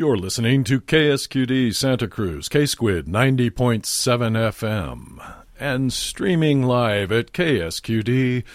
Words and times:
You're 0.00 0.16
listening 0.16 0.64
to 0.64 0.80
KSQD 0.80 1.74
Santa 1.74 2.08
Cruz, 2.08 2.48
KSQD 2.48 3.02
90.7 3.02 3.82
FM, 3.84 5.34
and 5.58 5.92
streaming 5.92 6.62
live 6.62 7.12
at 7.12 7.34
ksqd.org. 7.34 8.46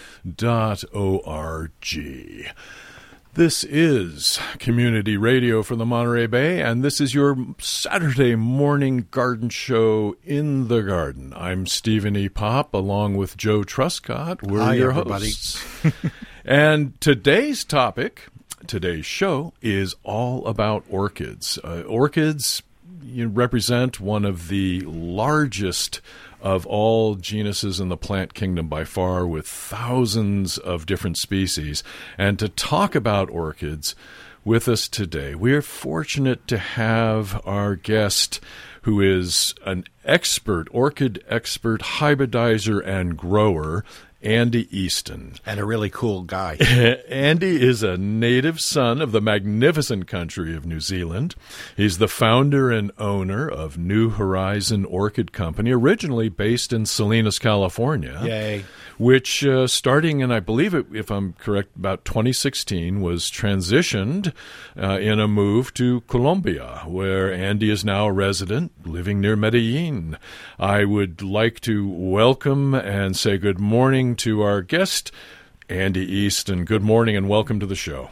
This 3.34 3.62
is 3.62 4.40
community 4.58 5.16
radio 5.16 5.62
for 5.62 5.76
the 5.76 5.86
Monterey 5.86 6.26
Bay, 6.26 6.60
and 6.60 6.82
this 6.82 7.00
is 7.00 7.14
your 7.14 7.36
Saturday 7.60 8.34
morning 8.34 9.06
garden 9.12 9.48
show 9.48 10.16
in 10.24 10.66
the 10.66 10.82
garden. 10.82 11.32
I'm 11.36 11.68
Stephen 11.68 12.16
E. 12.16 12.28
Pop, 12.28 12.74
along 12.74 13.16
with 13.16 13.36
Joe 13.36 13.62
Truskot. 13.62 14.42
We're 14.42 14.58
Hi, 14.58 14.74
your 14.74 14.90
everybody. 14.90 15.26
hosts. 15.26 15.64
and 16.44 17.00
today's 17.00 17.62
topic, 17.62 18.30
today's 18.66 19.06
show, 19.06 19.52
is 19.60 19.94
all 20.02 20.46
about 20.46 20.84
orchids. 20.88 21.58
Uh, 21.62 21.82
orchids 21.82 22.62
represent 23.14 24.00
one 24.00 24.24
of 24.24 24.48
the 24.48 24.80
largest 24.80 26.00
of 26.40 26.66
all 26.66 27.14
genuses 27.14 27.80
in 27.80 27.88
the 27.88 27.96
plant 27.96 28.34
kingdom 28.34 28.68
by 28.68 28.84
far, 28.84 29.26
with 29.26 29.46
thousands 29.46 30.58
of 30.58 30.86
different 30.86 31.16
species. 31.16 31.82
And 32.18 32.38
to 32.38 32.48
talk 32.48 32.94
about 32.94 33.30
orchids 33.30 33.94
with 34.44 34.68
us 34.68 34.86
today, 34.86 35.34
we 35.34 35.52
are 35.54 35.62
fortunate 35.62 36.46
to 36.48 36.58
have 36.58 37.40
our 37.46 37.74
guest 37.74 38.40
who 38.82 39.00
is 39.00 39.52
an 39.64 39.82
expert, 40.04 40.68
orchid 40.70 41.24
expert, 41.28 41.80
hybridizer, 41.80 42.80
and 42.86 43.16
grower. 43.16 43.84
Andy 44.22 44.66
Easton. 44.76 45.34
and 45.44 45.60
a 45.60 45.64
really 45.64 45.90
cool 45.90 46.22
guy. 46.22 46.54
Andy 47.08 47.62
is 47.62 47.82
a 47.82 47.96
native 47.96 48.60
son 48.60 49.00
of 49.00 49.12
the 49.12 49.20
magnificent 49.20 50.06
country 50.08 50.56
of 50.56 50.66
New 50.66 50.80
Zealand. 50.80 51.34
He's 51.76 51.98
the 51.98 52.08
founder 52.08 52.70
and 52.70 52.90
owner 52.98 53.48
of 53.48 53.78
New 53.78 54.10
Horizon 54.10 54.84
Orchid 54.84 55.32
Company, 55.32 55.70
originally 55.70 56.28
based 56.28 56.72
in 56.72 56.86
Salinas, 56.86 57.38
California. 57.38 58.20
Yay. 58.24 58.64
Which, 58.98 59.44
uh, 59.44 59.66
starting 59.66 60.20
in, 60.20 60.32
I 60.32 60.40
believe, 60.40 60.72
it, 60.72 60.86
if 60.90 61.10
I'm 61.10 61.34
correct, 61.34 61.76
about 61.76 62.06
2016, 62.06 63.02
was 63.02 63.24
transitioned 63.24 64.32
uh, 64.74 64.98
in 64.98 65.20
a 65.20 65.28
move 65.28 65.74
to 65.74 66.00
Colombia, 66.02 66.82
where 66.86 67.30
Andy 67.30 67.68
is 67.70 67.84
now 67.84 68.06
a 68.06 68.12
resident 68.12 68.72
living 68.86 69.20
near 69.20 69.36
Medellin. 69.36 70.16
I 70.58 70.86
would 70.86 71.20
like 71.20 71.60
to 71.60 71.86
welcome 71.86 72.72
and 72.74 73.14
say 73.14 73.36
good 73.36 73.60
morning 73.60 74.15
to 74.16 74.42
our 74.42 74.62
guest, 74.62 75.12
Andy 75.68 76.00
Easton. 76.00 76.64
Good 76.64 76.82
morning 76.82 77.16
and 77.16 77.28
welcome 77.28 77.60
to 77.60 77.66
the 77.66 77.74
show. 77.76 78.10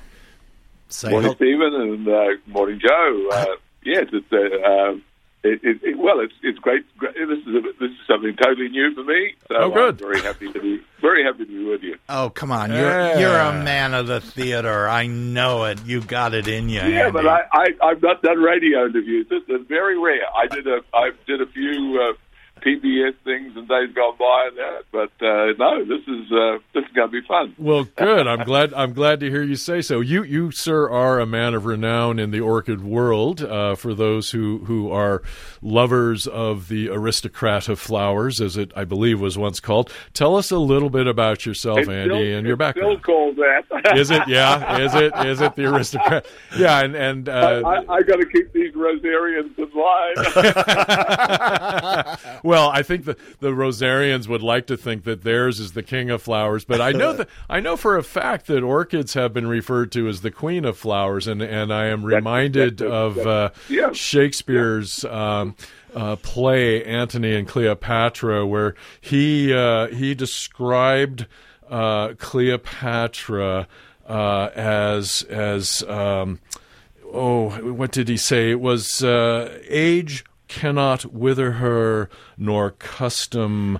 Say 0.88 1.10
morning, 1.10 1.30
hel- 1.30 1.36
Steven, 1.36 1.74
and 1.74 2.08
uh, 2.08 2.26
morning, 2.46 2.80
Joe. 2.80 3.28
Uh, 3.32 3.46
yes, 3.84 4.06
it's 4.12 4.32
uh, 4.32 4.68
um, 4.68 5.02
it, 5.42 5.60
it, 5.62 5.78
it, 5.82 5.98
well, 5.98 6.20
it's 6.20 6.32
it's 6.42 6.58
great. 6.58 6.84
great. 6.96 7.14
This 7.14 7.38
is 7.40 7.54
a, 7.54 7.60
this 7.80 7.90
is 7.90 7.96
something 8.06 8.34
totally 8.36 8.68
new 8.68 8.94
for 8.94 9.04
me. 9.04 9.34
So 9.48 9.56
Oh, 9.56 9.70
good. 9.70 9.94
I'm 10.02 10.08
very 10.10 10.20
happy 10.22 10.52
to 10.52 10.60
be 10.60 10.80
very 11.00 11.22
happy 11.24 11.44
to 11.44 11.46
be 11.46 11.64
with 11.64 11.82
you. 11.82 11.98
Oh, 12.08 12.30
come 12.30 12.50
on. 12.52 12.70
You're 12.70 12.80
Yeah. 12.88 13.18
you're 13.18 13.36
a 13.38 13.52
man 13.62 13.92
of 13.92 14.06
the 14.06 14.20
theater. 14.20 14.88
I 14.88 15.06
know 15.06 15.64
it. 15.64 15.84
You 15.84 16.00
got 16.00 16.32
it 16.32 16.48
in 16.48 16.68
you. 16.68 16.76
Yeah, 16.80 17.06
Andy. 17.06 17.10
but 17.12 17.26
I, 17.26 17.42
I 17.52 17.66
I've 17.82 18.00
not 18.02 18.22
done 18.22 18.38
radio 18.40 18.86
interviews. 18.86 19.26
This 19.28 19.42
is 19.48 19.66
very 19.68 19.98
rare. 19.98 20.22
I 20.36 20.46
did 20.46 20.66
a 20.66 20.80
I 20.94 21.10
did 21.26 21.40
a 21.42 21.46
few 21.46 22.00
uh, 22.00 22.16
PBS 22.64 23.14
things 23.24 23.54
in 23.56 23.66
days 23.66 23.94
gone 23.94 24.16
by 24.18 24.48
and 24.48 24.56
that, 24.56 24.84
but 24.90 25.10
uh, 25.24 25.52
no, 25.58 25.84
this 25.84 26.00
is 26.08 26.32
uh, 26.32 26.58
this 26.72 26.84
is 26.84 26.92
going 26.94 27.10
to 27.10 27.20
be 27.20 27.26
fun. 27.26 27.54
Well, 27.58 27.84
good. 27.96 28.26
I'm 28.26 28.44
glad. 28.44 28.72
I'm 28.72 28.94
glad 28.94 29.20
to 29.20 29.30
hear 29.30 29.42
you 29.42 29.56
say 29.56 29.82
so. 29.82 30.00
You, 30.00 30.22
you, 30.22 30.50
sir, 30.50 30.88
are 30.88 31.20
a 31.20 31.26
man 31.26 31.52
of 31.52 31.66
renown 31.66 32.18
in 32.18 32.30
the 32.30 32.40
orchid 32.40 32.82
world. 32.82 33.42
Uh, 33.42 33.74
for 33.74 33.92
those 33.94 34.30
who 34.30 34.64
who 34.64 34.90
are 34.90 35.22
lovers 35.60 36.26
of 36.26 36.68
the 36.68 36.88
aristocrat 36.88 37.68
of 37.68 37.78
flowers, 37.78 38.40
as 38.40 38.56
it 38.56 38.72
I 38.74 38.84
believe 38.84 39.20
was 39.20 39.36
once 39.36 39.60
called, 39.60 39.92
tell 40.14 40.34
us 40.34 40.50
a 40.50 40.58
little 40.58 40.90
bit 40.90 41.06
about 41.06 41.44
yourself, 41.44 41.80
It's 41.80 41.88
Andy, 41.88 42.14
still- 42.14 42.38
and 42.38 42.46
your 42.46 42.56
background. 42.56 43.00
Still 43.02 43.14
called 43.14 43.36
that. 43.36 43.64
Is 43.96 44.10
it? 44.10 44.22
Yeah. 44.26 44.78
Is 44.78 44.94
it? 44.94 45.12
Is 45.26 45.40
it 45.42 45.54
the 45.54 45.66
aristocrat? 45.66 46.24
Yeah. 46.56 46.80
And 46.80 46.96
and 46.96 47.28
uh, 47.28 47.62
I, 47.66 47.92
I 47.92 48.02
got 48.02 48.16
to 48.16 48.26
keep 48.26 48.52
these 48.52 48.72
rosarians 48.72 49.56
in 49.58 49.70
line. 49.74 50.14
well, 52.42 52.53
I 52.56 52.82
think 52.82 53.04
the 53.04 53.16
the 53.40 53.50
Rosarians 53.50 54.28
would 54.28 54.42
like 54.42 54.66
to 54.66 54.76
think 54.76 55.04
that 55.04 55.22
theirs 55.22 55.60
is 55.60 55.72
the 55.72 55.82
king 55.82 56.10
of 56.10 56.22
flowers, 56.22 56.64
but 56.64 56.80
I 56.80 56.92
know 56.92 57.12
that 57.16 57.28
I 57.48 57.60
know 57.60 57.76
for 57.76 57.96
a 57.96 58.02
fact 58.02 58.46
that 58.46 58.62
orchids 58.62 59.14
have 59.14 59.32
been 59.32 59.46
referred 59.46 59.92
to 59.92 60.08
as 60.08 60.20
the 60.22 60.30
queen 60.30 60.64
of 60.64 60.76
flowers, 60.76 61.26
and 61.26 61.42
and 61.42 61.72
I 61.72 61.86
am 61.86 62.04
reminded 62.04 62.78
that's- 62.78 62.92
of 62.94 63.18
uh, 63.18 63.50
yeah. 63.68 63.92
Shakespeare's. 63.92 65.04
Um, 65.04 65.56
uh, 65.94 66.16
play 66.16 66.82
Antony 66.84 67.36
and 67.36 67.46
Cleopatra, 67.46 68.44
where 68.44 68.74
he 69.00 69.54
uh, 69.54 69.86
he 69.86 70.12
described 70.12 71.28
uh, 71.70 72.14
Cleopatra 72.18 73.68
uh, 74.08 74.50
as 74.54 75.22
as 75.22 75.82
um, 75.84 76.40
oh, 77.12 77.50
what 77.72 77.92
did 77.92 78.08
he 78.08 78.16
say? 78.16 78.50
It 78.50 78.60
was 78.60 79.02
uh, 79.02 79.56
age 79.68 80.24
cannot 80.60 81.04
wither 81.12 81.52
her, 81.52 82.08
nor 82.38 82.70
custom 82.70 83.78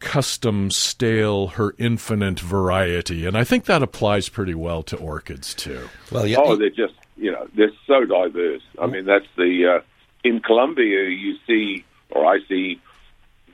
custom 0.00 0.70
stale 0.70 1.46
her 1.48 1.74
infinite 1.78 2.38
variety. 2.40 3.24
And 3.24 3.38
I 3.38 3.44
think 3.44 3.64
that 3.64 3.82
applies 3.82 4.28
pretty 4.28 4.54
well 4.54 4.82
to 4.84 4.96
orchids 4.96 5.54
too. 5.54 5.88
well, 6.12 6.26
yeah. 6.26 6.36
Oh, 6.40 6.56
they're 6.56 6.68
just 6.70 6.94
you 7.16 7.30
know 7.32 7.46
they're 7.56 7.72
so 7.86 8.04
diverse. 8.04 8.62
I 8.80 8.86
mean, 8.86 9.04
that's 9.04 9.26
the 9.36 9.78
uh, 9.78 9.84
in 10.24 10.40
Colombia 10.40 11.08
you 11.08 11.36
see 11.46 11.84
or 12.10 12.24
I 12.26 12.38
see 12.48 12.80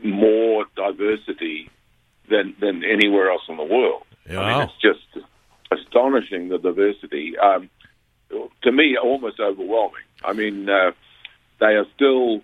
more 0.02 0.64
diversity 0.76 1.70
than 2.30 2.54
than 2.60 2.82
anywhere 2.84 3.30
else 3.30 3.42
in 3.48 3.56
the 3.56 3.64
world. 3.64 4.02
I 4.28 4.32
Yeah. 4.32 4.58
mean, 4.58 4.68
it's 4.68 4.80
just 4.80 5.26
astonishing 5.70 6.48
the 6.48 6.58
diversity. 6.58 7.36
Um, 7.38 7.68
to 8.62 8.72
me, 8.72 8.96
almost 8.96 9.38
overwhelming. 9.38 10.02
I 10.24 10.32
mean, 10.32 10.68
uh, 10.68 10.90
they 11.60 11.74
are 11.76 11.86
still 11.94 12.40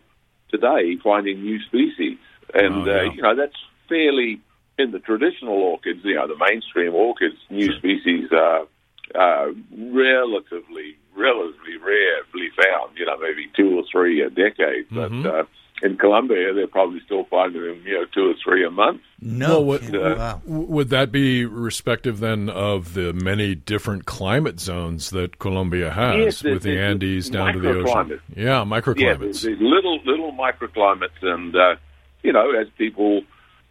today 0.51 0.97
finding 1.03 1.43
new 1.43 1.61
species, 1.63 2.19
and 2.55 2.75
Oh, 2.75 2.85
yeah. 2.87 2.99
uh, 3.09 3.13
you 3.15 3.23
know 3.23 3.35
that's 3.35 3.57
fairly 3.89 4.41
in 4.79 4.93
the 4.93 4.99
traditional 4.99 5.55
orchids. 5.55 6.01
You 6.05 6.15
know, 6.17 6.27
the 6.27 6.37
mainstream 6.39 6.95
orchids, 6.95 7.37
new 7.51 7.73
species 7.77 8.31
are 8.33 8.67
uh, 9.15 9.53
relatively 9.79 10.97
relatively 11.17 11.77
rarely 11.77 12.49
found. 12.57 12.97
You 12.97 13.07
know, 13.07 13.19
maybe 13.19 13.49
two 13.57 13.79
or 13.79 13.85
three 13.91 14.21
a 14.23 14.31
decade, 14.31 14.89
Mhm. 14.91 15.23
but. 15.23 15.35
Uh, 15.35 15.45
in 15.83 15.97
Colombia, 15.97 16.53
they're 16.53 16.67
probably 16.67 17.01
still 17.07 17.25
finding 17.25 17.63
them, 17.63 17.83
you 17.87 17.95
know, 17.95 18.05
two 18.15 18.31
or 18.31 18.35
three 18.45 18.65
a 18.67 18.71
month. 18.71 19.01
no. 19.21 19.61
Well, 19.61 19.65
what- 19.81 19.95
uh, 19.95 20.15
wow. 20.19 20.43
Would 20.47 20.89
that 20.91 21.11
be 21.13 21.45
respective 21.47 22.21
then 22.21 22.49
of 22.51 22.95
the 22.95 23.13
many 23.13 23.55
different 23.55 24.05
climate 24.07 24.61
zones 24.61 25.11
that 25.11 25.39
Colombia 25.39 25.91
has, 25.91 26.17
Yes, 26.19 26.43
with 26.45 26.63
the 26.63 26.79
Andes 26.79 27.31
down 27.31 27.55
to 27.55 27.61
the 27.61 27.71
ocean? 27.71 27.85
microclimates. 27.87 28.21
Yeah, 28.37 28.45
Yeah, 28.61 28.65
microclimates. 28.65 29.43
there's 29.43 29.61
little 29.61 29.99
little 30.05 30.33
microclimates, 30.33 31.23
and 31.23 31.55
uh, 31.57 31.77
you 32.23 32.33
know, 32.33 32.51
as 32.53 32.69
people 32.77 33.23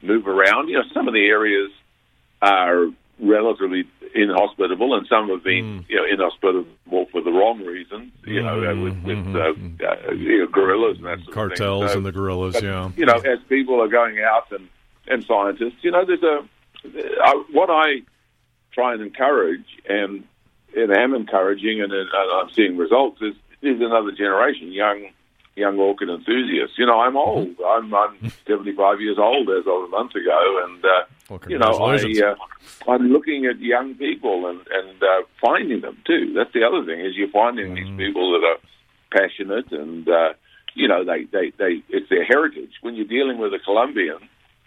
move 0.02 0.28
around, 0.28 0.70
you 0.70 0.76
know, 0.78 0.84
some 0.94 1.08
of 1.08 1.14
the 1.14 1.26
areas 1.28 1.70
are 2.42 2.88
relatively 3.20 3.86
inhospitable, 4.16 4.96
and 4.96 5.06
some 5.08 5.30
have 5.30 5.44
been, 5.44 5.86
you 5.88 5.98
know, 5.98 6.06
inhospitable 6.06 7.06
for 7.12 7.22
the 7.22 7.32
wrong 7.32 7.64
reasons. 7.64 8.12
You 8.26 8.42
know, 8.44 8.64
uh, 8.72 8.76
with, 8.76 9.04
with 9.04 9.36
uh, 9.36 9.40
uh, 10.10 10.12
you 10.14 10.40
know, 10.40 10.48
guerrillas 10.48 10.98
and 10.98 11.06
that 11.06 11.20
sort 11.20 11.28
of 11.30 11.34
Cartels 11.58 11.80
thing. 11.82 11.90
So- 11.90 11.98
and 11.98 12.06
the 12.06 12.12
guerrillas, 12.12 12.54
but, 12.56 12.64
yeah. 12.64 12.92
You 12.96 13.06
know, 13.06 13.16
as 13.18 13.40
people 13.48 13.82
are 13.82 13.88
going 13.88 14.20
out 14.20 14.52
and 14.52 14.68
and 15.08 15.24
scientists, 15.26 15.78
you 15.82 15.92
know, 15.92 16.06
there's 16.06 16.24
a 16.24 16.44
I, 17.24 17.44
what 17.52 17.70
I 17.70 18.02
try 18.72 18.94
and 18.94 19.02
encourage 19.02 19.66
and 19.88 20.24
and 20.76 20.92
am 20.92 21.14
encouraging, 21.16 21.82
and, 21.82 21.92
and 21.92 22.10
I'm 22.14 22.50
seeing 22.52 22.78
results 22.78 23.22
is 23.22 23.36
is 23.62 23.82
another 23.82 24.12
generation, 24.12 24.72
young 24.72 25.08
young 25.56 25.78
orchid 25.78 26.10
enthusiasts. 26.10 26.78
You 26.78 26.86
know, 26.86 27.00
I'm 27.00 27.18
old. 27.18 27.56
I'm 27.68 27.94
I'm 27.94 28.32
75 28.48 29.02
years 29.02 29.18
old 29.18 29.50
as 29.50 29.66
of 29.68 29.84
a 29.84 29.88
month 29.90 30.16
ago, 30.16 30.62
and 30.66 30.86
uh, 30.86 31.04
Well, 31.30 31.40
you 31.48 31.60
know, 31.60 31.74
I, 31.74 31.96
uh, 31.96 32.36
I'm 32.92 33.10
looking 33.10 33.46
at 33.46 33.60
young 33.60 33.96
people 33.96 34.48
and 34.48 34.60
and 34.72 35.04
uh, 35.04 35.22
finding 35.42 35.82
them 35.82 35.98
too. 36.06 36.34
That's 36.36 36.52
the 36.54 36.64
other 36.64 36.84
thing 36.86 37.00
is 37.00 37.16
you're 37.16 37.30
finding 37.30 37.76
these 37.76 37.98
people 37.98 38.32
that 38.34 38.46
are 38.46 38.58
passionate 39.12 39.72
and 39.72 40.08
uh, 40.08 40.34
you 40.76 40.88
know 40.88 41.04
they, 41.04 41.26
they 41.26 41.52
they 41.58 41.84
it's 41.90 42.10
their 42.10 42.26
heritage. 42.26 42.72
When 42.82 42.96
you're 42.96 43.06
dealing 43.06 43.38
with 43.38 43.54
a 43.54 43.60
Colombian, 43.60 44.18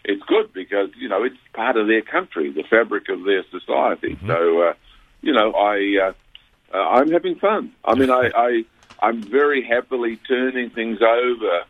it's 0.05 0.23
good 0.23 0.53
because 0.53 0.89
you 0.97 1.09
know 1.09 1.23
it's 1.23 1.35
part 1.53 1.75
of 1.77 1.87
their 1.87 2.01
country, 2.01 2.51
the 2.51 2.63
fabric 2.63 3.09
of 3.09 3.23
their 3.25 3.43
society. 3.51 4.17
So 4.25 4.61
uh, 4.61 4.73
you 5.21 5.33
know 5.33 5.51
I 5.51 5.97
uh, 6.07 6.13
uh, 6.73 6.77
I'm 6.77 7.11
having 7.11 7.35
fun. 7.35 7.71
I 7.83 7.95
mean 7.95 8.09
I, 8.09 8.31
I 8.35 8.65
I'm 9.01 9.21
very 9.21 9.63
happily 9.63 10.17
turning 10.27 10.69
things 10.69 10.99
over 11.01 11.63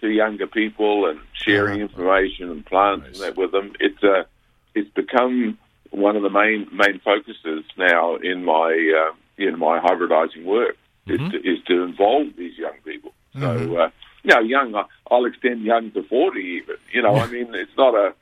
to 0.00 0.08
younger 0.08 0.48
people 0.48 1.06
and 1.06 1.20
sharing 1.32 1.80
information 1.80 2.50
and 2.50 2.66
plants 2.66 3.06
Nice. 3.06 3.20
and 3.20 3.22
that 3.24 3.36
with 3.36 3.52
them. 3.52 3.72
It's 3.78 4.02
uh, 4.02 4.24
it's 4.74 4.90
become 4.90 5.58
one 5.90 6.16
of 6.16 6.22
the 6.22 6.30
main 6.30 6.68
main 6.72 7.00
focuses 7.04 7.64
now 7.76 8.16
in 8.16 8.44
my 8.44 9.08
uh, 9.10 9.14
in 9.38 9.58
my 9.58 9.80
hybridizing 9.80 10.44
work. 10.44 10.76
is, 11.06 11.18
to, 11.32 11.36
is 11.38 11.58
to 11.66 11.82
involve 11.82 12.28
these 12.36 12.56
young 12.56 12.76
people. 12.84 13.12
So, 13.36 13.48
uh, 13.76 13.90
you 14.22 14.34
know, 14.34 14.40
young, 14.40 14.84
I'll 15.10 15.24
extend 15.24 15.62
young 15.62 15.90
to 15.92 16.02
40 16.04 16.40
even. 16.40 16.76
You 16.92 17.02
know, 17.02 17.16
I 17.16 17.26
mean, 17.26 17.48
it's 17.54 17.76
not 17.76 17.94
a, 17.94 18.14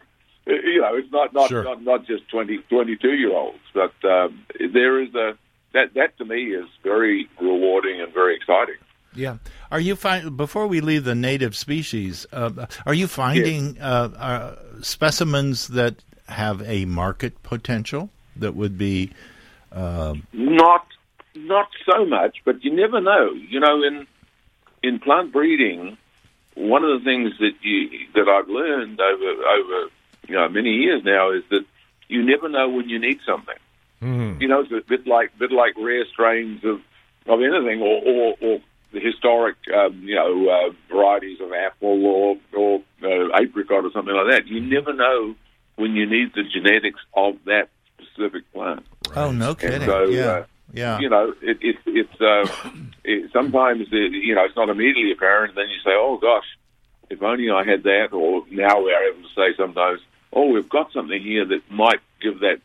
you 0.47 0.81
know, 0.81 0.94
it's 0.94 1.12
not, 1.12 1.35
not, 1.35 1.49
Sure. 1.50 1.62
not, 1.62 1.82
not 1.82 2.06
just 2.06 2.26
20, 2.31 2.58
22 2.70 3.12
year 3.12 3.37
olds, 3.37 3.58
but 3.75 3.93
um, 4.05 4.47
there 4.73 5.02
is 5.02 5.14
a, 5.14 5.37
that, 5.75 5.93
that 5.94 6.17
to 6.19 6.25
me 6.25 6.55
is 6.55 6.67
very 6.82 7.29
rewarding 7.41 8.00
and 8.00 8.14
very 8.14 8.35
exciting. 8.37 8.76
Yeah. 9.14 9.37
Are 9.70 9.81
you 9.81 9.94
find 9.97 10.37
before 10.37 10.67
we 10.67 10.81
leave 10.81 11.05
the 11.05 11.14
native 11.14 11.55
species? 11.56 12.26
Uh, 12.32 12.67
are 12.87 12.94
you 12.94 13.08
finding 13.08 13.79
uh, 13.81 14.08
uh, 14.17 14.56
specimens 14.82 15.69
that 15.69 16.02
have 16.31 16.62
a 16.62 16.85
market 16.85 17.43
potential 17.43 18.11
that 18.37 18.55
would 18.55 18.79
be? 18.79 19.12
Not 20.32 20.87
not 21.35 21.69
so 21.91 22.05
much, 22.05 22.38
but 22.44 22.65
you 22.65 22.75
never 22.75 23.00
know. 23.00 23.32
You 23.32 23.61
know, 23.61 23.82
in 23.82 24.06
in 24.82 24.99
plant 24.99 25.32
breeding, 25.32 25.97
one 26.55 26.85
of 26.85 26.99
the 26.99 27.05
things 27.05 27.32
that 27.38 27.53
you 27.62 27.88
that 28.15 28.29
I've 28.29 28.49
learned 28.49 29.00
over 29.00 29.31
over 29.47 29.91
you 30.29 30.35
know 30.35 30.49
many 30.49 30.71
years 30.71 31.03
now 31.05 31.31
is 31.31 31.43
that 31.50 31.65
you 32.09 32.25
never 32.25 32.49
know 32.49 32.69
when 32.69 32.88
you 32.88 32.99
need 32.99 33.21
something. 33.25 33.56
You 34.41 34.49
know, 34.49 34.61
it's 34.61 34.73
a 34.73 34.81
bit 34.88 35.06
like 35.06 35.38
bit 35.38 35.53
like 35.53 35.75
rare 35.79 36.05
strains 36.06 36.65
of 36.65 36.81
of 37.26 37.41
anything, 37.41 37.81
or 37.81 38.00
or, 38.05 38.37
or 38.41 38.61
the 38.93 39.00
historic 39.00 39.56
um, 39.75 40.03
you 40.03 40.15
know 40.15 40.49
uh, 40.49 40.71
varieties 40.93 41.41
of 41.41 41.53
apple 41.53 42.05
or 42.06 42.37
or 42.53 42.83
uh, 43.03 43.38
apricot 43.41 43.85
or 43.85 43.93
something 43.93 44.15
like 44.15 44.31
that. 44.31 44.47
You 44.47 44.61
never 44.61 44.93
know 44.93 45.35
when 45.81 45.97
you 45.97 46.06
need 46.06 46.35
the 46.35 46.43
genetics 46.43 47.00
of 47.15 47.37
that 47.47 47.71
specific 47.99 48.50
plant. 48.53 48.87
Oh, 49.17 49.32
no 49.32 49.55
kidding! 49.55 49.87
so, 49.87 50.05
yeah, 50.05 50.25
uh, 50.27 50.44
yeah. 50.73 50.99
You 51.00 51.09
know, 51.09 51.35
it, 51.41 51.59
it, 51.61 51.77
it's 51.87 52.21
uh, 52.21 52.47
it, 53.05 53.31
sometimes 53.32 53.88
it, 53.91 54.12
you 54.12 54.35
know 54.35 54.44
it's 54.44 54.56
not 54.56 54.69
immediately 54.69 55.12
apparent. 55.12 55.55
Then 55.55 55.69
you 55.69 55.79
say, 55.79 55.93
"Oh 55.93 56.19
gosh, 56.21 56.44
if 57.09 57.23
only 57.23 57.50
I 57.50 57.65
had 57.65 57.82
that." 57.85 58.12
Or 58.12 58.44
now 58.50 58.82
we 58.82 58.93
are 58.93 59.03
able 59.05 59.23
to 59.23 59.35
say 59.35 59.56
sometimes, 59.56 60.00
"Oh, 60.32 60.47
we've 60.53 60.69
got 60.69 60.93
something 60.93 61.21
here 61.21 61.44
that 61.47 61.62
might 61.71 62.00
give 62.21 62.41
that 62.41 62.61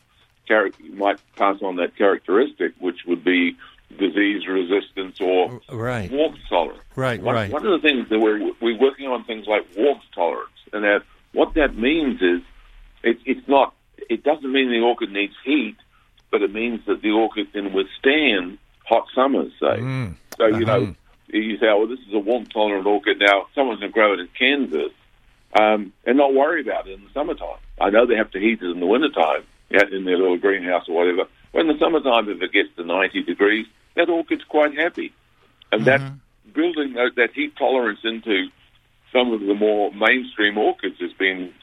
character, 0.47 0.83
might 0.93 1.19
pass 1.35 1.57
on 1.63 1.77
that 1.77 1.95
characteristic, 1.95 2.73
which 2.79 3.05
would 3.07 3.23
be 3.23 3.55
disease 3.97 4.45
resistance 4.47 5.19
or 5.21 5.61
right, 5.71 6.11
warmth 6.11 6.37
tolerance." 6.49 6.81
right, 6.95 7.21
One, 7.21 7.33
right. 7.33 7.51
one 7.51 7.65
of 7.65 7.81
the 7.81 7.87
things 7.87 8.09
that 8.09 8.19
we're 8.19 8.51
we're 8.61 8.77
working 8.77 9.07
on 9.07 9.23
things 9.23 9.47
like 9.47 9.65
warmth 9.75 10.03
tolerance, 10.13 10.51
and 10.73 10.83
that 10.83 11.01
what 11.31 11.53
that 11.55 11.75
means 11.75 12.21
is 12.21 12.41
it, 13.05 13.17
it's 13.25 13.47
not. 13.47 13.73
It 14.09 14.23
doesn't 14.23 14.51
mean 14.51 14.69
the 14.69 14.81
orchid 14.81 15.11
needs 15.11 15.33
heat, 15.43 15.77
but 16.31 16.41
it 16.41 16.53
means 16.53 16.81
that 16.87 17.01
the 17.01 17.11
orchid 17.11 17.53
can 17.53 17.73
withstand 17.73 18.57
hot 18.83 19.07
summers. 19.15 19.51
Say, 19.59 19.79
mm. 19.79 20.15
so 20.37 20.47
you 20.47 20.65
uh-huh. 20.65 20.79
know, 20.79 20.95
you 21.27 21.57
say, 21.57 21.67
"Oh, 21.67 21.87
this 21.87 21.99
is 21.99 22.13
a 22.13 22.19
warm-tolerant 22.19 22.85
orchid." 22.85 23.19
Now, 23.19 23.47
someone's 23.55 23.79
going 23.79 23.91
to 23.91 23.93
grow 23.93 24.13
it 24.13 24.19
in 24.19 24.27
Kansas 24.37 24.91
um, 25.59 25.93
and 26.05 26.17
not 26.17 26.33
worry 26.33 26.61
about 26.61 26.87
it 26.87 26.93
in 26.93 27.03
the 27.03 27.09
summertime. 27.13 27.59
I 27.79 27.89
know 27.89 28.05
they 28.05 28.15
have 28.15 28.31
to 28.31 28.39
heat 28.39 28.61
it 28.61 28.69
in 28.69 28.79
the 28.79 28.85
wintertime 28.85 29.43
yeah, 29.69 29.83
in 29.91 30.05
their 30.05 30.17
little 30.17 30.37
greenhouse 30.37 30.87
or 30.87 30.95
whatever. 30.95 31.29
But 31.51 31.61
in 31.61 31.67
the 31.67 31.79
summertime, 31.79 32.29
if 32.29 32.41
it 32.41 32.51
gets 32.51 32.69
to 32.77 32.83
90 32.83 33.23
degrees, 33.23 33.65
that 33.95 34.09
orchid's 34.09 34.43
quite 34.43 34.77
happy. 34.77 35.13
And 35.71 35.85
that 35.85 36.01
mm-hmm. 36.01 36.51
building 36.53 36.93
that, 36.93 37.11
that 37.15 37.33
heat 37.33 37.55
tolerance 37.57 37.99
into 38.03 38.47
some 39.11 39.31
of 39.31 39.41
the 39.41 39.53
more 39.53 39.91
mainstream 39.93 40.57
orchids 40.57 40.99
has 40.99 41.13
been, 41.13 41.53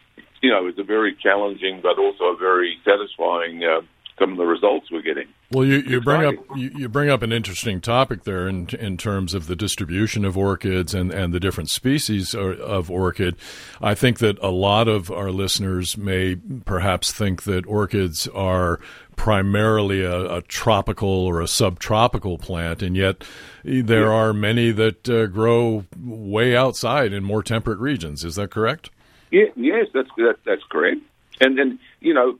you 0.42 0.50
know, 0.50 0.66
it's 0.66 0.78
a 0.78 0.84
very 0.84 1.16
challenging 1.22 1.80
but 1.82 1.98
also 1.98 2.24
a 2.24 2.36
very 2.36 2.78
satisfying 2.84 3.64
uh, 3.64 3.80
some 4.18 4.32
of 4.32 4.38
the 4.38 4.44
results 4.44 4.90
we're 4.90 5.02
getting. 5.02 5.26
Well, 5.50 5.64
you, 5.64 5.78
you 5.78 6.00
bring 6.00 6.24
up 6.24 6.34
you, 6.56 6.70
you 6.76 6.88
bring 6.88 7.10
up 7.10 7.22
an 7.22 7.32
interesting 7.32 7.80
topic 7.80 8.24
there 8.24 8.48
in 8.48 8.68
in 8.78 8.96
terms 8.96 9.34
of 9.34 9.46
the 9.46 9.56
distribution 9.56 10.24
of 10.24 10.36
orchids 10.36 10.94
and, 10.94 11.12
and 11.12 11.32
the 11.32 11.40
different 11.40 11.70
species 11.70 12.34
of 12.34 12.90
orchid. 12.90 13.36
I 13.80 13.94
think 13.94 14.18
that 14.18 14.38
a 14.40 14.50
lot 14.50 14.88
of 14.88 15.10
our 15.10 15.30
listeners 15.30 15.96
may 15.96 16.36
perhaps 16.64 17.12
think 17.12 17.42
that 17.42 17.66
orchids 17.66 18.28
are 18.28 18.80
primarily 19.16 20.02
a, 20.02 20.36
a 20.36 20.42
tropical 20.42 21.08
or 21.08 21.40
a 21.40 21.48
subtropical 21.48 22.38
plant, 22.38 22.82
and 22.82 22.96
yet 22.96 23.24
there 23.64 24.10
are 24.10 24.32
many 24.32 24.72
that 24.72 25.08
uh, 25.08 25.26
grow 25.26 25.84
way 26.00 26.56
outside 26.56 27.12
in 27.12 27.24
more 27.24 27.42
temperate 27.42 27.78
regions. 27.78 28.24
Is 28.24 28.36
that 28.36 28.50
correct? 28.50 28.90
Yeah, 29.32 29.46
yes, 29.56 29.88
that's 29.92 30.10
that, 30.18 30.36
that's 30.44 30.62
correct. 30.70 31.00
And 31.40 31.58
then 31.58 31.80
you 32.00 32.14
know, 32.14 32.38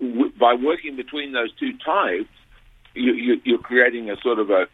w- 0.00 0.32
by 0.38 0.54
working 0.54 0.96
between 0.96 1.32
those 1.32 1.52
two 1.52 1.76
types, 1.78 2.30
you, 2.94 3.12
you, 3.12 3.40
you're 3.44 3.58
creating 3.58 4.10
a 4.10 4.16
sort 4.16 4.38
of 4.38 4.50
a, 4.50 4.66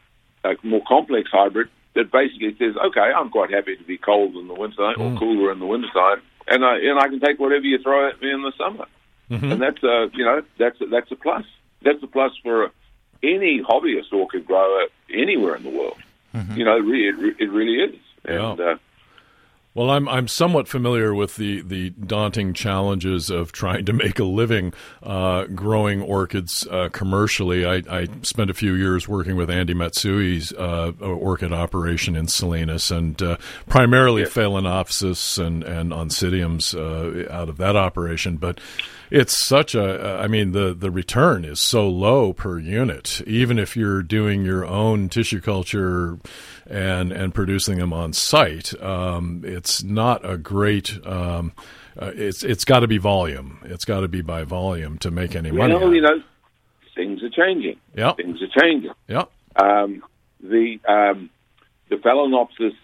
a 0.44 0.54
more 0.62 0.82
complex 0.86 1.28
hybrid 1.30 1.68
that 1.94 2.12
basically 2.12 2.56
says, 2.56 2.76
okay, 2.76 3.00
I'm 3.00 3.30
quite 3.30 3.50
happy 3.52 3.76
to 3.76 3.82
be 3.82 3.98
cold 3.98 4.36
in 4.36 4.46
the 4.46 4.54
wintertime 4.54 4.94
or 5.00 5.10
mm. 5.10 5.18
cooler 5.18 5.50
in 5.50 5.58
the 5.58 5.66
wintertime, 5.66 6.22
and 6.46 6.64
I 6.64 6.78
and 6.78 6.98
I 6.98 7.08
can 7.08 7.20
take 7.20 7.38
whatever 7.40 7.64
you 7.64 7.78
throw 7.82 8.08
at 8.08 8.22
me 8.22 8.30
in 8.30 8.42
the 8.42 8.52
summer. 8.56 8.86
Mm-hmm. 9.30 9.52
And 9.52 9.60
that's 9.60 9.82
a 9.82 10.08
you 10.14 10.24
know 10.24 10.42
that's 10.56 10.80
a, 10.80 10.86
that's 10.86 11.10
a 11.10 11.16
plus. 11.16 11.44
That's 11.82 12.02
a 12.02 12.06
plus 12.06 12.32
for 12.42 12.70
any 13.22 13.60
hobbyist 13.62 14.12
orchid 14.12 14.46
grower 14.46 14.86
anywhere 15.12 15.56
in 15.56 15.64
the 15.64 15.70
world. 15.70 15.98
Mm-hmm. 16.34 16.56
You 16.56 16.64
know, 16.64 16.76
it 16.76 16.84
really, 16.84 17.08
it, 17.08 17.18
re- 17.18 17.36
it 17.38 17.50
really 17.50 17.92
is. 17.92 18.00
And 18.24 18.58
Yeah. 18.58 18.64
uh, 18.64 18.76
Well, 19.72 19.88
I'm 19.90 20.08
I'm 20.08 20.26
somewhat 20.26 20.66
familiar 20.66 21.14
with 21.14 21.36
the, 21.36 21.60
the 21.60 21.90
daunting 21.90 22.54
challenges 22.54 23.30
of 23.30 23.52
trying 23.52 23.84
to 23.84 23.92
make 23.92 24.18
a 24.18 24.24
living 24.24 24.72
uh, 25.00 25.44
growing 25.44 26.02
orchids 26.02 26.66
uh, 26.68 26.88
commercially. 26.88 27.64
I, 27.64 27.82
I 27.88 28.08
spent 28.22 28.50
a 28.50 28.54
few 28.54 28.74
years 28.74 29.06
working 29.06 29.36
with 29.36 29.48
Andy 29.48 29.74
Matsui's 29.74 30.52
uh, 30.52 30.90
orchid 31.00 31.52
operation 31.52 32.16
in 32.16 32.26
Salinas, 32.26 32.90
and 32.90 33.22
uh, 33.22 33.36
primarily 33.68 34.24
Phalaenopsis 34.24 35.38
and 35.38 35.62
and 35.62 35.92
Oncidiums 35.92 36.74
uh, 36.74 37.32
out 37.32 37.48
of 37.48 37.56
that 37.58 37.76
operation. 37.76 38.38
But 38.38 38.60
it's 39.08 39.46
such 39.46 39.76
a 39.76 40.18
I 40.20 40.26
mean 40.26 40.50
the 40.50 40.74
the 40.74 40.90
return 40.90 41.44
is 41.44 41.60
so 41.60 41.88
low 41.88 42.32
per 42.32 42.58
unit, 42.58 43.20
even 43.24 43.56
if 43.56 43.76
you're 43.76 44.02
doing 44.02 44.44
your 44.44 44.66
own 44.66 45.08
tissue 45.08 45.40
culture 45.40 46.18
and 46.70 47.12
and 47.12 47.34
producing 47.34 47.78
them 47.78 47.92
on 47.92 48.12
site. 48.12 48.80
Um, 48.82 49.42
it's 49.44 49.82
not 49.82 50.24
a 50.24 50.38
great. 50.38 50.98
Um, 51.06 51.52
uh, 52.00 52.12
it's 52.14 52.42
it's 52.42 52.64
got 52.64 52.80
to 52.80 52.86
be 52.88 52.98
volume. 52.98 53.58
It's 53.64 53.84
got 53.84 54.00
to 54.00 54.08
be 54.08 54.22
by 54.22 54.44
volume 54.44 54.96
to 54.98 55.10
make 55.10 55.34
any 55.34 55.50
money. 55.50 55.74
well, 55.74 55.92
you 55.92 56.00
know, 56.00 56.22
things 56.94 57.22
are 57.22 57.30
changing. 57.30 57.78
Yeah, 57.94 58.12
Things 58.14 58.38
are 58.40 58.62
changing. 58.62 58.92
yeah, 59.08 59.24
Um, 59.56 60.02
the 60.40 60.78
um, 60.88 61.28
the 61.88 61.96
Phalaenopsis 61.96 62.74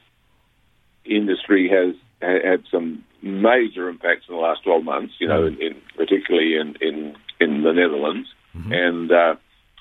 industry 1.05 1.69
has 1.69 1.95
had 2.21 2.65
some 2.71 3.05
major 3.23 3.89
impacts 3.89 4.25
in 4.29 4.35
the 4.35 4.41
last 4.41 4.65
12 4.65 4.83
months, 4.85 5.15
you 5.19 5.29
know, 5.29 5.47
in, 5.47 5.61
in, 5.61 5.77
particularly 5.97 6.57
in, 6.57 6.75
in, 6.81 7.15
in 7.41 7.63
the 7.63 7.73
Netherlands. 7.73 8.29
And 8.71 9.13
uh, 9.13 9.37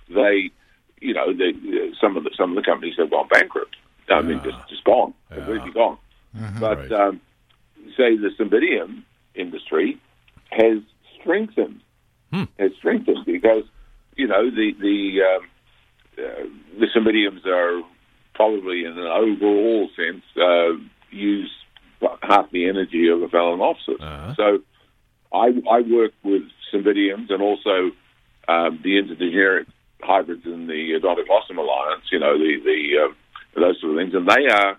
they, 0.09 0.51
you 0.99 1.13
know, 1.13 1.31
they, 1.33 1.53
some 2.01 2.17
of 2.17 2.25
the 2.25 2.31
some 2.37 2.49
of 2.51 2.55
the 2.61 2.69
companies 2.69 2.95
have 2.97 3.09
gone 3.09 3.27
bankrupt. 3.29 3.75
I 4.09 4.21
mean, 4.21 4.41
just, 4.43 4.57
just 4.69 4.83
gone, 4.83 5.13
completely 5.31 5.71
gone. 5.71 5.97
But 6.59 6.77
Right. 6.77 6.91
um, 6.91 7.21
say 7.97 8.17
the 8.17 8.29
Cymbidium 8.37 9.03
industry 9.35 9.97
has 10.51 10.79
strengthened, 11.19 11.81
has 12.59 12.71
strengthened 12.77 13.25
because 13.25 13.63
you 14.15 14.27
know 14.27 14.49
the 14.49 14.73
the 14.79 15.21
um, 15.23 15.47
uh, 16.17 16.79
the 16.79 16.87
Cymbidiums 16.95 17.45
are 17.45 17.81
probably 18.33 18.83
in 18.85 18.91
an 18.91 19.07
overall 19.07 19.89
sense 19.95 20.23
uh, 20.37 20.73
use 21.09 21.51
half 22.21 22.51
the 22.51 22.67
energy 22.67 23.07
of 23.07 23.21
a 23.21 23.27
Phalaenopsis. 23.27 23.99
Uh-huh. 23.99 24.33
So 24.35 24.59
I, 25.33 25.47
I 25.69 25.81
work 25.81 26.13
with 26.23 26.43
Cymbidiums 26.73 27.31
and 27.31 27.41
also 27.41 27.91
um, 28.47 28.79
the 28.83 29.01
intergeneric 29.01 29.65
hybrids 30.01 30.45
in 30.45 30.67
the 30.67 30.99
Odontoglossum 30.99 31.57
Alliance, 31.57 32.03
you 32.11 32.19
know, 32.19 32.37
the, 32.37 32.59
the 32.63 33.05
um, 33.05 33.15
those 33.55 33.79
sort 33.81 33.93
of 33.93 33.97
things, 33.99 34.13
and 34.13 34.27
they 34.27 34.47
are 34.47 34.77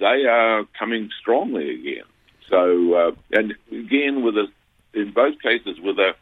they 0.00 0.24
are 0.28 0.64
coming 0.78 1.10
strongly 1.20 1.70
again. 1.74 2.04
So 2.48 2.94
uh, 2.94 3.10
and 3.32 3.54
again 3.70 4.22
with 4.24 4.36
a 4.36 4.46
in 4.94 5.12
both 5.12 5.40
cases 5.40 5.78
with 5.82 5.98
a 5.98 6.12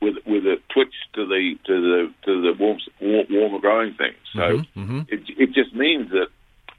with 0.00 0.16
with 0.26 0.44
a 0.46 0.56
twitch 0.72 0.94
to 1.14 1.26
the 1.26 1.54
to 1.66 1.80
the 1.80 2.12
to 2.26 2.42
the 2.42 2.52
warm, 2.58 2.78
warm, 3.00 3.26
warmer 3.30 3.58
growing 3.58 3.94
things. 3.94 4.16
So 4.34 4.62
it 5.08 5.20
it 5.38 5.52
just 5.52 5.74
means 5.74 6.10
that 6.10 6.28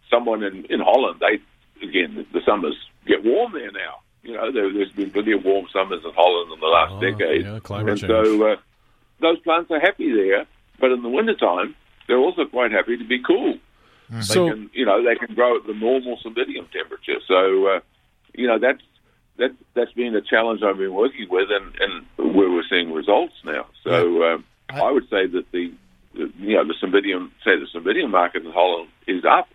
someone 0.10 0.44
in 0.44 0.66
in 0.70 0.80
Holland 0.80 1.20
they 1.22 1.40
again 1.86 2.26
the, 2.32 2.42
summers 2.46 2.76
get 3.08 3.24
warm 3.24 3.54
there 3.54 3.72
now. 3.72 4.00
You 4.24 4.34
know 4.36 4.52
there, 4.52 4.72
there's 4.72 4.92
been 4.92 5.12
plenty 5.12 5.34
of 5.34 5.44
warm 5.44 5.66
summers 5.74 6.02
in 6.06 6.12
Holland 6.14 6.52
in 6.54 6.60
the 6.60 6.68
last 6.68 6.94
Oh, 6.94 7.02
decade, 7.02 7.46
yeah, 7.46 7.60
climate 7.60 7.90
and 7.92 8.00
change. 8.00 8.12
so 8.12 8.48
uh, 8.52 8.56
those 9.20 9.40
plants 9.40 9.72
are 9.72 9.80
happy 9.80 10.14
there. 10.14 10.46
But 10.80 10.92
in 10.92 11.02
the 11.04 11.10
wintertime, 11.10 11.76
they're 12.08 12.18
also 12.18 12.46
quite 12.46 12.72
happy 12.72 12.98
to 12.98 13.04
be 13.06 13.22
cool. 13.22 13.58
They 14.14 14.22
So 14.22 14.50
can, 14.50 14.70
you 14.74 14.86
know, 14.86 15.04
they 15.04 15.16
can 15.16 15.36
grow 15.36 15.58
at 15.58 15.66
the 15.66 15.74
normal 15.74 16.18
cymbidium 16.24 16.72
temperature. 16.72 17.20
So, 17.28 17.68
uh, 17.68 17.80
you 18.34 18.48
know, 18.48 18.60
that's 18.60 18.82
that 19.38 19.52
that's 19.74 19.92
been 19.94 20.16
a 20.16 20.22
challenge 20.22 20.62
I've 20.62 20.78
been 20.78 20.94
working 20.94 21.28
with, 21.30 21.50
and, 21.50 21.74
and 21.80 22.36
where 22.36 22.50
we're 22.52 22.64
seeing 22.70 22.92
results 22.94 23.34
now. 23.44 23.66
So, 23.84 24.24
um, 24.24 24.46
I, 24.70 24.92
would 24.92 25.10
say 25.10 25.26
that 25.28 25.46
the 25.52 25.74
you 26.14 26.56
know, 26.56 26.66
the 26.66 26.76
cymbidium, 26.82 27.32
say 27.44 27.52
the 27.58 27.68
cymbidium 27.74 28.12
market 28.12 28.46
in 28.46 28.52
Holland 28.52 28.90
is 29.08 29.24
up 29.26 29.48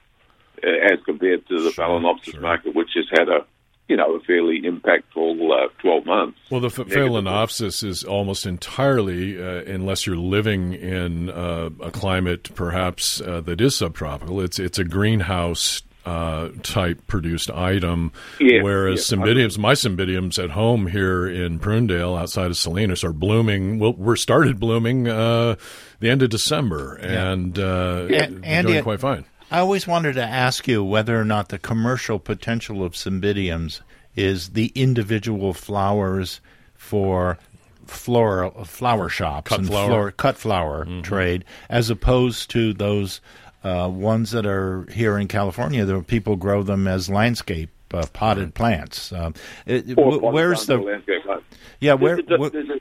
uh, 0.65 0.93
as 0.93 0.99
compared 1.05 1.47
to 1.49 1.63
the 1.63 1.71
Sure, 1.71 1.85
phalaenopsis 1.85 2.33
sure. 2.33 2.41
market, 2.41 2.75
which 2.75 2.91
has 2.95 3.07
had 3.13 3.29
a, 3.29 3.47
you 3.89 3.97
know, 3.97 4.15
a 4.15 4.21
fairly 4.21 4.61
impactful 4.63 5.65
uh, 5.67 5.69
12 5.81 6.07
months. 6.07 6.39
Well, 6.51 6.61
the 6.61 6.69
ph- 6.71 6.89
phalaenopsis 6.89 7.83
is 7.83 8.05
almost 8.05 8.47
entirely, 8.47 9.43
uh, 9.43 9.63
unless 9.65 10.07
you're 10.07 10.17
living 10.17 10.75
in 10.75 11.31
uh, 11.31 11.71
a 11.81 11.91
climate 11.91 12.55
perhaps 12.55 13.21
uh, 13.21 13.41
that 13.43 13.61
is 13.61 13.77
subtropical, 13.77 14.41
it's 14.41 14.59
it's 14.59 14.79
a 14.79 14.85
greenhouse 14.85 15.83
uh, 16.07 16.49
type 16.63 17.07
produced 17.07 17.51
item. 17.51 18.13
Yeah, 18.41 18.63
whereas 18.63 19.11
yeah. 19.11 19.19
cymbidiums, 19.19 19.59
my 19.59 19.73
cymbidiums 19.75 20.43
at 20.43 20.51
home 20.51 20.87
here 20.87 21.27
in 21.27 21.59
Prunedale, 21.59 22.19
outside 22.19 22.47
of 22.47 22.57
Salinas, 22.57 23.05
are 23.05 23.13
blooming. 23.13 23.79
Well, 23.79 23.93
we're 23.95 24.17
started 24.17 24.59
blooming 24.61 25.09
uh, 25.09 25.57
the 26.01 26.09
end 26.11 26.23
of 26.23 26.31
December, 26.31 26.95
and 26.97 27.59
uh, 27.59 28.07
Yeah, 28.09 28.27
they're 28.31 28.63
doing 28.63 28.75
it- 28.77 28.85
quite 28.85 29.01
fine. 29.01 29.25
I 29.51 29.61
always 29.61 29.87
wanted 29.87 30.15
to 30.15 30.23
ask 30.25 30.69
you 30.69 30.85
whether 30.85 31.19
or 31.19 31.25
not 31.25 31.49
the 31.49 31.59
commercial 31.59 32.19
potential 32.19 32.85
of 32.85 32.93
cymbidiums 32.93 33.81
is 34.15 34.51
the 34.51 34.73
individual 34.75 35.55
flowers 35.55 36.41
for 36.75 37.39
floral 37.87 38.65
flower 38.65 39.09
shops 39.09 39.49
Cut 39.49 39.61
and 39.61 39.69
flower. 39.69 39.87
flor- 39.89 40.11
cut 40.13 40.37
flower 40.37 40.87
trade, 41.03 41.45
as 41.71 41.89
opposed 41.89 42.51
to 42.51 42.75
those 42.75 43.21
uh, 43.65 43.89
ones 43.91 44.33
that 44.33 44.45
are 44.45 44.87
here 44.93 45.17
in 45.19 45.29
California. 45.29 45.85
There 45.87 46.01
people 46.03 46.37
grow 46.37 46.63
them 46.63 46.87
as 46.87 47.09
landscape 47.09 47.71
uh, 47.95 48.05
potted 48.13 48.55
plants. 48.55 49.13
Um, 49.13 49.33
it- 49.65 49.97
Or 49.97 50.13
wh- 50.13 50.21
potted 50.21 50.35
where's 50.35 50.67
the 50.67 50.77
landscape 50.79 51.23
plants. 51.25 51.45
yeah? 51.81 51.95
Where, 51.95 52.17
there's, 52.21 52.29
a, 52.41 52.45
wh- 52.49 52.53
there's 52.53 52.69
a 52.69 52.81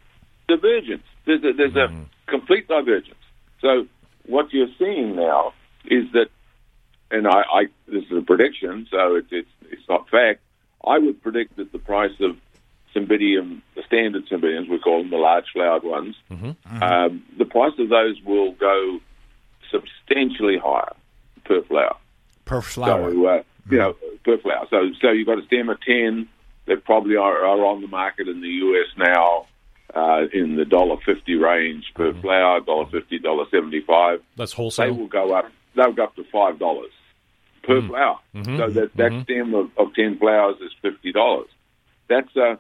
divergence. 0.50 1.04
There's 1.26 1.44
a, 1.46 1.54
there's 1.54 1.76
a 1.78 1.88
complete 2.28 2.68
divergence. 2.68 3.16
So 3.62 3.88
what 4.26 4.52
you're 4.52 4.68
seeing 4.78 5.16
now 5.16 5.54
is 5.86 6.04
that, 6.14 6.28
and 7.12 7.28
I, 7.28 7.42
I 7.42 7.64
this 7.88 8.04
is 8.06 8.18
a 8.18 8.22
prediction, 8.22 8.88
so 8.92 9.16
it's 9.16 9.28
it's 9.32 9.50
it's 9.70 9.88
not 9.90 10.10
fact. 10.10 10.42
I 10.86 10.98
would 10.98 11.22
predict 11.22 11.58
that 11.58 11.72
the 11.72 11.80
price 11.80 12.14
of 12.20 12.38
cymbidium, 12.96 13.62
the 13.76 13.84
standard 13.84 14.28
cymbidiums, 14.28 14.70
we 14.70 14.80
call 14.80 15.00
them 15.02 15.10
the 15.10 15.18
large 15.18 15.46
flowered 15.52 15.84
ones, 15.84 16.16
um, 16.82 17.24
the 17.38 17.46
price 17.46 17.74
of 17.80 17.90
those 17.90 18.22
will 18.24 18.54
go 18.54 19.00
substantially 19.72 20.58
higher 20.58 20.94
per 21.44 21.62
flower. 21.64 21.98
per 22.46 22.62
flower? 22.62 23.12
So, 23.12 23.26
uh, 23.26 23.44
you 23.70 23.78
know, 23.78 23.96
per 24.24 24.38
flower. 24.38 24.66
So, 24.70 24.92
so 25.02 25.12
you've 25.12 25.28
got 25.28 25.40
a 25.40 25.46
stem 25.46 25.70
of 25.70 25.82
10 25.82 26.28
that 26.68 26.86
probably 26.86 27.18
are, 27.18 27.46
are 27.46 27.66
on 27.66 27.82
the 27.82 27.88
market 27.88 28.28
in 28.30 28.42
the 28.42 28.48
US 28.48 28.88
now 28.98 29.48
uh, 29.96 30.26
in 30.34 30.56
the 30.56 30.66
dollar 30.66 30.98
fifty 31.06 31.36
range 31.36 31.86
per 31.96 32.14
flower, 32.14 32.60
dollar 32.60 32.86
fifty, 32.88 33.20
dollar 33.20 33.46
seventy 33.50 33.82
five. 33.82 34.22
That's 34.36 34.54
wholesale. 34.54 34.86
They 34.86 34.92
will 34.92 35.08
go 35.08 35.34
up. 35.34 35.50
They'll 35.78 35.94
go 35.94 36.06
up 36.06 36.16
to 36.16 36.24
five 36.26 36.60
dollars 36.60 36.92
per 37.64 37.80
mm-hmm. 37.80 37.90
flower. 37.90 38.20
Mm-hmm. 38.36 38.58
So 38.58 38.70
that 38.72 38.96
that 38.96 39.12
mm-hmm. 39.12 39.22
stem 39.24 39.54
of, 39.54 39.72
of 39.78 39.94
ten 39.94 40.18
flowers 40.18 40.58
is 40.62 40.72
fifty 40.82 41.12
dollars. 41.12 41.50
That's 42.10 42.36
a, 42.36 42.60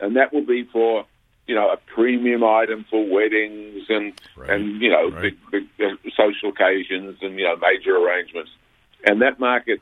and 0.00 0.16
that 0.16 0.32
will 0.32 0.44
be 0.44 0.64
for 0.64 1.06
you 1.46 1.54
know 1.54 1.70
a 1.70 1.76
premium 1.76 2.42
item 2.44 2.84
for 2.90 3.06
weddings 3.06 3.84
and 3.88 4.12
Right, 4.36 4.50
and 4.50 4.82
you 4.82 4.90
know 4.90 5.10
right. 5.10 5.22
big 5.50 5.68
big 5.78 5.86
uh, 5.86 5.96
social 6.16 6.50
occasions 6.50 7.18
and 7.22 7.38
you 7.38 7.44
know 7.44 7.56
major 7.56 7.96
arrangements. 7.96 8.50
And 9.04 9.22
that 9.22 9.40
market, 9.40 9.80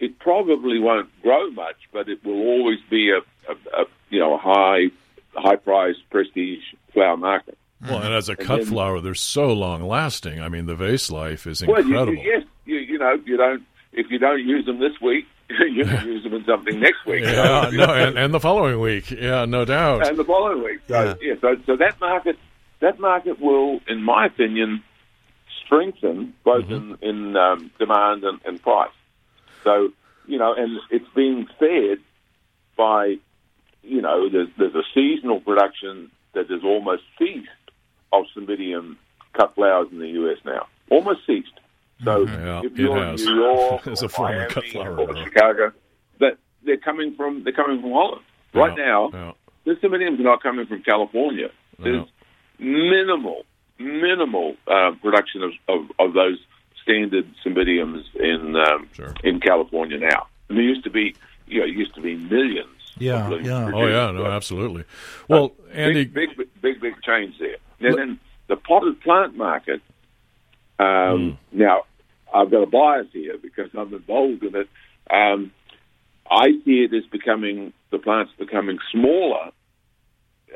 it 0.00 0.18
probably 0.18 0.80
won't 0.80 1.08
grow 1.22 1.50
much, 1.50 1.76
but 1.92 2.08
it 2.08 2.24
will 2.24 2.40
always 2.40 2.80
be 2.88 3.10
a, 3.10 3.18
a, 3.50 3.82
a 3.82 3.84
you 4.08 4.18
know 4.18 4.34
a 4.34 4.38
high 4.38 4.90
high 5.34 5.56
priced 5.56 6.08
prestige 6.10 6.64
flower 6.92 7.16
market. 7.16 7.58
Well, 7.82 8.02
and 8.02 8.12
as 8.14 8.28
a 8.28 8.36
cut 8.36 8.58
then- 8.60 8.66
flower, 8.66 9.00
they're 9.00 9.14
so 9.14 9.52
long 9.52 9.82
lasting. 9.82 10.40
I 10.40 10.48
mean, 10.48 10.66
the 10.66 10.74
vase 10.74 11.10
life 11.10 11.46
is 11.46 11.64
Well, 11.66 11.80
you, 11.80 11.86
incredible. 11.88 12.14
you, 12.14 12.30
yes, 12.30 12.44
you, 12.66 12.76
you 12.76 12.98
know, 12.98 13.18
you 13.24 13.36
don't. 13.36 13.62
If 13.92 14.10
you 14.10 14.18
don't 14.18 14.38
use 14.46 14.66
them 14.66 14.78
this 14.78 15.00
week, 15.00 15.26
you 15.50 15.84
can 15.86 16.06
use 16.06 16.22
them 16.22 16.34
in 16.34 16.44
something 16.44 16.78
next 16.78 17.04
week. 17.06 17.24
Yeah, 17.24 17.70
no, 17.72 17.84
and, 17.92 18.18
and 18.18 18.32
the 18.34 18.38
following 18.40 18.78
week, 18.80 19.10
yeah, 19.10 19.46
no 19.46 19.64
doubt. 19.64 20.06
and 20.06 20.16
the 20.16 20.24
following 20.24 20.62
week. 20.62 20.80
So, 20.88 21.02
Yeah. 21.04 21.14
yeah. 21.20 21.34
so, 21.40 21.56
so 21.66 21.76
that 21.76 21.98
market, 22.00 22.36
that 22.80 23.00
market 23.00 23.40
will, 23.40 23.80
in 23.88 24.02
my 24.02 24.26
opinion, 24.26 24.82
strengthen 25.64 26.34
both 26.44 26.70
in, 26.70 26.96
in 27.02 27.36
um, 27.36 27.70
demand 27.78 28.24
and, 28.24 28.40
and 28.44 28.60
price. 28.62 28.90
So, 29.64 29.90
you 30.26 30.38
know, 30.38 30.54
and 30.54 30.78
it's 30.90 31.08
being 31.14 31.46
fed 31.58 31.98
by, 32.76 33.16
you 33.82 34.00
know, 34.02 34.28
there's, 34.30 34.48
there's 34.58 34.74
a 34.74 34.82
seasonal 34.94 35.40
production 35.40 36.10
that 36.34 36.48
has 36.50 36.62
almost 36.64 37.02
ceased 37.18 37.48
of 38.12 38.24
cymbidium 38.36 38.96
cut 39.32 39.54
flowers 39.54 39.88
in 39.92 39.98
the 39.98 40.08
U.S. 40.08 40.38
now. 40.44 40.66
Almost 40.90 41.20
ceased. 41.26 41.48
So 42.04 42.26
Yeah, 42.26 42.60
if 42.64 42.72
it 42.72 42.78
you're 42.78 42.96
has. 43.04 43.22
in 43.22 43.34
New 43.34 43.42
York 43.42 43.86
As 43.86 44.02
a 44.02 44.08
former 44.08 44.36
Miami 44.36 44.50
cut 44.54 44.64
flower 44.66 44.98
or 44.98 45.06
grower. 45.06 45.24
Chicago, 45.24 45.72
that 46.18 46.38
they're 46.64 46.76
coming 46.78 47.14
from 47.14 47.44
they're 47.44 47.52
coming 47.52 47.80
from 47.80 47.92
Holland. 47.92 48.22
Right 48.54 48.76
Yeah, 48.76 48.84
now, 48.84 49.10
yeah. 49.12 49.32
the 49.64 49.72
cymbidiums 49.80 50.18
are 50.18 50.24
not 50.24 50.42
coming 50.42 50.66
from 50.66 50.82
California. 50.82 51.50
There's 51.78 52.06
minimal, 52.58 53.44
minimal 53.78 54.56
uh, 54.66 54.92
production 55.02 55.42
of, 55.42 55.52
of, 55.68 55.90
of 55.98 56.12
those 56.14 56.38
standard 56.82 57.26
cymbidiums 57.44 58.02
in 58.16 58.56
um, 58.56 58.88
Sure. 58.92 59.14
in 59.22 59.40
California 59.40 59.98
now. 59.98 60.26
And 60.48 60.58
there 60.58 60.64
used 60.64 60.84
to 60.84 60.90
be, 60.90 61.14
you 61.46 61.60
know, 61.60 61.66
it 61.66 61.70
used 61.74 61.94
to 61.94 62.00
be 62.00 62.16
millions. 62.16 62.66
Yeah, 62.98 63.20
yeah. 63.20 63.28
produced. 63.28 63.50
Oh 63.74 63.86
yeah, 63.86 64.10
no, 64.10 64.26
absolutely. 64.26 64.84
Well, 65.28 65.52
Andy, 65.72 66.04
big, 66.04 66.36
big, 66.36 66.48
big, 66.60 66.80
big 66.80 66.94
change 67.02 67.38
there. 67.38 67.56
And 67.80 67.96
then 67.98 68.20
the 68.48 68.56
potted 68.56 69.00
plant 69.00 69.36
market. 69.36 69.80
Um, 70.78 71.38
Now, 71.52 71.82
I've 72.34 72.50
got 72.50 72.62
a 72.62 72.66
bias 72.66 73.06
here 73.12 73.36
because 73.40 73.70
I'm 73.76 73.92
involved 73.92 74.42
in 74.44 74.54
it. 74.56 74.68
Um, 75.10 75.52
I 76.30 76.46
see 76.64 76.84
it 76.84 76.94
as 76.94 77.04
becoming 77.10 77.72
the 77.90 77.98
plants 77.98 78.32
becoming 78.38 78.78
smaller. 78.92 79.50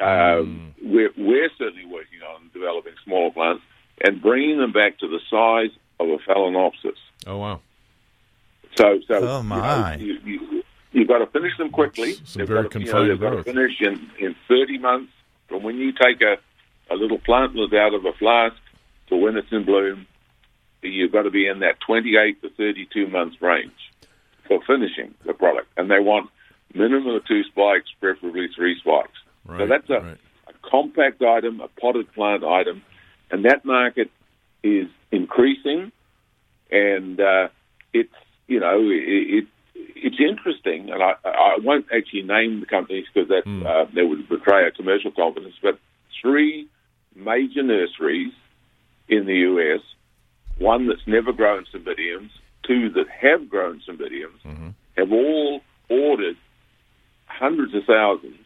Um, 0.01 0.75
we're, 0.83 1.11
we're 1.17 1.51
certainly 1.57 1.85
working 1.87 2.21
on 2.35 2.51
developing 2.53 2.95
smaller 3.05 3.31
plants 3.33 3.63
and 4.05 4.21
bringing 4.21 4.59
them 4.59 4.73
back 4.73 4.99
to 4.99 5.09
the 5.09 5.21
size 5.31 5.71
of 6.01 6.09
a 6.09 6.19
phalaenopsis. 6.29 6.97
oh 7.29 7.39
wow, 7.39 7.61
So, 8.77 9.01
so 9.07 9.15
Oh, 9.29 9.43
my. 9.43 9.95
You, 9.97 10.15
know, 10.15 10.21
you, 10.25 10.41
you, 10.51 10.63
you've 10.93 11.09
got 11.09 11.19
to 11.19 11.27
finish 11.27 11.57
them 11.59 11.71
quickly. 11.71 12.15
Some 12.25 12.41
They've 12.41 12.49
very 12.49 12.63
got 12.65 12.73
to, 12.73 12.81
you 12.81 12.87
know, 12.87 12.91
confined 12.93 13.11
they've 13.11 13.21
got 13.21 13.31
to 13.31 13.43
growth. 13.43 13.47
finish 13.47 13.81
in, 13.81 14.11
in 14.19 14.35
30 14.49 14.79
months 14.79 15.13
from 15.49 15.63
when 15.63 15.77
you 15.77 15.93
take 15.93 16.21
a, 16.23 16.39
a 16.91 16.95
little 16.95 17.19
plantlet 17.19 17.75
out 17.79 17.95
of 17.95 18.05
a 18.05 18.13
flask 18.13 18.57
to 19.09 19.17
when 19.17 19.37
it's 19.37 19.51
in 19.53 19.65
bloom. 19.65 20.07
You've 20.83 21.13
got 21.13 21.23
to 21.23 21.31
be 21.31 21.47
in 21.47 21.61
that 21.61 21.81
28 21.87 22.43
to 22.43 22.51
32 22.51 23.07
months 23.07 23.41
range 23.41 23.73
for 24.47 24.61
finishing 24.67 25.15
the 25.25 25.33
product. 25.33 25.69
And 25.77 25.91
they 25.91 25.99
want 26.01 26.31
minimum 26.75 27.15
of 27.15 27.25
two 27.27 27.43
spikes, 27.45 27.89
preferably 28.01 28.49
three 28.55 28.79
spikes. 28.79 29.19
so 29.47 29.67
that's 29.67 29.89
a, 29.89 30.01
right. 30.01 30.19
a 30.49 30.69
compact 30.71 31.23
item, 31.23 31.61
a 31.61 31.69
potted 31.81 32.13
plant 32.13 32.45
item, 32.45 32.83
and 33.31 33.45
that 33.47 33.65
market 33.65 34.11
is 34.63 34.89
increasing, 35.11 35.93
and 36.71 37.21
uh, 37.21 37.49
it's 37.93 38.13
you 38.47 38.61
know 38.61 38.81
it, 38.91 39.39
it 39.39 39.47
it's 39.97 40.17
interesting, 40.21 40.91
and 40.91 41.03
I, 41.03 41.15
I 41.25 41.59
won't 41.63 41.87
actually 41.95 42.23
name 42.23 42.61
the 42.61 42.67
companies 42.67 43.07
because 43.13 43.29
that 43.29 43.45
Hmm. 43.45 43.67
uh, 43.67 43.85
that 43.95 44.07
would 44.07 44.29
betray 44.29 44.65
our 44.65 44.71
commercial 44.71 45.11
confidence. 45.11 45.55
But 45.63 45.79
three 46.25 46.67
major 47.15 47.63
nurseries 47.63 48.33
in 49.09 49.27
the 49.27 49.35
U.S., 49.51 49.81
one 50.59 50.89
that's 50.89 51.07
never 51.07 51.33
grown 51.33 51.65
cymbidiums, 51.73 52.31
two 52.67 52.89
that 52.91 53.07
have 53.09 53.49
grown 53.49 53.81
cymbidiums, 53.89 54.41
Mm-hmm. 54.45 54.69
have 54.97 55.13
all 55.13 55.61
ordered 55.91 56.37
hundreds 57.27 57.75
of 57.75 57.83
thousands 57.87 58.39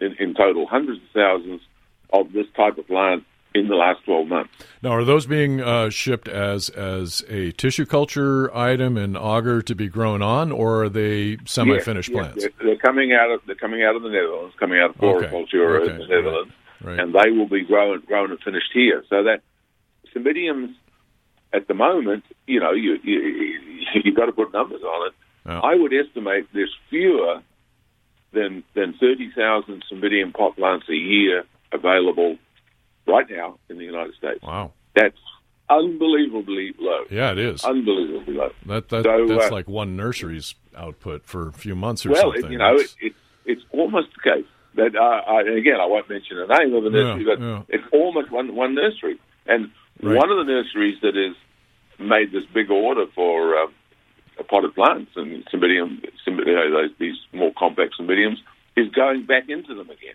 in, 0.00 0.14
in 0.18 0.34
total, 0.34 0.66
hundreds 0.66 1.00
of 1.02 1.08
thousands 1.12 1.60
of 2.12 2.32
this 2.32 2.46
type 2.56 2.78
of 2.78 2.86
plant 2.86 3.24
in 3.54 3.68
the 3.68 3.74
last 3.74 4.04
12 4.04 4.26
months. 4.28 4.50
now 4.82 4.90
are 4.90 5.04
those 5.04 5.24
being 5.26 5.60
uh, 5.62 5.88
shipped 5.88 6.28
as 6.28 6.68
as 6.70 7.24
a 7.30 7.52
tissue 7.52 7.86
culture 7.86 8.54
item 8.54 8.98
and 8.98 9.16
auger 9.16 9.62
to 9.62 9.74
be 9.74 9.88
grown 9.88 10.20
on, 10.20 10.52
or 10.52 10.84
are 10.84 10.88
they 10.90 11.38
semi-finished 11.46 12.10
Yes, 12.10 12.14
yes, 12.16 12.32
plants? 12.34 12.44
They're, 12.58 12.66
they're 12.66 12.76
coming 12.78 13.12
out 13.14 13.30
of 13.30 13.40
they're 13.46 13.54
coming 13.54 13.82
out 13.82 13.96
of 13.96 14.02
the 14.02 14.10
Netherlands, 14.10 14.54
coming 14.60 14.78
out 14.78 14.90
of 14.90 14.96
Okay, 15.02 15.26
okay, 15.26 15.90
in 15.90 15.98
the 15.98 16.06
Netherlands, 16.06 16.50
right, 16.50 16.65
right. 16.82 16.98
and 17.00 17.14
they 17.14 17.30
will 17.30 17.48
be 17.48 17.62
grown 17.64 18.00
grown 18.06 18.30
and 18.30 18.40
finished 18.40 18.70
here. 18.72 19.04
So 19.08 19.24
that 19.24 19.40
cymbidiums 20.14 20.74
at 21.52 21.68
the 21.68 21.74
moment, 21.74 22.24
you 22.46 22.60
know, 22.60 22.72
you 22.72 22.98
you 23.02 23.58
you've 24.04 24.16
got 24.16 24.26
to 24.26 24.32
put 24.32 24.52
numbers 24.52 24.82
on 24.82 25.08
it. 25.08 25.14
Yeah. 25.46 25.60
I 25.60 25.74
would 25.76 25.92
estimate 25.94 26.46
there's 26.52 26.74
fewer 26.90 27.40
than 28.32 28.64
than 28.74 28.94
thirty 29.00 29.30
thousand 29.36 29.84
cymbidium 29.90 30.34
pot 30.34 30.56
plants 30.56 30.86
a 30.88 30.94
year 30.94 31.44
available 31.72 32.36
right 33.06 33.26
now 33.30 33.58
in 33.68 33.78
the 33.78 33.84
United 33.84 34.14
States. 34.14 34.42
Wow, 34.42 34.72
That's 34.94 35.16
unbelievably 35.70 36.74
low. 36.78 37.04
yeah, 37.10 37.32
it 37.32 37.38
is. 37.38 37.64
Unbelievably 37.64 38.34
low. 38.34 38.50
That, 38.66 38.88
that 38.88 39.04
So, 39.04 39.26
that's 39.28 39.50
uh, 39.50 39.54
like 39.54 39.68
one 39.68 39.96
nursery's 39.96 40.54
output 40.76 41.24
for 41.26 41.48
a 41.48 41.52
few 41.52 41.74
months 41.76 42.04
or 42.06 42.10
Well, 42.10 42.22
something. 42.32 42.44
it, 42.46 42.50
you 42.52 42.58
know, 42.58 42.74
It's- 42.74 42.96
it, 43.00 43.06
it, 43.06 43.14
it's 43.46 43.62
almost 43.70 44.08
the 44.16 44.30
case 44.30 44.46
that, 44.76 44.94
uh, 44.96 45.30
I, 45.30 45.40
again, 45.42 45.80
I 45.80 45.86
won't 45.86 46.08
mention 46.08 46.36
the 46.36 46.46
name 46.58 46.74
of 46.74 46.84
the 46.84 46.90
nursery, 46.90 47.24
Yeah, 47.26 47.34
but 47.36 47.40
yeah. 47.44 47.62
it's 47.68 47.84
almost 47.92 48.30
one 48.30 48.54
one 48.54 48.74
nursery. 48.74 49.18
And 49.46 49.70
Right. 50.02 50.14
One 50.18 50.30
of 50.30 50.36
the 50.36 50.44
nurseries 50.44 51.00
that 51.00 51.14
has 51.14 51.34
made 51.98 52.30
this 52.30 52.44
big 52.52 52.70
order 52.70 53.06
for 53.14 53.56
uh, 53.56 53.66
potted 54.46 54.74
plants 54.74 55.12
and 55.16 55.42
cymbidium, 55.46 56.04
cymbidium 56.26 56.70
those, 56.70 56.90
these 56.98 57.16
more 57.32 57.50
compact 57.56 57.94
cymbidiums, 57.98 58.36
is 58.76 58.88
going 58.90 59.24
back 59.24 59.48
into 59.48 59.74
them 59.74 59.88
again. 59.88 60.14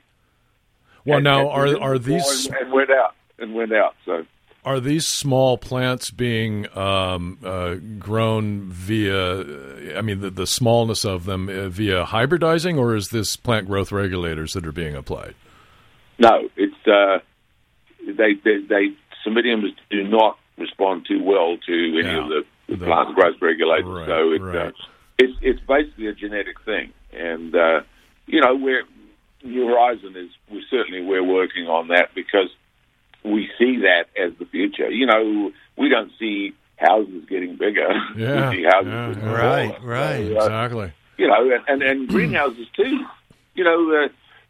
Well, 1.04 1.18
And- 1.18 1.24
now 1.24 1.50
and 1.50 1.78
are 1.78 1.94
are 1.94 1.98
these 1.98 2.46
and 2.48 2.72
went 2.72 2.92
out 2.92 3.16
and 3.40 3.56
went 3.56 3.74
out. 3.74 3.96
So 4.06 4.24
are 4.64 4.80
these 4.80 5.08
small 5.08 5.58
plants 5.58 6.12
being 6.12 6.68
um, 6.78 7.40
uh, 7.44 7.76
grown 7.98 8.70
via? 8.70 9.98
I 9.98 10.02
mean, 10.02 10.22
the, 10.22 10.30
the 10.30 10.48
smallness 10.48 11.04
of 11.04 11.26
them 11.26 11.50
uh, 11.50 11.70
via 11.70 12.06
hybridizing, 12.06 12.78
or 12.78 12.96
is 12.96 13.10
this 13.10 13.36
plant 13.36 13.68
growth 13.68 13.92
regulators 13.92 14.54
that 14.54 14.66
are 14.66 14.72
being 14.72 14.96
applied? 14.96 15.36
no, 16.20 16.48
it's 16.56 16.88
uh, 16.88 17.18
they, 18.06 18.36
they 18.44 18.60
they 18.70 18.94
cymbidiums 19.26 19.74
do 19.90 20.04
not 20.08 20.38
respond 20.58 21.06
too 21.08 21.24
well 21.24 21.58
to 21.66 21.74
any 21.74 22.08
Yeah. 22.08 22.24
of 22.24 22.30
the, 22.30 22.46
the, 22.68 22.86
plant 22.86 23.16
growth 23.16 23.38
regulators. 23.42 23.86
Right, 23.86 24.08
so 24.08 24.32
it's 24.32 24.44
right. 24.44 24.68
uh, 24.68 24.72
it's 25.18 25.34
it's 25.42 25.60
basically 25.62 26.08
a 26.08 26.14
genetic 26.14 26.62
thing, 26.64 26.94
and 27.12 27.56
uh, 27.56 27.82
you 28.28 28.42
know 28.42 28.56
we're 28.56 28.84
New 29.44 29.68
Horizon 29.68 30.16
is 30.16 30.30
we 30.52 30.64
certainly 30.70 31.02
we're 31.02 31.24
working 31.24 31.68
on 31.68 31.88
that 31.88 32.14
because 32.14 32.50
we 33.24 33.50
see 33.58 33.78
that 33.84 34.06
as 34.22 34.34
the 34.40 34.46
future. 34.46 34.90
You 34.90 35.06
know, 35.06 35.52
we 35.78 35.90
don't 35.90 36.12
see 36.20 36.54
houses 36.78 37.26
getting 37.30 37.56
bigger. 37.58 37.88
Yeah, 38.18 38.50
we 38.50 38.58
see 38.58 38.64
houses 38.64 38.92
yeah, 38.92 39.08
getting 39.14 39.24
yeah. 39.24 39.32
Right, 39.32 39.76
smaller. 39.78 39.88
right. 39.94 40.28
So, 40.28 40.34
uh, 40.40 40.44
Exactly. 40.46 40.94
you 41.18 41.28
know, 41.28 41.52
and, 41.52 41.64
and, 41.68 41.84
and 41.84 42.08
greenhouses 42.16 42.68
too. 42.76 43.06
You 43.56 43.64
know, 43.64 44.04
uh, 44.06 44.08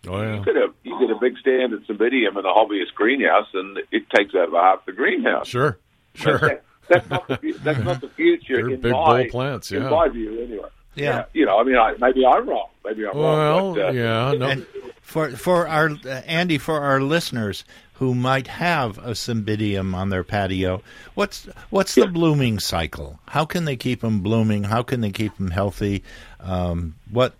Oh 0.07 0.19
yeah. 0.21 0.35
you 0.37 0.43
get 0.45 0.55
a 0.55 0.67
you 0.83 0.99
get 0.99 1.11
a 1.15 1.19
big 1.19 1.37
stand 1.37 1.73
at 1.73 1.81
Cymbidium 1.87 2.31
in 2.31 2.37
a 2.45 2.53
hobbyist 2.53 2.95
greenhouse, 2.95 3.47
and 3.53 3.77
it 3.91 4.09
takes 4.09 4.33
over 4.33 4.59
half 4.59 4.83
the 4.87 4.93
greenhouse. 4.93 5.47
Sure. 5.47 5.77
Sure. 6.15 6.37
that- 6.39 6.63
that's 6.89 7.09
not 7.09 7.27
the 7.27 7.51
that's 7.63 7.79
not 7.85 8.01
the 8.01 8.09
future 8.17 8.55
They're 8.57 8.69
in 8.71 8.81
big, 8.81 8.91
my 8.91 9.21
bold 9.21 9.29
plants, 9.29 9.71
in 9.71 9.83
yeah. 9.83 9.89
my 9.89 10.09
view 10.09 10.41
anyway. 10.41 10.67
Yeah. 10.95 11.25
you 11.33 11.45
know, 11.45 11.57
I 11.59 11.63
mean, 11.63 11.77
I, 11.77 11.93
maybe 11.99 12.25
I'm 12.25 12.47
wrong. 12.49 12.67
Maybe 12.83 13.07
I'm 13.07 13.17
Well, 13.17 13.37
wrong. 13.37 13.75
But, 13.75 13.85
uh, 13.89 13.91
yeah. 13.91 14.33
No. 14.37 14.47
And 14.47 14.65
for 15.01 15.29
for 15.31 15.67
our 15.67 15.89
uh, 16.05 16.09
Andy, 16.25 16.57
for 16.57 16.79
our 16.81 17.01
listeners 17.01 17.63
who 17.93 18.15
might 18.15 18.47
have 18.47 18.97
a 18.97 19.11
cymbidium 19.11 19.93
on 19.95 20.09
their 20.09 20.23
patio, 20.23 20.81
what's 21.13 21.47
what's 21.69 21.95
the 21.95 22.07
blooming 22.07 22.59
cycle? 22.59 23.19
How 23.27 23.45
can 23.45 23.65
they 23.65 23.75
keep 23.75 24.01
them 24.01 24.21
blooming? 24.21 24.63
How 24.63 24.81
can 24.83 25.01
they 25.01 25.11
keep 25.11 25.35
them 25.37 25.51
healthy? 25.51 26.03
Um, 26.39 26.95
what? 27.09 27.33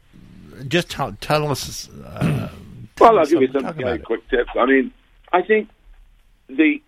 Just 0.68 0.90
tell, 0.92 1.14
tell 1.22 1.50
us. 1.52 1.90
Uh, 1.90 2.50
tell 2.96 3.08
Well, 3.10 3.18
I'll 3.18 3.20
us 3.24 3.32
give 3.32 3.42
you 3.42 3.48
some- 3.48 3.62
some 3.62 3.64
talk 3.64 3.80
you 3.80 3.86
know, 3.86 3.98
quick 3.98 4.28
tips. 4.30 4.52
I 4.56 4.66
mean, 4.66 4.92
I 5.34 5.42
think 5.42 5.70
the 6.48 6.82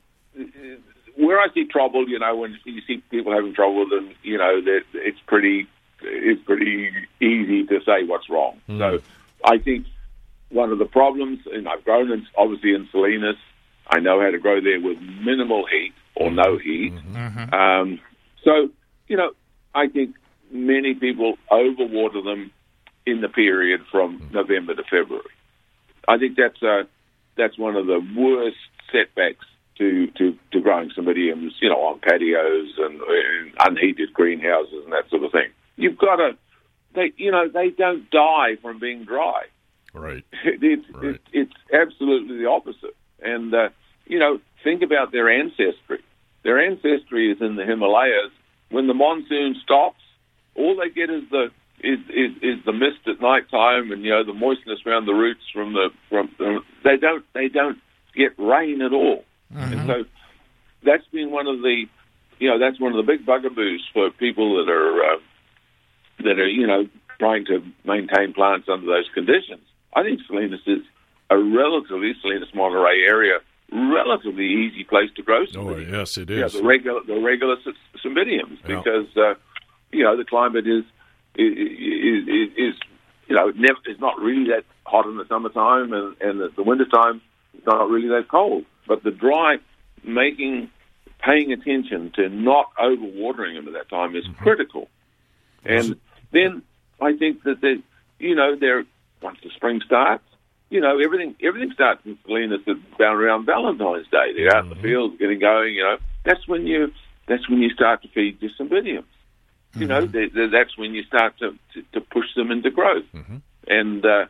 where 1.15 1.39
I 1.39 1.48
see 1.53 1.65
trouble, 1.65 2.08
you 2.08 2.20
know, 2.20 2.36
when 2.36 2.58
you 2.65 2.82
see 2.88 2.98
people 3.10 3.34
having 3.34 3.53
trouble 3.53 3.79
with 3.82 3.89
them, 3.89 4.13
you 4.24 4.38
know, 4.38 4.62
that 4.62 4.82
it's 4.93 5.20
pretty 5.27 5.67
it's 6.03 6.43
pretty 6.43 6.89
easy 7.22 7.65
to 7.65 7.79
say 7.86 8.03
what's 8.05 8.29
wrong. 8.29 8.60
So, 8.79 9.00
I 9.43 9.57
think 9.57 9.86
one 10.50 10.72
of 10.72 10.79
the 10.79 10.86
problems, 10.86 11.39
and 11.51 11.67
I've 11.67 11.83
grown 11.83 12.12
in, 12.12 12.25
obviously 12.38 12.74
in 12.74 12.88
Salinas, 12.91 13.36
I 13.88 14.00
know 14.00 14.22
how 14.22 14.29
to 14.31 14.38
grow 14.39 14.62
there 14.62 14.79
with 14.79 15.00
minimal 15.00 15.65
heat 15.65 15.93
or 16.15 16.31
no 16.31 16.57
heat. 16.57 16.93
Um, 17.53 18.00
so, 18.43 18.69
you 19.07 19.17
know, 19.17 19.31
I 19.75 19.88
think 19.88 20.15
many 20.51 20.93
people 20.93 21.38
overwater 21.51 22.24
them 22.24 22.51
in 23.05 23.22
the 23.22 23.29
period 23.29 23.81
from 23.91 24.29
November 24.31 24.75
to 24.75 24.83
February. 24.83 25.25
I 26.07 26.17
think 26.17 26.38
that's 26.38 26.62
uh, 26.62 26.83
that's 27.36 27.57
one 27.57 27.75
of 27.75 27.88
the 27.88 28.00
worst 28.15 28.57
setbacks 28.91 29.45
to, 29.77 30.07
to, 30.17 30.38
to 30.51 30.62
growing 30.62 30.91
cymbidiums, 30.91 31.51
you 31.60 31.69
know, 31.69 31.81
on 31.81 32.00
patios 32.00 32.74
and, 32.77 33.01
and 33.01 33.53
unheated 33.65 34.13
greenhouses 34.13 34.83
and 34.83 34.93
that 34.93 35.10
sort 35.10 35.24
of 35.24 35.31
thing. 35.31 35.50
You've 35.75 35.98
got 35.98 36.18
to, 36.18 36.38
they, 36.96 37.12
you 37.18 37.32
know, 37.32 37.48
they 37.50 37.70
don't 37.70 38.10
die 38.12 38.58
from 38.62 38.80
being 38.80 39.06
dry. 39.06 39.44
Right. 39.94 40.24
it's, 40.46 40.86
Right. 40.94 41.16
it's 41.16 41.24
it's 41.31 41.53
absolutely 41.74 42.38
the 42.38 42.48
opposite. 42.48 42.96
And 43.22 43.53
uh, 43.53 43.70
you 44.05 44.20
know, 44.20 44.40
think 44.64 44.81
about 44.81 45.12
their 45.12 45.29
ancestry. 45.29 46.00
Their 46.44 46.59
ancestry 46.59 47.31
is 47.31 47.42
in 47.42 47.55
the 47.55 47.66
Himalayas. 47.66 48.31
When 48.70 48.88
the 48.88 48.94
monsoon 48.94 49.55
stops, 49.64 50.01
all 50.55 50.75
they 50.75 50.90
get 50.90 51.09
is 51.09 51.24
the 51.29 51.51
is, 51.79 52.00
is, 52.09 52.31
is 52.42 52.66
the 52.66 52.74
mist 52.74 53.07
at 53.07 53.22
night 53.22 53.50
time, 53.51 53.92
and 53.92 54.03
you 54.03 54.09
know 54.12 54.24
the 54.24 54.33
moistness 54.33 54.79
around 54.86 55.05
the 55.05 55.14
roots 55.14 55.44
from 55.53 55.74
the 55.74 55.90
from. 56.09 56.29
from 56.38 56.64
they 56.83 56.98
don't 56.98 57.24
they 57.33 57.48
don't 57.48 57.77
get 58.16 58.31
rain 58.38 58.81
at 58.81 58.94
all, 58.94 59.24
and 59.55 59.88
so 59.88 60.03
that's 60.83 61.05
been 61.12 61.29
one 61.31 61.48
of 61.48 61.62
the 61.62 61.86
you 62.40 62.50
know 62.50 62.57
that's 62.59 62.79
one 62.79 62.92
of 62.94 62.98
the 63.05 63.12
big 63.12 63.25
bugaboos 63.25 63.88
for 63.94 64.09
people 64.12 64.57
that 64.57 64.72
are 64.72 65.14
uh, 65.14 65.18
that 66.24 66.40
are 66.40 66.48
you 66.48 66.68
know 66.68 66.88
trying 67.20 67.46
to 67.46 67.64
maintain 67.86 68.33
plants 68.33 68.68
under 68.70 68.86
those 68.86 69.09
conditions. 69.14 69.62
I 69.96 70.03
think 70.03 70.20
Salinas 70.27 70.62
is 70.66 70.79
a 71.29 71.38
relatively 71.38 72.14
Salinas 72.22 72.50
Monterey 72.53 73.03
area, 73.07 73.40
relatively 73.72 74.46
easy 74.46 74.83
place 74.83 75.09
to 75.16 75.24
grow. 75.24 75.46
Oh 75.55 75.77
yes, 75.77 76.18
it 76.18 76.29
is. 76.29 76.40
Yeah, 76.53 76.59
the 76.59 76.66
regular 76.66 77.01
the 77.05 77.20
regular 77.20 77.57
cymbidiums 78.03 78.57
Yeah. 78.68 78.77
because 78.77 79.18
uh, 79.18 79.36
you 79.92 80.03
know 80.03 80.18
the 80.18 80.25
climate 80.25 80.68
is 80.68 80.83
is, 81.36 82.27
is, 82.27 82.50
is 82.57 82.74
you 83.27 83.36
know 83.36 83.51
never 83.55 83.79
is 83.86 84.00
not 84.00 84.20
really 84.20 84.50
that 84.50 84.66
hot 84.86 85.05
in 85.05 85.18
the 85.18 85.25
summertime 85.27 85.94
and 85.94 86.16
and 86.22 86.40
the, 86.40 86.50
the 86.55 86.64
wintertime 86.64 87.22
it's 87.55 87.66
not 87.66 87.90
really 87.90 88.09
that 88.09 88.27
cold. 88.29 88.66
But 88.88 89.03
the 89.03 89.12
dry 89.12 89.57
making 90.03 90.70
paying 91.24 91.53
attention 91.53 92.12
to 92.16 92.27
not 92.29 92.66
overwatering 92.75 93.55
them 93.55 93.68
at 93.68 93.74
that 93.74 93.90
time 93.90 94.16
is 94.16 94.25
critical. 94.42 94.90
And 95.64 95.96
then 96.33 96.63
I 97.00 97.15
think 97.15 97.43
that 97.43 97.61
they, 97.61 97.75
you 98.19 98.35
know, 98.35 98.55
they're 98.59 98.85
once 99.22 99.37
the 99.43 99.50
spring 99.55 99.81
starts, 99.85 100.24
you 100.69 100.81
know, 100.81 101.00
everything 101.00 101.35
everything 101.41 101.72
starts 101.72 102.01
in 102.05 102.17
Salinas 102.25 102.61
around 103.00 103.46
Valentine's 103.46 104.07
Day. 104.07 104.33
They're 104.35 104.55
out 104.55 104.63
in 104.63 104.69
the 104.69 104.75
mm-hmm. 104.75 104.83
fields 104.83 105.17
getting 105.19 105.39
going. 105.39 105.75
You 105.75 105.83
know, 105.83 105.98
that's 106.25 106.48
when 106.48 106.65
you 106.65 106.91
that's 107.27 107.48
when 107.48 107.61
you 107.61 107.69
start 107.69 108.01
to 108.01 108.07
feed 108.09 108.41
your 108.41 108.51
cymbidiums. 108.59 109.05
You 109.75 109.87
know, 109.87 110.01
mm-hmm. 110.01 110.11
they, 110.11 110.27
they, 110.27 110.48
that's 110.48 110.77
when 110.77 110.93
you 110.93 111.03
start 111.03 111.37
to, 111.39 111.57
to 111.74 111.81
to 111.93 112.01
push 112.01 112.25
them 112.35 112.51
into 112.51 112.69
growth. 112.72 113.05
Mm-hmm. 113.13 113.37
And 113.67 114.05
uh, 114.05 114.25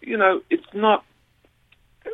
you 0.00 0.16
know, 0.16 0.42
it's 0.50 0.66
not. 0.74 1.04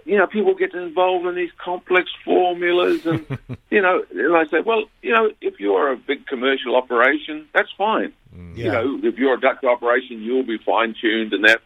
You 0.04 0.16
know, 0.18 0.26
people 0.26 0.54
get 0.54 0.72
involved 0.74 1.26
in 1.26 1.34
these 1.34 1.50
complex 1.62 2.10
formulas, 2.24 3.04
and 3.06 3.26
you 3.70 3.80
know, 3.82 4.04
and 4.12 4.36
I 4.36 4.46
say, 4.46 4.60
well, 4.60 4.84
you 5.02 5.12
know, 5.12 5.30
if 5.40 5.58
you're 5.60 5.92
a 5.92 5.96
big 5.96 6.26
commercial 6.26 6.76
operation, 6.76 7.46
that's 7.52 7.70
fine. 7.76 8.12
You 8.54 8.70
know, 8.72 9.00
if 9.02 9.18
you're 9.18 9.34
a 9.34 9.40
duct 9.40 9.64
operation, 9.64 10.22
you'll 10.22 10.44
be 10.46 10.58
fine 10.58 10.94
tuned 11.00 11.32
and 11.32 11.44
that. 11.44 11.60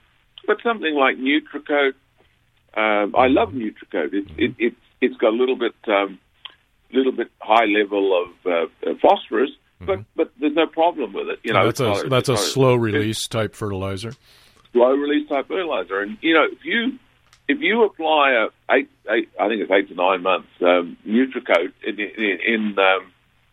But 0.47 0.59
something 0.63 0.95
like 0.95 1.17
Nutricote, 1.19 1.95
um, 2.75 3.15
I 3.17 3.29
love 3.29 3.51
Nutricote. 3.51 4.13
It's 4.15 4.31
it, 4.37 4.55
it, 4.59 4.75
it's 5.01 5.17
got 5.17 5.29
a 5.33 5.37
little 5.37 5.57
bit 5.57 5.75
um, 5.89 6.19
little 6.93 7.13
bit 7.13 7.31
high 7.41 7.65
level 7.67 8.23
of 8.25 8.47
uh, 8.53 8.95
phosphorus, 9.01 9.51
but 9.81 10.01
but 10.17 10.33
there's 10.41 10.55
no 10.55 10.67
problem 10.67 11.13
with 11.13 11.29
it. 11.29 11.41
You 11.43 11.53
know, 11.53 11.67
that's 11.67 11.81
it's 11.81 12.01
a 12.01 12.03
not- 12.05 12.11
that's 12.11 12.29
a 12.31 12.37
slow 12.37 12.75
release 12.75 13.27
type 13.29 13.55
fertilizer. 13.55 14.13
slow 14.73 14.93
release 14.93 15.29
type 15.29 15.49
fertilizer. 15.49 16.01
And 16.01 16.17
you 16.23 16.35
know, 16.35 16.45
if 16.51 16.65
you 16.65 16.99
if 17.49 17.61
you 17.61 17.85
apply 17.85 18.33
a 18.33 18.75
eight, 18.75 18.91
eight 19.11 19.29
I 19.39 19.49
think 19.49 19.63
it's 19.63 19.71
eight 19.71 19.89
to 19.89 19.95
nine 19.95 20.23
months 20.23 20.49
um, 20.61 20.97
Nutricote 21.07 21.73
in 21.87 22.01
in 22.01 22.39
in, 22.47 22.79
um, 22.79 23.13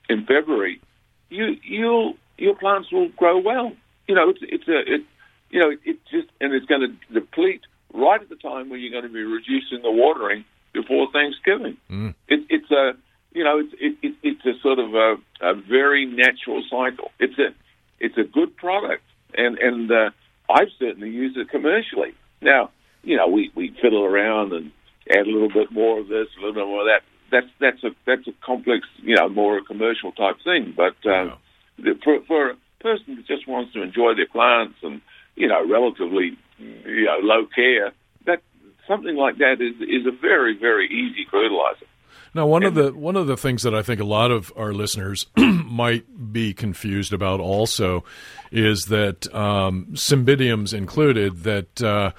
in 0.10 0.26
February, 0.26 0.82
you 1.30 1.58
you'll 1.64 2.16
your 2.38 2.56
plants 2.56 2.92
will 2.92 3.10
grow 3.10 3.40
well. 3.40 3.74
You 4.08 4.16
know, 4.16 4.30
it's 4.30 4.40
it's 4.42 4.68
a 4.68 4.80
it 4.80 5.02
you 5.50 5.60
know 5.60 5.72
it 5.84 6.00
just 6.10 6.28
and 6.40 6.54
it's 6.54 6.66
going 6.66 6.82
to 6.82 7.14
deplete 7.14 7.62
right 7.94 8.22
at 8.22 8.30
the 8.30 8.36
time 8.36 8.70
when 8.70 8.80
you're 8.80 8.92
going 8.92 9.04
to 9.04 9.10
be 9.10 9.24
reducing 9.24 9.82
the 9.82 9.92
watering 9.92 10.46
before 10.74 11.12
Thanksgiving. 11.12 11.78
Mm. 11.90 12.16
It, 12.28 12.46
it's 12.50 12.72
a 12.72 12.94
you 13.34 13.44
know 13.44 13.60
it's 13.60 13.74
it, 13.80 13.98
it, 14.02 14.16
it's 14.24 14.46
a 14.46 14.60
sort 14.62 14.80
of 14.80 14.94
a, 14.94 15.16
a 15.42 15.54
very 15.56 16.06
natural 16.06 16.64
cycle. 16.70 17.12
It's 17.20 17.38
a 17.38 17.54
it's 18.00 18.18
a 18.18 18.24
good 18.24 18.56
product, 18.56 19.04
and 19.34 19.58
and 19.58 19.92
uh, 19.92 20.10
I've 20.50 20.70
certainly 20.80 21.10
used 21.10 21.38
it 21.38 21.50
commercially. 21.50 22.14
Now, 22.42 22.72
you 23.04 23.18
know, 23.18 23.28
we 23.28 23.52
we 23.56 23.76
fiddle 23.82 24.04
around 24.04 24.54
and 24.54 24.72
add 25.10 25.28
a 25.28 25.32
little 25.32 25.50
bit 25.50 25.72
more 25.72 26.00
of 26.00 26.08
this, 26.08 26.28
a 26.38 26.40
little 26.40 26.54
bit 26.54 26.68
more 26.68 26.82
of 26.82 26.88
that. 26.88 27.02
That's 27.32 27.48
that's 27.60 27.84
a 27.84 27.96
that's 28.06 28.28
a 28.28 28.34
complex, 28.46 28.86
you 29.02 29.16
know, 29.16 29.30
more 29.30 29.58
a 29.58 29.64
commercial 29.64 30.12
type 30.12 30.38
thing. 30.44 30.74
But 30.76 30.96
um, 31.10 31.34
the- 31.78 32.00
for 32.04 32.22
for 32.28 32.50
a 32.52 32.56
person 32.80 33.16
that 33.16 33.28
just 33.28 33.48
wants 33.48 33.74
to 33.74 33.82
enjoy 33.82 34.16
their 34.16 34.28
plants 34.28 34.76
and 34.84 35.02
you 35.36 35.48
know, 35.48 35.66
relatively 35.68 36.38
you 36.60 37.06
know 37.06 37.20
low 37.22 37.46
care, 37.46 37.92
that 38.26 38.42
something 38.88 39.16
like 39.16 39.38
that 39.38 39.62
is 39.62 39.76
is 39.82 40.06
a 40.06 40.12
very 40.12 40.58
very 40.58 40.88
easy 40.88 41.26
fertilizer. 41.30 41.86
Now, 42.34 42.48
one 42.48 42.64
of 42.64 42.76
the 42.76 42.94
one 42.94 43.18
of 43.18 43.28
the 43.28 43.36
things 43.36 43.64
that 43.64 43.76
I 43.76 43.82
think 43.82 44.00
a 44.00 44.06
lot 44.06 44.32
of 44.32 44.54
our 44.56 44.74
listeners 44.74 45.26
might 45.38 46.32
be 46.32 46.54
confused 46.54 47.12
about 47.12 47.42
also 47.42 48.06
is 48.52 48.86
that 48.86 49.34
um, 49.36 49.88
cymbidiums 49.94 50.74
included 50.74 51.44
that 51.44 51.82
uh, 51.82 52.12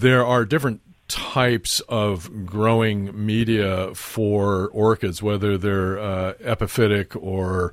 there 0.00 0.24
are 0.24 0.44
different 0.44 0.80
types 1.06 1.80
of 1.88 2.46
growing 2.46 3.10
media 3.26 3.94
for 3.94 4.68
orchids, 4.72 5.22
whether 5.22 5.58
they're 5.58 5.98
uh, 5.98 6.32
epiphytic 6.42 7.14
or 7.22 7.72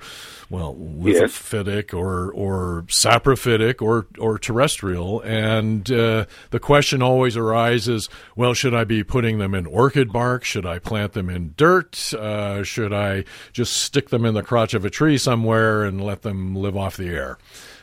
well 0.49 0.75
lithophytic 0.75 1.93
or 1.93 2.29
or 2.33 2.83
saprophytic 2.87 3.81
or 3.81 4.05
or 4.19 4.37
terrestrial, 4.37 5.21
and 5.21 5.89
uh, 5.91 6.25
the 6.49 6.59
question 6.59 7.01
always 7.01 7.37
arises: 7.37 8.09
Well, 8.35 8.53
should 8.53 8.73
I 8.73 8.83
be 8.83 9.01
putting 9.03 9.37
them 9.39 9.55
in 9.55 9.65
orchid 9.65 10.11
bark? 10.11 10.43
Should 10.43 10.65
I 10.65 10.79
plant 10.79 11.13
them 11.13 11.29
in 11.29 11.53
dirt? 11.55 12.13
Uh, 12.13 12.63
should 12.63 12.91
I 12.93 13.23
just 13.53 13.77
stick 13.77 14.09
them 14.09 14.25
in 14.25 14.33
the 14.33 14.43
crotch 14.43 14.73
of 14.73 14.83
a 14.83 14.89
tree 14.89 15.17
somewhere 15.17 15.83
and 15.83 16.01
let 16.03 16.21
them 16.23 16.53
live 16.55 16.75
off 16.75 16.97
the 16.97 17.07
air? 17.07 17.37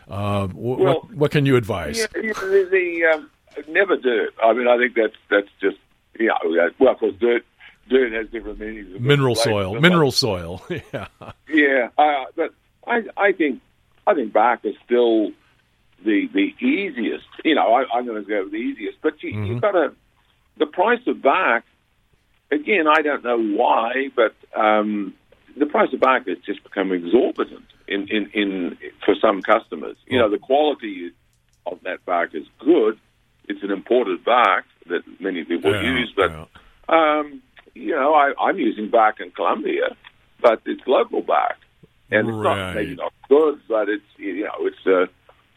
Uh, 0.09 0.47
wh- 0.49 0.55
Well, 0.57 0.77
what, 0.79 1.15
what 1.15 1.31
can 1.31 1.47
you 1.47 1.57
advise? 1.57 1.99
Yeah, 1.99 2.07
yeah, 2.23 2.33
the, 2.35 2.69
the 2.71 3.05
um, 3.15 3.31
never 3.69 3.97
dirt. 3.97 4.35
I 4.43 4.53
mean, 4.53 4.69
I 4.69 4.77
think 4.79 4.95
that's 4.95 5.17
that's 5.31 5.49
just 5.61 5.77
you 6.19 6.29
know, 6.29 6.71
well, 6.79 6.93
of 6.93 6.99
course, 6.99 7.15
dirt 7.19 7.45
dirt 7.89 8.13
has 8.13 8.29
different 8.31 8.61
meanings. 8.61 9.01
Mineral 9.01 9.35
soil, 9.35 9.81
mineral 9.81 10.13
soil. 10.25 10.63
yeah. 10.69 11.09
Yeah, 11.49 11.89
uh, 11.97 12.25
but 12.37 12.55
I 12.87 13.03
I 13.17 13.33
think 13.33 13.61
I 14.07 14.15
think 14.15 14.33
bark 14.33 14.61
is 14.65 14.75
still 14.85 15.31
the 16.05 16.29
the 16.33 16.55
easiest. 16.65 17.27
You 17.45 17.55
know, 17.55 17.75
I, 17.75 17.85
I'm 17.95 18.07
going 18.07 18.23
to 18.23 18.29
go 18.29 18.45
with 18.45 18.53
the 18.53 18.59
easiest. 18.59 19.01
But 19.03 19.23
you, 19.23 19.43
you've 19.45 19.61
got 19.61 19.73
to 19.73 19.95
the 20.59 20.67
price 20.67 21.01
of 21.07 21.23
bark. 21.23 21.65
Again, 22.51 22.87
I 22.89 23.03
don't 23.03 23.23
know 23.23 23.39
why, 23.39 24.09
but 24.17 24.35
um, 24.59 25.13
the 25.59 25.67
price 25.67 25.93
of 25.93 26.01
bark 26.01 26.27
has 26.29 26.39
just 26.47 26.63
become 26.63 26.93
exorbitant 26.93 27.65
in, 27.87 28.09
in, 28.09 28.31
in 28.33 28.79
for 29.05 29.15
some 29.21 29.43
customers. 29.43 29.97
You 30.07 30.19
know, 30.19 30.31
the 30.31 30.39
quality 30.39 31.13
of 31.67 31.79
that 31.83 32.05
bark 32.07 32.35
is 32.35 32.47
good. 32.59 32.99
It's 33.49 33.63
an 33.63 33.71
imported 33.71 34.25
bark 34.25 34.65
that 34.89 35.03
many 35.21 35.45
people 35.45 35.73
Yeah, 35.73 35.83
use, 35.83 36.13
but 36.17 36.31
yeah. 36.31 36.47
um, 36.89 37.43
you 37.75 37.95
know, 37.95 38.15
I, 38.15 38.33
I'm 38.41 38.59
using 38.59 38.91
bark 38.91 39.21
in 39.21 39.31
Colombia, 39.31 39.97
but 40.41 40.63
it's 40.67 40.83
local 40.87 41.23
bark, 41.23 41.57
and 42.11 42.29
it's 42.29 42.37
not 42.37 42.75
maybe 42.75 42.95
not 42.95 43.13
good, 43.29 43.61
but 43.69 43.89
it's 43.89 44.05
you 44.17 44.45
know, 44.45 44.67
it's 44.67 44.87
uh, 44.87 45.07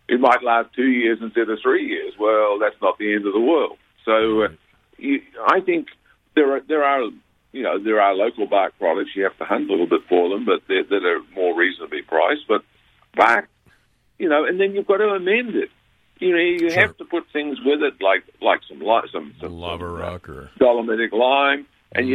it 0.07 0.19
might 0.19 0.43
last 0.43 0.73
two 0.75 0.87
years 0.87 1.19
instead 1.21 1.49
of 1.49 1.59
three 1.61 1.87
years. 1.87 2.13
Well, 2.19 2.59
that's 2.59 2.79
not 2.81 2.97
the 2.97 3.13
end 3.13 3.25
of 3.25 3.33
the 3.33 3.39
world. 3.39 3.77
So, 4.05 4.43
uh, 4.43 4.47
you, 4.97 5.21
I 5.47 5.61
think 5.61 5.87
there 6.35 6.55
are 6.55 6.61
there 6.67 6.83
are 6.83 7.09
you 7.51 7.63
know 7.63 7.81
there 7.81 8.01
are 8.01 8.13
local 8.13 8.47
bark 8.47 8.77
products. 8.77 9.11
You 9.15 9.23
have 9.23 9.37
to 9.37 9.45
hunt 9.45 9.69
a 9.69 9.71
little 9.71 9.87
bit 9.87 10.01
for 10.07 10.29
them, 10.29 10.45
but 10.45 10.67
that 10.67 11.05
are 11.05 11.21
more 11.35 11.57
reasonably 11.57 12.01
priced. 12.01 12.47
But 12.47 12.63
bark, 13.15 13.49
you 14.17 14.29
know, 14.29 14.45
and 14.45 14.59
then 14.59 14.73
you've 14.73 14.87
got 14.87 14.97
to 14.97 15.09
amend 15.09 15.55
it. 15.55 15.69
You 16.21 16.31
know, 16.33 16.37
you 16.37 16.69
Sure. 16.69 16.81
have 16.81 16.95
to 16.97 17.05
put 17.05 17.25
things 17.33 17.59
with 17.65 17.81
it, 17.81 17.95
like 17.99 18.23
like 18.41 18.61
some 18.69 18.79
some, 19.11 19.33
some 19.41 19.53
Lava 19.59 19.83
some, 19.83 19.95
uh, 19.95 19.99
rock 19.99 20.29
or 20.29 20.51
dolomitic 20.59 21.11
lime, 21.11 21.65
and 21.93 22.05
Mm. 22.07 22.09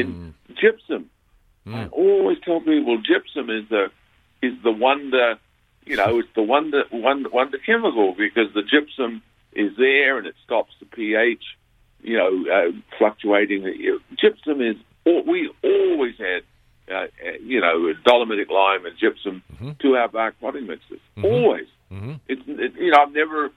you 0.49 0.55
gypsum. 0.55 1.11
I 1.69 1.87
always 1.88 2.38
tell 2.45 2.61
people 2.61 2.99
gypsum 2.99 3.51
is 3.51 3.69
the 3.69 3.90
is 4.42 4.55
the 4.62 4.71
wonder. 4.71 5.38
You 5.85 5.97
know, 5.97 6.19
it's 6.21 6.33
the 6.35 6.42
wonder 6.42 6.85
wonder, 6.92 7.29
wonder 7.29 7.59
chemical 7.59 8.14
because 8.14 8.53
the 8.55 8.62
gypsum 8.62 9.23
is 9.53 9.77
there 9.77 10.19
and 10.19 10.27
it 10.29 10.37
stops 10.45 10.75
the 10.79 10.87
pH. 10.87 11.45
You 12.03 12.16
know, 12.19 12.47
uh, 12.53 12.71
fluctuating. 12.99 13.62
Gypsum 14.16 14.61
is. 14.62 14.77
We 15.05 15.51
always 15.64 16.16
had. 16.19 16.42
Uh, 16.88 16.95
uh, 17.27 17.33
you 17.42 17.61
know, 17.61 17.92
dolomitic 18.05 18.49
lime 18.49 18.87
and 18.87 18.97
gypsum 18.97 19.42
to 19.81 19.97
our 19.97 20.07
bark 20.07 20.37
potting 20.40 20.69
mixes. 20.69 21.01
Always. 21.21 21.66
Mhm. 21.92 22.21
It's 22.29 22.42
it, 22.47 22.75
you 22.77 22.92
know 22.92 22.99
I've 23.03 23.12
never 23.12 23.51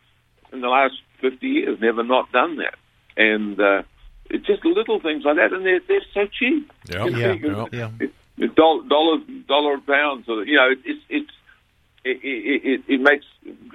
in 0.53 0.61
the 0.61 0.67
last 0.69 0.95
fifty 1.21 1.47
years 1.47 1.79
never 1.81 2.03
not 2.03 2.31
done 2.31 2.57
that, 2.57 2.75
and 3.17 3.59
uh, 3.59 3.83
it's 4.29 4.45
just 4.45 4.63
little 4.65 4.99
things 4.99 5.23
like 5.25 5.37
that, 5.37 5.53
and 5.53 5.65
they're 5.65 5.81
they're 5.87 6.01
so 6.13 6.25
cheap. 6.27 6.71
Yeah, 6.89 7.05
You 7.05 7.11
know, 7.11 7.17
yeah, 7.19 7.31
you 7.33 7.39
can- 7.39 7.55
yeah. 7.55 7.67
Yeah. 7.71 7.89
it- 7.99 8.13
it 8.41 8.55
dollar 8.55 8.87
dollar 8.87 9.17
dollar 9.49 9.73
a 9.75 9.81
pound. 9.81 10.23
So 10.25 10.39
you 10.39 10.55
know, 10.55 10.69
it, 10.71 10.79
it's 10.85 11.03
it's 11.09 11.31
it, 12.05 12.19
it, 12.23 12.61
it, 12.63 12.81
it 12.87 13.01
makes 13.01 13.25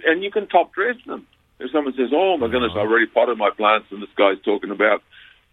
and 0.06 0.22
you 0.24 0.30
can 0.30 0.46
top 0.46 0.72
dress 0.72 0.96
them. 1.06 1.26
If 1.60 1.70
someone 1.70 1.92
says, 1.94 2.08
"Oh 2.14 2.38
my 2.38 2.48
goodness, 2.48 2.72
I 2.74 2.78
already 2.78 3.04
potted 3.06 3.36
my 3.36 3.50
plants," 3.50 3.88
and 3.90 4.00
this 4.02 4.08
guy's 4.16 4.40
talking 4.42 4.70
about 4.70 5.02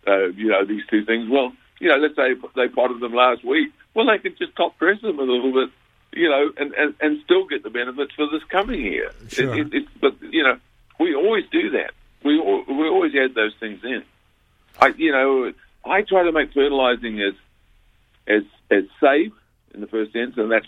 uh, 0.08 0.28
you 0.28 0.48
know 0.48 0.64
these 0.66 0.84
two 0.90 1.04
things, 1.04 1.28
well, 1.30 1.52
you 1.82 1.90
know, 1.90 1.98
let's 1.98 2.16
say 2.16 2.36
they 2.56 2.70
potted 2.70 3.02
them 3.02 3.14
last 3.14 3.44
week. 3.44 3.74
Well, 3.94 4.06
they 4.08 4.18
can 4.18 4.34
just 4.40 4.56
top 4.56 4.80
dress 4.80 5.02
them 5.02 5.20
a 5.20 5.24
little 5.24 5.52
bit, 5.52 5.70
you 6.14 6.30
know, 6.30 6.50
and 6.56 6.74
and, 6.74 6.96
and 7.02 7.22
still 7.26 7.46
get 7.46 7.64
the 7.64 7.70
benefits 7.70 8.14
for 8.16 8.28
this 8.32 8.44
coming 8.50 8.82
year. 8.82 9.12
Sure. 9.28 9.54
It, 9.54 9.68
it, 9.68 9.74
it, 9.74 9.88
but 10.00 10.14
you 10.22 10.44
know, 10.44 10.58
we 11.02 11.16
always 11.16 11.46
do 11.52 11.72
that. 11.72 11.92
We 12.24 12.40
we 12.40 12.88
always 12.88 13.14
add 13.16 13.34
those 13.34 13.54
things 13.60 13.80
in. 13.84 14.04
I 14.80 14.90
you 14.98 15.12
know 15.12 15.52
I 15.84 16.04
try 16.04 16.24
to 16.24 16.32
make 16.32 16.54
fertilizing 16.54 17.22
as 17.22 17.34
as 18.28 18.44
as 18.70 18.84
safe 19.00 19.34
in 19.74 19.82
the 19.82 19.88
first 19.88 20.16
instance, 20.16 20.38
and 20.38 20.52
that's 20.52 20.68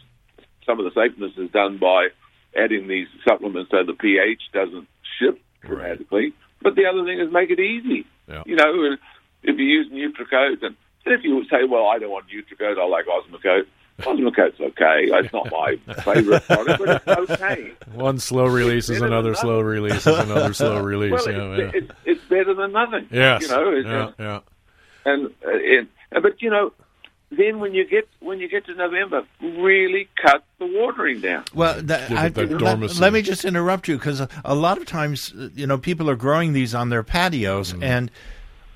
some 0.65 0.79
of 0.79 0.85
the 0.85 0.99
safeness 0.99 1.31
is 1.37 1.51
done 1.51 1.77
by 1.77 2.07
adding 2.57 2.87
these 2.87 3.07
supplements 3.27 3.71
so 3.71 3.83
the 3.83 3.93
pH 3.93 4.41
doesn't 4.53 4.87
shift 5.19 5.39
dramatically. 5.61 6.33
But 6.61 6.75
the 6.75 6.85
other 6.85 7.03
thing 7.05 7.19
is 7.19 7.31
make 7.31 7.49
it 7.49 7.59
easy. 7.59 8.05
Yeah. 8.27 8.43
You 8.45 8.55
know, 8.55 8.95
if 9.43 9.57
you 9.57 9.65
use 9.65 9.91
Nutricote, 9.91 10.63
and 10.63 10.75
if 11.05 11.23
you 11.23 11.43
say, 11.45 11.65
well, 11.69 11.87
I 11.87 11.99
don't 11.99 12.11
want 12.11 12.25
Nutricote, 12.27 12.79
I 12.79 12.85
like 12.87 13.05
Osmocote. 13.05 13.67
Osmocote's 14.01 14.59
okay. 14.59 15.05
It's 15.11 15.31
not 15.33 15.51
my 15.51 15.75
favorite 16.03 16.43
product, 16.45 16.79
but 16.83 17.19
it's 17.19 17.31
okay. 17.31 17.71
One 17.93 18.17
slow 18.19 18.45
release 18.47 18.89
is 18.89 18.97
better 18.97 19.01
than 19.01 19.13
another 19.13 19.29
nothing. 19.31 19.41
slow 19.41 19.59
release 19.61 20.07
is 20.07 20.19
another 20.19 20.53
slow 20.53 20.81
release. 20.81 21.11
Well, 21.11 21.31
yeah, 21.31 21.65
it's, 21.65 21.73
yeah. 21.75 21.81
it's, 21.81 21.91
it's 22.05 22.23
better 22.29 22.53
than 22.53 22.71
nothing. 22.71 23.07
yes. 23.11 23.41
You 23.43 23.47
know, 23.49 23.71
it's, 23.75 23.87
yeah, 23.87 24.11
yeah. 24.17 24.39
and 25.05 25.25
uh, 25.27 25.29
it, 25.45 25.87
uh, 26.15 26.19
but 26.21 26.41
you 26.41 26.49
know, 26.49 26.73
then 27.31 27.59
when 27.59 27.73
you 27.73 27.85
get 27.87 28.07
when 28.19 28.39
you 28.39 28.47
get 28.49 28.65
to 28.65 28.75
November, 28.75 29.23
really 29.41 30.07
cut 30.21 30.43
the 30.59 30.65
watering 30.67 31.21
down. 31.21 31.43
Well, 31.53 31.81
that, 31.83 32.09
Give 32.09 32.17
I, 32.17 32.25
it 32.27 32.33
that 32.35 32.49
let, 32.51 32.59
dormancy. 32.59 32.99
let 32.99 33.13
me 33.13 33.21
just 33.21 33.45
interrupt 33.45 33.87
you 33.87 33.97
because 33.97 34.21
a, 34.21 34.29
a 34.45 34.53
lot 34.55 34.77
of 34.77 34.85
times, 34.85 35.33
uh, 35.37 35.49
you 35.55 35.65
know, 35.67 35.77
people 35.77 36.09
are 36.09 36.15
growing 36.15 36.53
these 36.53 36.73
on 36.75 36.89
their 36.89 37.03
patios, 37.03 37.73
Mm-hmm. 37.73 37.83
and 37.83 38.11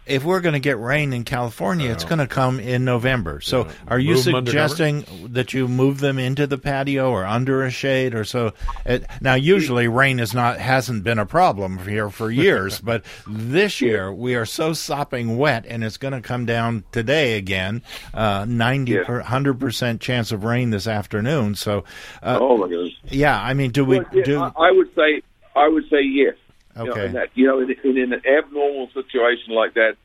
if 0.07 0.23
we're 0.23 0.39
going 0.41 0.53
to 0.53 0.59
get 0.59 0.79
rain 0.79 1.13
in 1.13 1.23
California, 1.23 1.91
it's 1.91 2.03
going 2.05 2.19
to 2.19 2.27
come 2.27 2.59
in 2.59 2.85
November. 2.85 3.41
So, 3.41 3.67
are 3.87 3.99
you 3.99 4.15
Move 4.15 4.27
'em 4.27 4.35
under 4.35 4.51
cover? 4.51 4.67
suggesting 4.69 5.05
that 5.33 5.53
you 5.53 5.67
move 5.67 5.99
them 5.99 6.17
into 6.19 6.47
the 6.47 6.57
patio 6.57 7.11
or 7.11 7.25
under 7.25 7.63
a 7.63 7.69
shade 7.71 8.15
or 8.15 8.23
so? 8.23 8.53
It, 8.85 9.05
now, 9.21 9.35
usually, 9.35 9.87
rain 9.87 10.19
is 10.19 10.33
not 10.33 10.57
hasn't 10.59 11.03
been 11.03 11.19
a 11.19 11.25
problem 11.25 11.77
here 11.79 12.09
for 12.09 12.31
years, 12.31 12.79
but 12.83 13.03
this 13.27 13.81
year 13.81 14.11
we 14.13 14.35
are 14.35 14.45
so 14.45 14.73
sopping 14.73 15.37
wet, 15.37 15.65
and 15.67 15.83
it's 15.83 15.97
going 15.97 16.13
to 16.13 16.21
come 16.21 16.45
down 16.45 16.83
today 16.91 17.37
again. 17.37 17.81
Uh, 18.13 18.45
Ninety, 18.47 18.93
Yeah. 18.93 19.21
hundred 19.23 19.59
percent 19.59 20.01
chance 20.01 20.31
of 20.31 20.43
rain 20.43 20.69
this 20.69 20.87
afternoon. 20.87 21.55
So, 21.55 21.83
uh, 22.23 22.37
oh 22.41 22.57
my 22.57 22.67
goodness! 22.67 22.93
yeah, 23.09 23.39
I 23.41 23.53
mean, 23.53 23.71
do 23.71 23.83
we 23.85 23.97
Well, 23.99 24.07
yeah, 24.13 24.23
do? 24.23 24.39
I, 24.41 24.51
I 24.57 24.71
would 24.71 24.93
say 24.95 25.21
I 25.55 25.67
would 25.67 25.83
say 25.89 26.01
yes. 26.01 26.35
You 26.79 26.85
know, 26.85 26.91
Okay. 26.91 27.05
in 27.07 27.13
that, 27.13 27.29
you 27.35 27.47
know, 27.47 27.59
in, 27.59 27.71
in 27.97 28.13
an 28.13 28.21
abnormal 28.25 28.89
situation 28.93 29.53
like 29.53 29.73
that, 29.75 29.95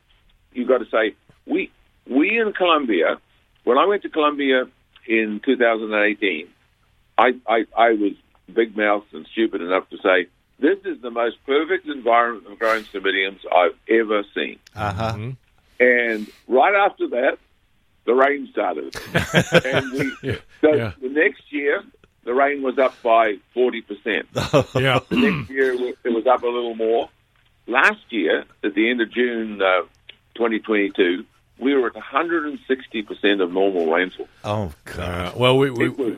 you've 0.53 0.67
got 0.67 0.79
to 0.79 0.85
say 0.89 1.15
we 1.45 1.71
we 2.09 2.39
in 2.39 2.53
Colombia. 2.53 3.17
When 3.63 3.77
I 3.77 3.85
went 3.85 4.01
to 4.03 4.09
Colombia 4.09 4.65
in 5.07 5.39
2018, 5.45 6.47
I 7.17 7.33
I, 7.47 7.65
I 7.77 7.91
was 7.93 8.13
big 8.53 8.75
mouthed 8.75 9.13
and 9.13 9.25
stupid 9.31 9.61
enough 9.61 9.89
to 9.89 9.97
say 9.97 10.27
this 10.59 10.77
is 10.85 11.01
the 11.01 11.09
most 11.09 11.37
perfect 11.45 11.87
environment 11.87 12.45
for 12.47 12.55
growing 12.55 12.83
cymbidiums 12.85 13.39
I've 13.53 13.75
ever 13.89 14.23
seen. 14.35 14.59
Uh 14.75 14.93
huh. 14.93 15.13
Mm-hmm. 15.13 15.31
And 15.79 16.27
right 16.47 16.75
after 16.75 17.07
that, 17.09 17.37
the 18.05 18.13
rain 18.13 18.47
started. 18.51 18.95
and 19.65 19.91
we, 19.93 20.13
Yeah, 20.21 20.35
so 20.61 20.73
yeah. 20.73 20.91
the 21.01 21.09
next 21.09 21.51
year, 21.51 21.83
the 22.25 22.33
rain 22.33 22.61
was 22.61 22.77
up 22.77 23.01
by 23.01 23.35
40%. 23.55 23.83
Yeah. 24.81 24.99
The 25.09 25.15
next 25.15 25.49
year, 25.49 25.73
it 26.03 26.09
was 26.09 26.25
up 26.27 26.43
a 26.43 26.47
little 26.47 26.75
more. 26.75 27.09
Last 27.67 28.03
year, 28.09 28.45
at 28.63 28.73
the 28.75 28.89
end 28.89 29.01
of 29.01 29.11
June 29.11 29.61
uh, 29.61 29.83
2022, 30.35 31.25
we 31.59 31.73
were 31.75 31.87
at 31.87 31.93
160% 31.93 33.41
of 33.41 33.51
normal 33.51 33.91
rainfall. 33.91 34.27
Oh 34.43 34.71
God. 34.85 34.99
Uh, 34.99 35.31
well, 35.37 35.57
we, 35.57 35.69
we, 35.69 35.85
It 35.85 35.97
was 35.97 36.17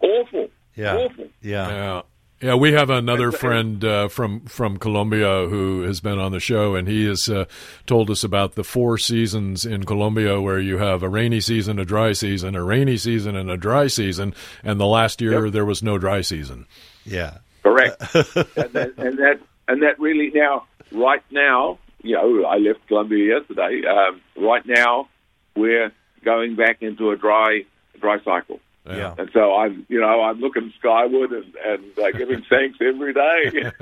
awful. 0.00 0.48
Yeah. 0.74 0.96
Awful. 0.96 1.28
Yeah. 1.42 1.68
Yeah. 1.68 2.02
Yeah, 2.42 2.54
we 2.54 2.72
have 2.72 2.88
another 2.88 3.26
And- 3.26 3.34
friend 3.36 3.84
uh, 3.84 4.08
from 4.08 4.40
from 4.46 4.78
Colombia 4.78 5.46
who 5.48 5.82
has 5.82 6.00
been 6.00 6.18
on 6.18 6.32
the 6.32 6.40
show, 6.40 6.74
and 6.74 6.88
he 6.88 7.04
has 7.04 7.28
uh, 7.28 7.44
told 7.86 8.10
us 8.10 8.24
about 8.24 8.54
the 8.54 8.64
four 8.64 8.96
seasons 8.96 9.66
in 9.66 9.84
Colombia, 9.84 10.40
where 10.40 10.58
you 10.58 10.78
have 10.78 11.02
a 11.02 11.08
rainy 11.08 11.40
season, 11.40 11.78
a 11.78 11.84
dry 11.84 12.12
season, 12.14 12.54
a 12.54 12.64
rainy 12.64 12.96
season, 12.96 13.36
and 13.36 13.50
a 13.50 13.58
dry 13.58 13.88
season. 13.88 14.32
And 14.64 14.80
the 14.80 14.86
last 14.86 15.20
year 15.20 15.44
Yep. 15.44 15.52
there 15.52 15.66
was 15.66 15.82
no 15.82 15.98
dry 15.98 16.22
season. 16.22 16.66
Yeah. 17.04 17.38
Correct. 17.62 18.00
and, 18.14 18.72
that, 18.72 18.94
and 18.96 19.18
that 19.18 19.38
and 19.68 19.82
that 19.82 19.98
really 20.00 20.30
now, 20.34 20.64
right 20.92 21.22
now, 21.30 21.78
you 22.02 22.14
know, 22.16 22.44
I 22.46 22.56
left 22.56 22.86
Colombia 22.88 23.38
yesterday. 23.38 23.82
Um, 23.86 24.22
right 24.42 24.64
now, 24.64 25.08
we're 25.54 25.92
going 26.24 26.56
back 26.56 26.80
into 26.80 27.10
a 27.10 27.16
dry 27.16 27.64
dry 28.00 28.16
cycle. 28.24 28.60
Yeah. 28.86 29.14
And 29.18 29.30
so 29.32 29.54
I'm, 29.54 29.86
you 29.88 30.00
know, 30.00 30.22
I'm 30.22 30.40
looking 30.40 30.72
skyward 30.78 31.30
and, 31.32 31.54
and 31.64 31.98
uh, 31.98 32.10
giving 32.12 32.42
thanks 32.50 32.78
every 32.80 33.12
day. 33.12 33.70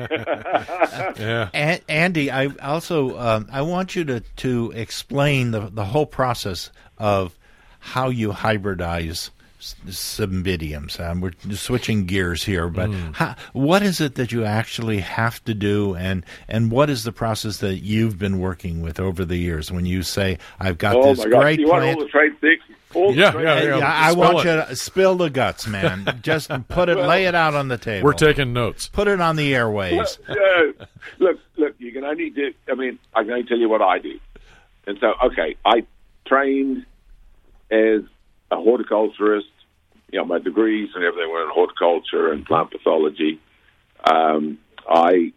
Yeah. 1.19 1.49
A- 1.55 1.81
Andy, 1.89 2.31
I 2.31 2.47
also 2.63 3.19
um, 3.19 3.49
I 3.53 3.63
want 3.63 3.97
you 3.97 4.05
to 4.05 4.21
to 4.21 4.73
explain 4.75 5.51
the 5.53 5.61
the 5.73 5.85
whole 5.85 6.07
process 6.07 6.71
of 6.99 7.37
how 7.81 8.09
you 8.09 8.31
hybridize 8.33 9.31
s- 9.61 9.75
cymbidiums. 9.87 10.99
Um, 11.01 11.21
we're 11.21 11.33
switching 11.53 12.07
gears 12.07 12.45
here, 12.45 12.69
but 12.69 12.91
how, 13.13 13.35
what 13.53 13.83
is 13.83 14.01
it 14.01 14.17
that 14.17 14.33
you 14.33 14.45
actually 14.45 14.99
have 15.01 15.43
to 15.45 15.55
do, 15.55 15.95
and 15.95 16.25
and 16.49 16.71
what 16.71 16.91
is 16.91 17.05
the 17.05 17.13
process 17.13 17.59
that 17.59 17.77
you've 17.79 18.19
been 18.19 18.39
working 18.41 18.83
with 18.83 18.99
over 19.01 19.25
the 19.25 19.37
years? 19.37 19.71
When 19.73 19.87
you 19.87 20.03
say, 20.03 20.39
"I've 20.61 20.79
got 20.79 20.97
oh 20.97 21.03
this 21.15 21.19
my 21.25 21.31
gosh! 21.31 21.41
great 21.43 21.61
You 21.61 21.69
want 21.69 21.83
plant." 21.83 21.99
all 21.99 22.05
the 22.05 22.11
trade 22.11 22.33
secrets? 22.35 22.63
All 22.95 23.15
Yeah, 23.15 23.33
yeah, 23.39 23.63
yeah. 23.63 23.79
yeah, 23.79 23.93
I 24.07 24.13
Spell 24.13 24.35
want 24.35 24.47
it. 24.47 24.51
you 24.51 24.65
to 24.67 24.77
spill 24.77 25.15
the 25.17 25.29
guts, 25.31 25.67
man. 25.67 26.19
Just 26.23 26.51
put 26.69 26.89
it, 26.89 26.97
lay 26.97 27.27
it 27.27 27.35
out 27.35 27.55
on 27.55 27.69
the 27.69 27.77
table. 27.79 28.07
We're 28.07 28.13
taking 28.15 28.53
notes. 28.53 28.89
put 28.89 29.09
it 29.09 29.21
on 29.21 29.37
the 29.37 29.55
airways. 29.55 30.19
no, 30.29 30.73
look, 31.19 31.39
look, 31.57 31.75
you 31.79 31.93
can 31.93 32.05
only 32.05 32.31
do. 32.31 32.53
I 32.71 32.75
mean, 32.75 32.99
I 33.15 33.23
can 33.23 33.33
only 33.33 33.45
tell 33.45 33.59
you 33.59 33.69
what 33.69 33.83
I 33.83 33.99
do. 33.99 34.19
And 34.87 34.99
so, 35.01 35.13
okay, 35.27 35.57
I 35.67 35.85
trained 36.27 36.87
as 37.71 38.03
a 38.51 38.57
horticulturist. 38.57 39.49
You 40.11 40.21
know, 40.21 40.25
my 40.25 40.39
degrees 40.39 40.89
and 40.95 41.05
everything 41.05 41.31
were 41.31 41.43
in 41.43 41.51
horticulture 41.53 42.33
and 42.33 42.47
plant 42.47 42.71
pathology. 42.71 43.39
Um, 44.03 44.59
I 44.89 45.33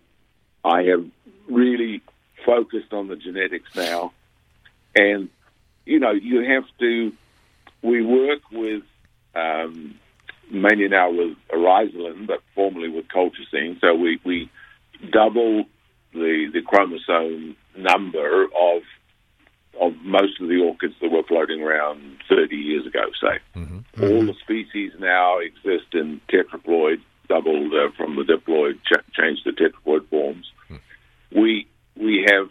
I 0.64 0.84
have 0.84 1.06
really 1.50 2.02
focused 2.46 2.94
on 2.94 3.10
the 3.10 3.18
genetics 3.18 3.76
now, 3.76 4.14
and 4.96 5.28
you 5.86 6.00
know, 6.00 6.12
you 6.12 6.44
have 6.50 6.64
to. 6.80 7.12
We 7.84 8.04
work 8.06 8.40
with 8.52 8.84
um, 9.36 9.96
mainly 10.52 10.88
now 10.88 11.10
with 11.12 11.38
oryzalin, 11.54 12.28
but 12.28 12.40
formerly 12.56 12.90
with 12.90 13.06
colchicine. 13.08 13.80
So 13.82 13.96
we, 13.96 14.20
we 14.26 14.50
double 15.12 15.66
the 16.14 16.50
the 16.54 16.62
chromosome 16.62 17.56
number 17.78 18.44
of 18.44 18.82
of 19.80 19.94
most 20.04 20.40
of 20.42 20.50
the 20.50 20.58
orchids 20.62 20.94
that 21.02 21.10
were 21.10 21.24
floating 21.24 21.62
around 21.62 22.18
30 22.30 22.56
years 22.56 22.86
ago. 22.86 23.04
Say 23.22 23.40
all 24.04 24.26
the 24.26 24.36
species 24.42 24.92
now 25.00 25.40
exist 25.40 25.94
in 25.94 26.20
tetraploid, 26.30 27.02
doubled 27.30 27.74
uh, 27.74 27.90
from 27.96 28.16
the 28.18 28.24
diploid, 28.24 28.80
ch- 28.84 29.14
changed 29.14 29.44
to 29.46 29.54
tetraploid 29.54 30.08
forms. 30.10 30.52
We 31.34 31.68
we 31.96 32.26
have 32.30 32.50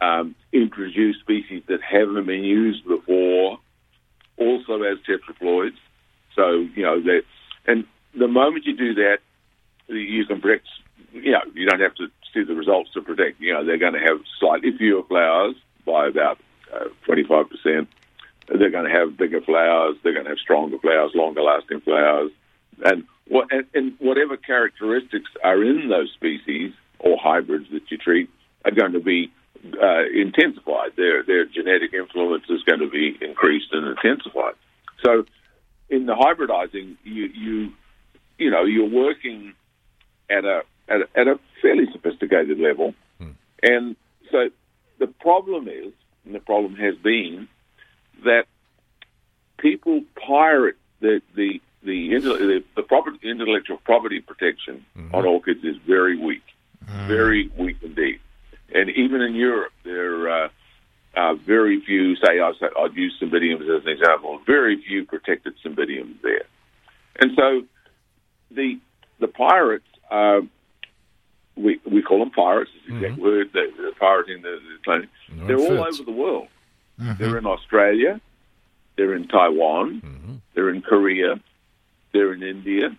um, 0.00 0.34
introduced 0.52 1.20
species 1.20 1.62
that 1.68 1.80
haven't 1.82 2.26
been 2.26 2.42
used 2.44 2.84
before, 2.86 3.58
also 4.40 4.82
as 4.82 4.98
tetraploids. 5.06 5.76
So 6.34 6.66
you 6.74 6.82
know 6.82 7.00
that, 7.02 7.22
and 7.66 7.84
the 8.18 8.28
moment 8.28 8.64
you 8.64 8.76
do 8.76 8.94
that, 8.94 9.18
you 9.88 10.24
can 10.26 10.40
predict. 10.40 10.66
You 11.12 11.32
know, 11.32 11.42
you 11.54 11.66
don't 11.66 11.80
have 11.80 11.94
to 11.96 12.06
see 12.32 12.44
the 12.44 12.54
results 12.54 12.90
to 12.94 13.02
predict. 13.02 13.40
You 13.40 13.54
know, 13.54 13.64
they're 13.64 13.78
going 13.78 13.94
to 13.94 14.00
have 14.00 14.18
slightly 14.38 14.76
fewer 14.76 15.02
flowers 15.04 15.56
by 15.84 16.08
about 16.08 16.38
uh, 16.72 16.86
five 17.06 17.46
percent. 17.50 17.88
They're 18.48 18.70
going 18.70 18.90
to 18.90 18.90
have 18.90 19.16
bigger 19.16 19.40
flowers. 19.40 19.96
They're 20.02 20.12
going 20.12 20.24
to 20.24 20.30
have 20.30 20.38
stronger 20.38 20.78
flowers, 20.78 21.12
longer 21.14 21.42
lasting 21.42 21.80
flowers, 21.82 22.30
and 22.84 23.04
what 23.28 23.48
and, 23.50 23.66
and 23.74 23.92
whatever 23.98 24.36
characteristics 24.36 25.30
are 25.44 25.62
in 25.62 25.88
those 25.88 26.10
species 26.12 26.72
or 26.98 27.16
hybrids 27.16 27.66
that 27.72 27.90
you 27.90 27.96
treat 27.96 28.30
are 28.64 28.72
going 28.72 28.92
to 28.92 29.00
be 29.00 29.30
uh, 29.64 30.04
intensified. 30.12 30.92
Their 30.96 31.22
their 31.22 31.44
genetic 31.44 31.92
influence 31.92 32.44
is 32.48 32.62
going 32.62 32.80
to 32.80 32.88
be 32.88 33.16
increased 33.20 33.68
and 33.72 33.86
intensified. 33.86 34.54
So, 35.04 35.24
in 35.88 36.06
the 36.06 36.14
hybridizing, 36.14 36.96
you 37.04 37.24
you 37.34 37.72
you 38.38 38.50
know 38.50 38.64
you're 38.64 38.88
working 38.88 39.54
at 40.28 40.44
a 40.44 40.62
at 40.88 41.02
a, 41.02 41.18
at 41.18 41.28
a 41.28 41.38
fairly 41.62 41.86
sophisticated 41.92 42.58
level, 42.58 42.94
hmm. 43.18 43.30
and 43.62 43.96
so 44.30 44.50
the 44.98 45.06
problem 45.06 45.68
is, 45.68 45.92
and 46.24 46.34
the 46.34 46.40
problem 46.40 46.76
has 46.76 46.94
been, 46.96 47.48
that 48.24 48.44
people 49.58 50.02
pirate 50.14 50.76
the 51.00 51.20
the 51.34 51.60
the, 51.82 52.10
the, 52.18 52.64
the 52.76 52.82
property, 52.82 53.18
intellectual 53.22 53.78
property 53.78 54.20
protection 54.20 54.84
hmm. 54.94 55.14
on 55.14 55.24
orchids 55.24 55.64
is 55.64 55.76
very 55.86 56.18
weak, 56.18 56.42
hmm. 56.86 57.08
very 57.08 57.50
weak 57.58 57.76
indeed. 57.82 58.20
And 58.74 58.90
even 58.90 59.20
in 59.20 59.34
Europe, 59.34 59.72
there 59.84 60.28
are 60.28 60.50
uh, 61.16 61.34
very 61.34 61.80
few. 61.80 62.16
Say, 62.16 62.40
I 62.40 62.52
say, 62.60 62.66
I'd 62.78 62.94
use 62.94 63.16
cymbidiums 63.20 63.62
as 63.62 63.84
an 63.84 63.88
example. 63.88 64.40
Very 64.46 64.82
few 64.82 65.04
protected 65.04 65.54
cymbidiums 65.64 66.20
there, 66.22 66.44
and 67.18 67.32
so 67.36 67.62
the 68.50 68.78
the 69.18 69.28
pirates. 69.28 69.86
Uh, 70.10 70.40
we 71.56 71.80
we 71.84 72.02
call 72.02 72.20
them 72.20 72.30
pirates. 72.30 72.70
It's 72.76 72.86
the 72.86 72.96
exact 72.96 73.14
mm-hmm. 73.14 73.22
word. 73.22 73.50
They're, 73.52 73.70
they're 73.76 73.92
pirating 73.92 74.42
the, 74.42 74.60
the 74.60 74.78
planet. 74.84 75.08
No, 75.32 75.46
They're 75.46 75.58
all 75.58 75.84
fits. 75.84 76.00
over 76.00 76.10
the 76.10 76.16
world. 76.16 76.48
Mm-hmm. 77.00 77.22
They're 77.22 77.38
in 77.38 77.46
Australia. 77.46 78.20
They're 78.96 79.14
in 79.14 79.28
Taiwan. 79.28 80.00
Mm-hmm. 80.00 80.34
They're 80.54 80.70
in 80.70 80.82
Korea. 80.82 81.40
They're 82.12 82.32
in 82.32 82.42
India. 82.42 82.96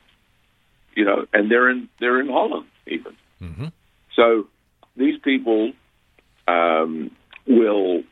You 0.96 1.06
know, 1.06 1.26
and 1.34 1.50
they're 1.50 1.70
in 1.70 1.90
they're 2.00 2.20
in 2.20 2.28
Holland 2.28 2.68
even. 2.88 3.16
So 4.16 4.48
these 4.96 5.20
people 5.20 5.74
um, 6.48 7.12
will 7.48 8.04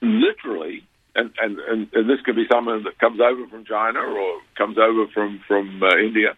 literally, 0.00 0.84
and, 1.14 1.30
and, 1.40 1.58
and, 1.58 1.88
and 1.92 2.10
this 2.10 2.20
could 2.24 2.36
be 2.36 2.46
someone 2.50 2.84
that 2.84 2.98
comes 2.98 3.20
over 3.20 3.46
from 3.48 3.64
China 3.64 4.00
or 4.00 4.40
comes 4.56 4.78
over 4.78 5.06
from 5.08 5.40
from 5.46 5.82
uh, 5.82 5.96
India. 5.96 6.36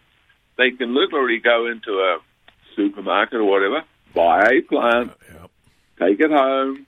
They 0.57 0.71
can 0.71 0.93
literally 0.95 1.39
go 1.39 1.67
into 1.67 1.91
a 1.91 2.19
supermarket 2.75 3.35
or 3.35 3.45
whatever, 3.45 3.83
buy 4.13 4.49
a 4.57 4.61
plant, 4.61 5.11
Yep. 5.31 5.49
take 5.99 6.19
it 6.19 6.31
home, 6.31 6.85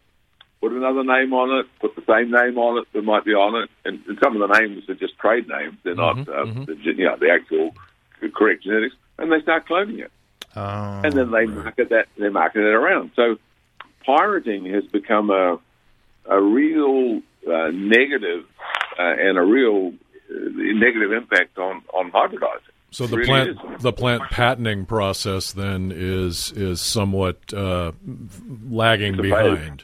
put 0.61 0.71
another 0.71 1.03
name 1.03 1.33
on 1.33 1.59
it, 1.59 1.65
put 1.79 1.95
the 1.95 2.03
same 2.07 2.31
name 2.31 2.57
on 2.57 2.77
it 2.79 2.87
that 2.93 3.03
might 3.03 3.25
be 3.25 3.33
on 3.33 3.61
it, 3.63 3.69
and, 3.85 4.01
and 4.07 4.17
some 4.23 4.39
of 4.39 4.47
the 4.47 4.59
names 4.59 4.87
are 4.89 4.95
just 4.95 5.17
trade 5.17 5.47
names; 5.47 5.75
they're 5.83 5.95
not, 5.95 6.19
uh, 6.29 6.45
the, 6.45 6.75
you 6.83 7.05
know, 7.05 7.17
the 7.17 7.29
actual 7.29 7.71
correct 8.33 8.63
genetics, 8.63 8.95
and 9.17 9.31
they 9.31 9.41
start 9.41 9.67
cloning 9.67 9.99
it, 9.99 10.11
Oh, 10.55 11.01
and 11.03 11.13
then 11.13 11.31
they 11.31 11.45
market 11.45 11.89
that, 11.89 12.07
they 12.17 12.29
market 12.29 12.59
it 12.61 12.73
around. 12.73 13.11
So, 13.15 13.37
pirating 14.05 14.65
has 14.73 14.83
become 14.85 15.29
a 15.29 15.59
a 16.25 16.41
real 16.41 17.21
uh, 17.47 17.69
negative 17.73 18.45
uh, 18.97 19.01
and 19.03 19.37
a 19.37 19.41
real 19.41 19.93
uh, 20.29 20.33
negative 20.55 21.11
impact 21.11 21.57
on 21.57 21.81
on 21.93 22.11
hybridizing. 22.11 22.69
So 22.91 23.07
the 23.07 23.17
Really 23.17 23.27
plant 23.27 23.49
is. 23.49 23.81
the 23.81 23.91
plant 23.93 24.21
patenting 24.29 24.85
process 24.85 25.51
then 25.53 25.91
is 25.93 26.51
is 26.55 26.79
somewhat 26.81 27.51
uh, 27.53 27.91
lagging 28.69 29.13
It's 29.15 29.19
a 29.19 29.23
failure. 29.29 29.55
behind. 29.55 29.83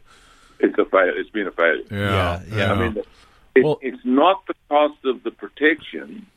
It's 0.60 0.77
a 0.77 0.86
fail. 0.86 1.12
It's 1.15 1.29
been 1.32 1.47
a 1.47 1.51
failure. 1.51 1.84
Yeah, 1.89 2.41
Yeah, 2.47 2.55
yeah. 2.58 2.71
I 2.73 2.79
mean, 2.79 2.97
it, 3.55 3.63
Well- 3.63 3.79
it's 3.82 4.05
not 4.05 4.45
the 4.47 4.53
cost 4.69 5.03
of 5.05 5.23
the 5.23 5.32
protection; 5.32 6.27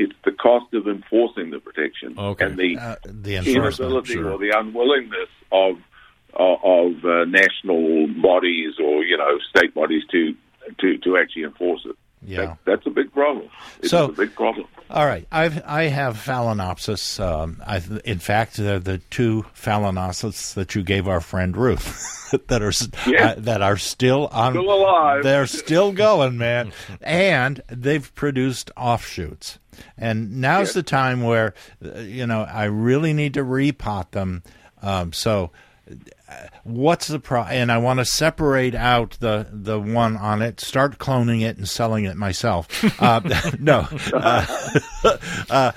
it's 0.00 0.16
the 0.24 0.32
cost 0.32 0.72
of 0.72 0.88
enforcing 0.88 1.50
the 1.50 1.60
protection 1.60 2.14
Okay. 2.18 2.46
and 2.46 2.56
the 2.56 2.78
uh, 2.78 2.96
the 3.04 3.36
inability 3.36 4.14
sure. 4.14 4.32
or 4.32 4.38
the 4.38 4.52
unwillingness 4.56 5.28
of 5.52 5.76
of, 6.32 6.58
of 6.64 7.04
uh, 7.04 7.24
national 7.26 8.08
bodies 8.22 8.72
or 8.82 9.04
you 9.04 9.16
know 9.16 9.38
state 9.54 9.74
bodies 9.74 10.02
to 10.10 10.34
to, 10.80 10.98
to 10.98 11.16
actually 11.16 11.44
enforce 11.44 11.82
it. 11.84 11.96
Yeah. 12.22 12.40
That, 12.46 12.58
that's 12.64 12.86
a 12.86 12.90
big 12.90 13.12
problem. 13.12 13.48
It's 13.80 13.90
So- 13.90 14.06
a 14.06 14.12
big 14.12 14.34
problem. 14.34 14.66
All 14.90 15.06
right, 15.06 15.24
I've 15.30 15.62
I 15.66 15.84
have 15.84 16.16
Phalaenopsis. 16.16 17.20
Um, 17.24 17.62
I, 17.64 17.80
in 18.04 18.18
fact, 18.18 18.56
they're 18.56 18.80
the 18.80 18.98
two 18.98 19.44
Phalaenopsis 19.54 20.54
that 20.54 20.74
you 20.74 20.82
gave 20.82 21.06
our 21.06 21.20
friend 21.20 21.56
Ruth 21.56 22.34
that 22.48 22.60
are 22.60 22.72
Yeah. 23.08 23.26
uh, 23.28 23.34
that 23.38 23.62
are 23.62 23.76
still 23.76 24.26
on. 24.32 24.52
Still 24.54 24.72
alive. 24.72 25.22
They're 25.22 25.46
still 25.46 25.92
going, 25.92 26.36
man, 26.38 26.72
and 27.00 27.62
they've 27.68 28.12
produced 28.16 28.72
offshoots. 28.76 29.60
And 29.96 30.40
now's 30.40 30.68
Yes. 30.68 30.74
the 30.74 30.82
time 30.82 31.22
where 31.22 31.54
uh, 31.84 32.00
you 32.00 32.26
know 32.26 32.42
I 32.42 32.64
really 32.64 33.12
need 33.12 33.34
to 33.34 33.44
repot 33.44 34.10
them. 34.10 34.42
Um, 34.82 35.12
so. 35.12 35.52
Uh, 36.30 36.46
What's 36.64 37.08
the 37.08 37.18
pro? 37.18 37.42
And 37.42 37.72
I 37.72 37.78
want 37.78 37.98
to 38.00 38.04
separate 38.04 38.74
out 38.74 39.16
the 39.20 39.46
the 39.50 39.80
one 39.80 40.16
on 40.16 40.42
it, 40.42 40.60
start 40.60 40.98
cloning 40.98 41.42
it 41.42 41.56
and 41.56 41.68
selling 41.68 42.04
it 42.04 42.16
myself. 42.16 42.68
Uh, 43.02 43.20
no, 43.58 43.88
uh, 44.12 44.46
uh, 45.50 45.72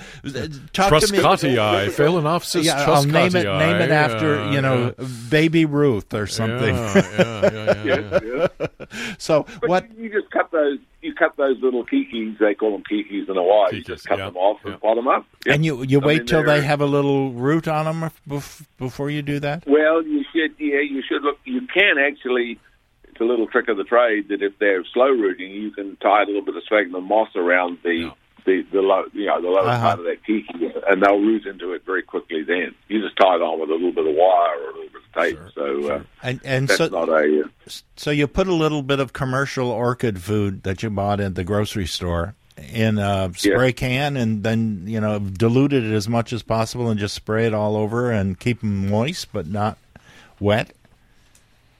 talk 0.72 1.00
to 1.00 1.12
me. 1.12 1.18
Truscottii, 1.18 1.56
Phalaenopsis 1.90 2.64
Yeah, 2.64 2.84
I'll 2.84 3.04
name 3.04 3.34
it. 3.34 3.44
truscottii, 3.46 3.58
Name 3.58 3.76
it 3.82 3.90
after 3.90 4.36
yeah, 4.36 4.50
you 4.52 4.60
know, 4.60 4.94
Baby 5.30 5.64
Ruth 5.64 6.12
or 6.14 6.26
something. 6.26 6.74
Yeah, 6.74 7.02
yeah, 7.18 7.50
yeah, 7.52 7.82
yeah, 7.84 8.20
yeah. 8.24 8.48
Yes, 8.64 8.70
yes. 8.80 9.16
So 9.18 9.46
But 9.60 9.68
what? 9.70 9.96
You, 9.96 10.04
you 10.04 10.20
just 10.20 10.30
cut 10.30 10.50
those. 10.52 10.78
You 11.00 11.14
cut 11.14 11.36
those 11.36 11.60
little 11.60 11.84
kikis. 11.84 12.38
They 12.38 12.54
call 12.54 12.72
them 12.72 12.82
kikis 12.90 13.28
in 13.28 13.34
Hawaii. 13.34 13.76
You 13.76 13.82
just 13.84 14.06
cut 14.06 14.18
yeah, 14.18 14.26
them 14.26 14.36
off 14.36 14.60
and 14.64 14.72
yeah. 14.74 14.78
pot 14.78 14.94
them 14.94 15.08
up. 15.08 15.26
Yeah. 15.46 15.54
And 15.54 15.64
you 15.64 15.82
you 15.82 16.00
I 16.00 16.06
wait 16.06 16.18
mean, 16.20 16.26
till 16.26 16.40
they 16.42 16.60
they're- 16.60 16.62
have 16.62 16.80
a 16.80 16.86
little 16.86 17.32
root 17.32 17.68
on 17.68 17.84
them 17.84 18.10
bef- 18.28 18.66
before 18.78 19.10
you 19.10 19.20
do 19.22 19.38
that. 19.40 19.64
Well, 19.66 20.02
you 20.02 20.23
should. 20.34 20.54
Yeah, 20.58 20.80
you 20.80 21.02
should 21.08 21.22
look. 21.22 21.38
You 21.44 21.62
can 21.72 21.98
actually. 21.98 22.58
It's 23.04 23.20
a 23.20 23.24
little 23.24 23.46
trick 23.46 23.68
of 23.68 23.76
the 23.76 23.84
trade 23.84 24.26
that 24.30 24.42
if 24.42 24.58
they're 24.58 24.84
slow 24.92 25.06
rooting, 25.08 25.52
you 25.52 25.70
can 25.70 25.96
tie 26.02 26.24
a 26.24 26.26
little 26.26 26.42
bit 26.42 26.56
of 26.56 26.64
sphagnum 26.64 27.04
moss 27.04 27.28
around 27.36 27.78
the 27.84 28.12
the 28.44 28.62
the 28.72 28.80
low, 28.82 29.04
you 29.12 29.26
know, 29.26 29.40
the 29.40 29.48
lower 29.48 29.68
Uh-huh. 29.68 29.80
part 29.86 29.98
of 30.00 30.04
that 30.06 30.24
kiki, 30.26 30.72
and 30.90 31.00
they'll 31.00 31.20
root 31.20 31.46
into 31.46 31.72
it 31.74 31.82
very 31.86 32.02
quickly. 32.02 32.42
Then 32.42 32.74
you 32.88 33.00
just 33.00 33.16
tie 33.16 33.36
it 33.36 33.40
on 33.42 33.60
with 33.60 33.70
a 33.70 33.72
little 33.74 33.92
bit 33.92 34.06
of 34.08 34.14
wire 34.16 34.58
or 34.58 34.70
a 34.70 34.74
little 34.74 34.90
bit 34.92 35.02
of 35.06 35.22
tape. 35.22 35.38
so 35.54 35.92
uh, 35.94 36.02
And 36.24 36.40
and 36.44 36.66
that's 36.68 36.78
so 36.78 36.88
not 36.88 37.08
a 37.08 37.44
uh, 37.44 37.70
so 37.94 38.10
you 38.10 38.26
put 38.26 38.48
a 38.48 38.54
little 38.54 38.82
bit 38.82 38.98
of 38.98 39.12
commercial 39.12 39.70
orchid 39.70 40.20
food 40.20 40.64
that 40.64 40.82
you 40.82 40.90
bought 40.90 41.20
at 41.20 41.36
the 41.36 41.44
grocery 41.44 41.86
store 41.86 42.34
in 42.72 42.98
a 42.98 43.30
spray 43.36 43.72
can, 43.72 44.16
and 44.16 44.42
then 44.42 44.82
you 44.86 45.00
know 45.00 45.20
dilute 45.20 45.72
it 45.72 45.84
as 45.84 46.08
much 46.08 46.32
as 46.32 46.42
possible, 46.42 46.90
and 46.90 46.98
just 46.98 47.14
spray 47.14 47.46
it 47.46 47.54
all 47.54 47.76
over 47.76 48.10
and 48.10 48.40
keep 48.40 48.60
them 48.60 48.90
moist 48.90 49.28
but 49.32 49.46
not 49.46 49.78
wet. 50.40 50.72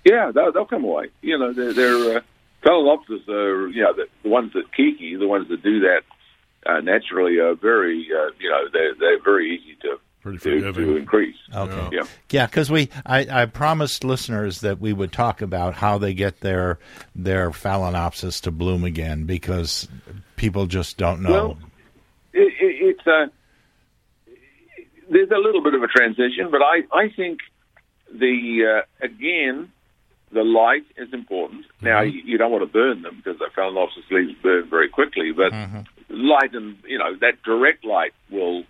Yeah, 0.05 0.31
they'll, 0.35 0.53
they'll 0.53 0.67
come 0.67 0.85
away. 0.85 1.11
You 1.23 1.38
know, 1.38 1.53
they're, 1.53 1.73
they're 1.73 2.19
uh, 2.19 2.21
phalaenopsis 2.64 3.29
are, 3.29 3.69
you 3.69 3.83
know, 3.83 3.95
the, 3.95 4.07
the 4.23 4.29
ones 4.29 4.53
that 4.53 4.64
keiki, 4.79 5.19
the 5.19 5.29
ones 5.29 5.49
that 5.49 5.62
do 5.62 5.81
that 5.81 6.03
uh, 6.67 6.81
naturally 6.81 7.38
are 7.38 7.55
very, 7.55 8.07
uh, 8.14 8.31
you 8.38 8.51
know, 8.51 8.69
they're, 8.73 8.95
they're 8.99 9.23
very 9.23 9.55
easy 9.55 9.77
to, 9.83 9.99
Pretty 10.21 10.38
to, 10.38 10.45
forgiving. 10.73 10.87
to 10.87 10.97
increase. 10.97 11.37
Okay. 11.55 11.88
Yeah. 11.93 12.05
Yeah, 12.31 12.47
because 12.47 12.71
we 12.71 12.88
I, 13.05 13.43
I 13.43 13.45
promised 13.45 14.05
listeners 14.05 14.61
that 14.62 14.81
we 14.81 14.95
would 14.95 15.12
talk 15.12 15.43
about 15.43 15.75
how 15.75 15.99
they 15.99 16.14
get 16.14 16.40
their 16.40 16.79
their 17.14 17.51
phalaenopsis 17.51 18.40
to 18.43 18.51
bloom 18.51 18.85
again 18.85 19.25
because 19.25 19.87
people 20.37 20.64
just 20.64 20.97
don't 20.97 21.21
know. 21.21 21.31
Well, 21.31 21.59
it, 22.33 22.55
it, 22.59 22.97
it's 22.97 23.07
a, 23.07 23.31
there's 25.11 25.31
a 25.31 25.37
little 25.38 25.62
bit 25.62 25.75
of 25.75 25.83
a 25.83 25.88
transition, 25.88 26.51
but 26.51 26.62
I, 26.62 26.85
I 26.90 27.11
think 27.14 27.40
the, 28.18 28.83
uh, 28.83 29.05
again, 29.05 29.70
the 30.33 30.42
light 30.42 30.85
is 30.96 31.12
important. 31.12 31.66
Now, 31.81 32.00
you, 32.03 32.20
you 32.24 32.38
don't 32.38 32.50
want 32.50 32.62
to 32.62 32.72
burn 32.72 33.03
them 33.03 33.16
because 33.16 33.38
the 33.38 33.50
phalaenopsis 33.57 34.11
leaves 34.11 34.33
burn 34.42 34.68
very 34.68 34.88
quickly, 34.88 35.33
but 35.33 35.53
light 36.09 36.55
and, 36.55 36.77
you 36.87 36.98
know, 36.98 37.16
that 37.20 37.42
direct 37.42 37.85
light 37.85 38.12
will, 38.31 38.64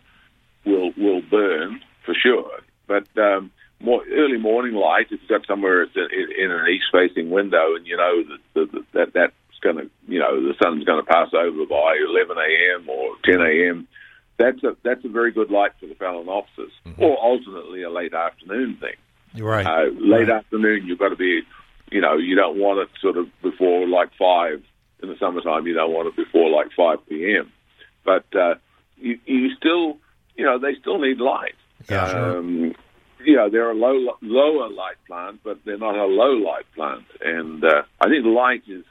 will, 0.65 0.93
will 0.97 1.23
burn 1.23 1.81
for 2.05 2.15
sure. 2.15 2.61
But, 2.87 3.07
um, 3.17 3.51
more 3.81 4.03
early 4.11 4.39
morning 4.39 4.75
light, 4.75 5.07
if 5.11 5.21
you've 5.21 5.29
got 5.29 5.47
somewhere 5.47 5.83
it's 5.83 5.95
in, 5.95 6.09
in 6.45 6.51
an 6.51 6.67
east-facing 6.69 7.31
window, 7.31 7.75
and 7.77 7.87
you 7.87 7.97
know 7.97 8.23
that 8.55 8.73
that, 8.73 8.85
that 8.93 9.13
that's 9.13 9.35
going 9.63 9.77
to, 9.77 9.91
you 10.09 10.19
know, 10.19 10.41
the 10.41 10.55
sun's 10.63 10.85
going 10.85 11.05
to 11.05 11.11
pass 11.11 11.29
over 11.35 11.67
by 11.67 11.97
11 12.09 12.37
a.m. 12.37 12.89
or 12.89 13.17
10 13.25 13.41
a.m. 13.41 13.89
That's 14.39 14.63
a 14.65 14.77
that's 14.83 15.05
a 15.05 15.09
very 15.09 15.33
good 15.33 15.51
light 15.51 15.73
for 15.79 15.87
the 15.87 15.95
phalaenopsis, 15.95 16.71
or 16.99 17.17
alternately 17.17 17.83
a 17.83 17.91
late 17.91 18.15
afternoon 18.15 18.77
thing. 18.81 18.95
Right. 19.39 19.67
Uh, 19.67 19.91
late 19.99 20.29
Right. 20.29 20.39
afternoon, 20.39 20.87
you've 20.87 20.99
got 20.99 21.11
to 21.11 21.17
be, 21.17 21.43
you 21.91 22.01
know, 22.01 22.17
you 22.17 22.35
don't 22.37 22.59
want 22.59 22.81
it 22.81 22.89
sort 23.01 23.17
of 23.17 23.27
before 23.43 23.87
like 23.89 24.11
five 24.19 24.63
in 25.03 25.09
the 25.09 25.17
summertime. 25.19 25.67
You 25.67 25.75
don't 25.75 25.93
want 25.93 26.09
it 26.09 26.17
before 26.17 26.51
like 26.51 26.69
five 26.77 26.99
p.m. 27.09 27.53
But 28.05 28.25
uh, 28.35 28.55
you, 28.99 29.19
you 29.27 29.55
still, 29.57 29.99
you 30.37 30.45
know, 30.45 30.59
they 30.59 30.75
still 30.81 30.99
need 30.99 31.19
light. 31.19 31.55
Yeah, 31.91 32.07
sure. 32.11 32.39
um, 32.39 32.75
you 33.25 33.37
know, 33.37 33.49
they're 33.51 33.71
a 33.71 33.75
low, 33.75 34.17
lower 34.23 34.69
light 34.69 34.97
plant, 35.07 35.41
but 35.43 35.59
they're 35.65 35.79
not 35.79 35.97
a 35.97 36.05
low 36.05 36.33
light 36.33 36.67
plant. 36.75 37.05
And 37.23 37.65
uh, 37.65 37.83
I 38.01 38.09
think 38.09 38.25
light 38.27 38.63
is 38.67 38.85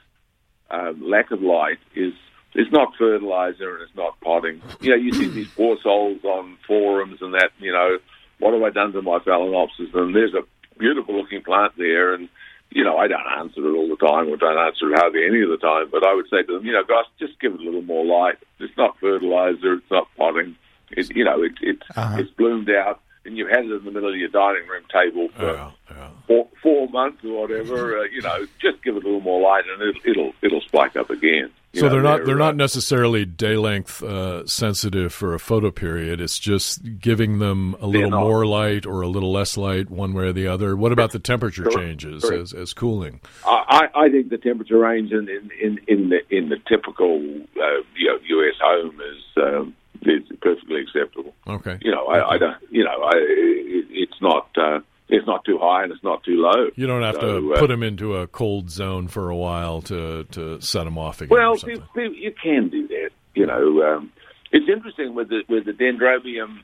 um, 0.70 1.02
lack 1.08 1.30
of 1.30 1.40
light 1.42 1.78
is 1.94 2.12
it's 2.54 2.70
not 2.72 2.94
fertilizer 2.98 3.74
and 3.74 3.82
it's 3.82 3.96
not 3.96 4.18
potting. 4.20 4.60
You 4.80 4.90
know, 4.90 4.96
you 4.96 5.12
see 5.12 5.28
these 5.28 5.48
poor 5.56 5.76
souls 5.82 6.22
on 6.24 6.56
forums 6.66 7.18
and 7.20 7.34
that. 7.34 7.50
You 7.58 7.72
know, 7.72 7.98
what 8.38 8.54
have 8.54 8.62
I 8.62 8.70
done 8.70 8.92
to 8.92 9.02
my 9.02 9.18
phalaenopsis? 9.18 9.94
And 9.94 10.14
there's 10.14 10.34
a 10.34 10.42
beautiful 10.78 11.16
looking 11.16 11.42
plant 11.42 11.72
there, 11.78 12.14
and 12.14 12.28
you 12.70 12.82
know, 12.82 12.96
I 12.96 13.06
don't 13.06 13.26
answer 13.38 13.60
it 13.60 13.76
all 13.76 13.88
the 13.88 13.96
time, 14.06 14.28
or 14.28 14.36
don't 14.36 14.58
answer 14.58 14.92
it 14.92 14.98
hardly 14.98 15.24
any 15.26 15.42
of 15.42 15.50
the 15.50 15.58
time. 15.58 15.88
But 15.92 16.04
I 16.06 16.14
would 16.14 16.26
say 16.28 16.42
to 16.42 16.54
them, 16.54 16.64
you 16.66 16.72
know, 16.72 16.82
guys, 16.82 17.04
just 17.20 17.38
give 17.40 17.54
it 17.54 17.60
a 17.60 17.62
little 17.62 17.82
more 17.82 18.04
light. 18.04 18.36
It's 18.58 18.76
not 18.76 18.98
fertilizer. 18.98 19.74
It's 19.74 19.90
not 19.90 20.08
potting. 20.16 20.56
It, 20.90 21.14
you 21.14 21.24
know, 21.24 21.42
it, 21.42 21.52
it 21.60 21.78
Uh-huh. 21.96 22.16
it's 22.18 22.30
bloomed 22.32 22.68
out, 22.70 23.00
and 23.24 23.36
you've 23.36 23.48
had 23.50 23.64
it 23.66 23.70
in 23.72 23.84
the 23.84 23.90
middle 23.92 24.10
of 24.10 24.16
your 24.16 24.28
dining 24.28 24.66
room 24.66 24.82
table 24.92 25.28
for 25.36 25.52
Yeah, 25.54 25.70
yeah. 25.90 26.08
four, 26.26 26.48
four 26.62 26.88
months 26.88 27.24
or 27.24 27.42
whatever. 27.42 28.00
Uh, 28.00 28.02
you 28.04 28.22
know, 28.22 28.44
just 28.60 28.82
give 28.82 28.96
it 28.96 29.02
a 29.04 29.06
little 29.06 29.20
more 29.20 29.40
light, 29.40 29.64
and 29.72 29.80
it, 29.82 29.96
it'll 30.04 30.32
it'll 30.42 30.60
spike 30.62 30.96
up 30.96 31.10
again. 31.10 31.50
So 31.74 31.82
know, 31.82 31.88
they're 31.88 32.02
not 32.02 32.24
they're 32.24 32.36
uh, 32.36 32.46
not 32.46 32.56
necessarily 32.56 33.24
day 33.24 33.56
length 33.56 34.02
uh, 34.02 34.46
sensitive 34.46 35.12
for 35.12 35.34
a 35.34 35.40
photo 35.40 35.70
period. 35.70 36.20
It's 36.20 36.38
just 36.38 37.00
giving 37.00 37.38
them 37.38 37.76
a 37.80 37.86
little 37.86 38.10
more 38.10 38.46
light 38.46 38.86
or 38.86 39.02
a 39.02 39.08
little 39.08 39.32
less 39.32 39.56
light, 39.56 39.90
one 39.90 40.14
way 40.14 40.24
or 40.24 40.32
the 40.32 40.46
other. 40.46 40.76
What 40.76 40.92
about 40.92 41.12
the 41.12 41.18
temperature 41.18 41.64
Correct. 41.64 41.78
changes 41.78 42.22
Correct. 42.22 42.42
as, 42.42 42.52
as 42.52 42.72
cooling? 42.72 43.20
I, 43.44 43.88
I 43.94 44.04
I 44.04 44.08
think 44.08 44.30
the 44.30 44.38
temperature 44.38 44.78
range 44.78 45.10
in 45.10 45.28
in, 45.28 45.50
in, 45.60 45.80
in 45.88 46.08
the 46.10 46.20
in 46.30 46.48
the 46.48 46.58
typical 46.68 47.16
uh, 47.16 47.82
you 47.96 48.08
know, 48.08 48.18
U.S. 48.22 48.54
home 48.60 49.00
is 49.00 49.42
um, 49.42 49.74
is 50.02 50.22
perfectly 50.40 50.80
acceptable. 50.80 51.34
Okay, 51.46 51.78
You 51.82 51.90
know, 51.90 52.06
I, 52.06 52.34
I 52.34 52.38
don't. 52.38 52.56
You 52.70 52.84
know, 52.84 53.02
I, 53.02 53.12
it, 53.16 53.86
it's 53.90 54.20
not 54.20 54.48
uh, 54.56 54.80
it's 55.14 55.26
not 55.26 55.44
too 55.44 55.58
high 55.60 55.82
and 55.84 55.92
it's 55.92 56.02
not 56.04 56.22
too 56.24 56.36
low. 56.40 56.70
you 56.76 56.86
don't 56.86 57.02
have 57.02 57.16
So, 57.16 57.40
to 57.40 57.54
uh, 57.54 57.58
put 57.58 57.68
them 57.68 57.82
into 57.82 58.16
a 58.16 58.26
cold 58.26 58.70
zone 58.70 59.08
for 59.08 59.30
a 59.30 59.36
while 59.36 59.80
to 59.82 60.24
to 60.24 60.60
set 60.60 60.84
them 60.84 60.98
off 60.98 61.20
again. 61.20 61.30
Well, 61.36 61.52
or 61.52 61.58
something. 61.58 61.80
pe- 61.94 62.08
pe- 62.08 62.16
you 62.16 62.32
can 62.42 62.68
do 62.68 62.88
that. 62.88 63.10
You 63.34 63.46
know, 63.46 63.82
um, 63.82 64.12
it's 64.52 64.68
interesting 64.68 65.14
with 65.14 65.28
the 65.28 65.42
with 65.48 65.64
the 65.66 65.72
dendrobium. 65.72 66.60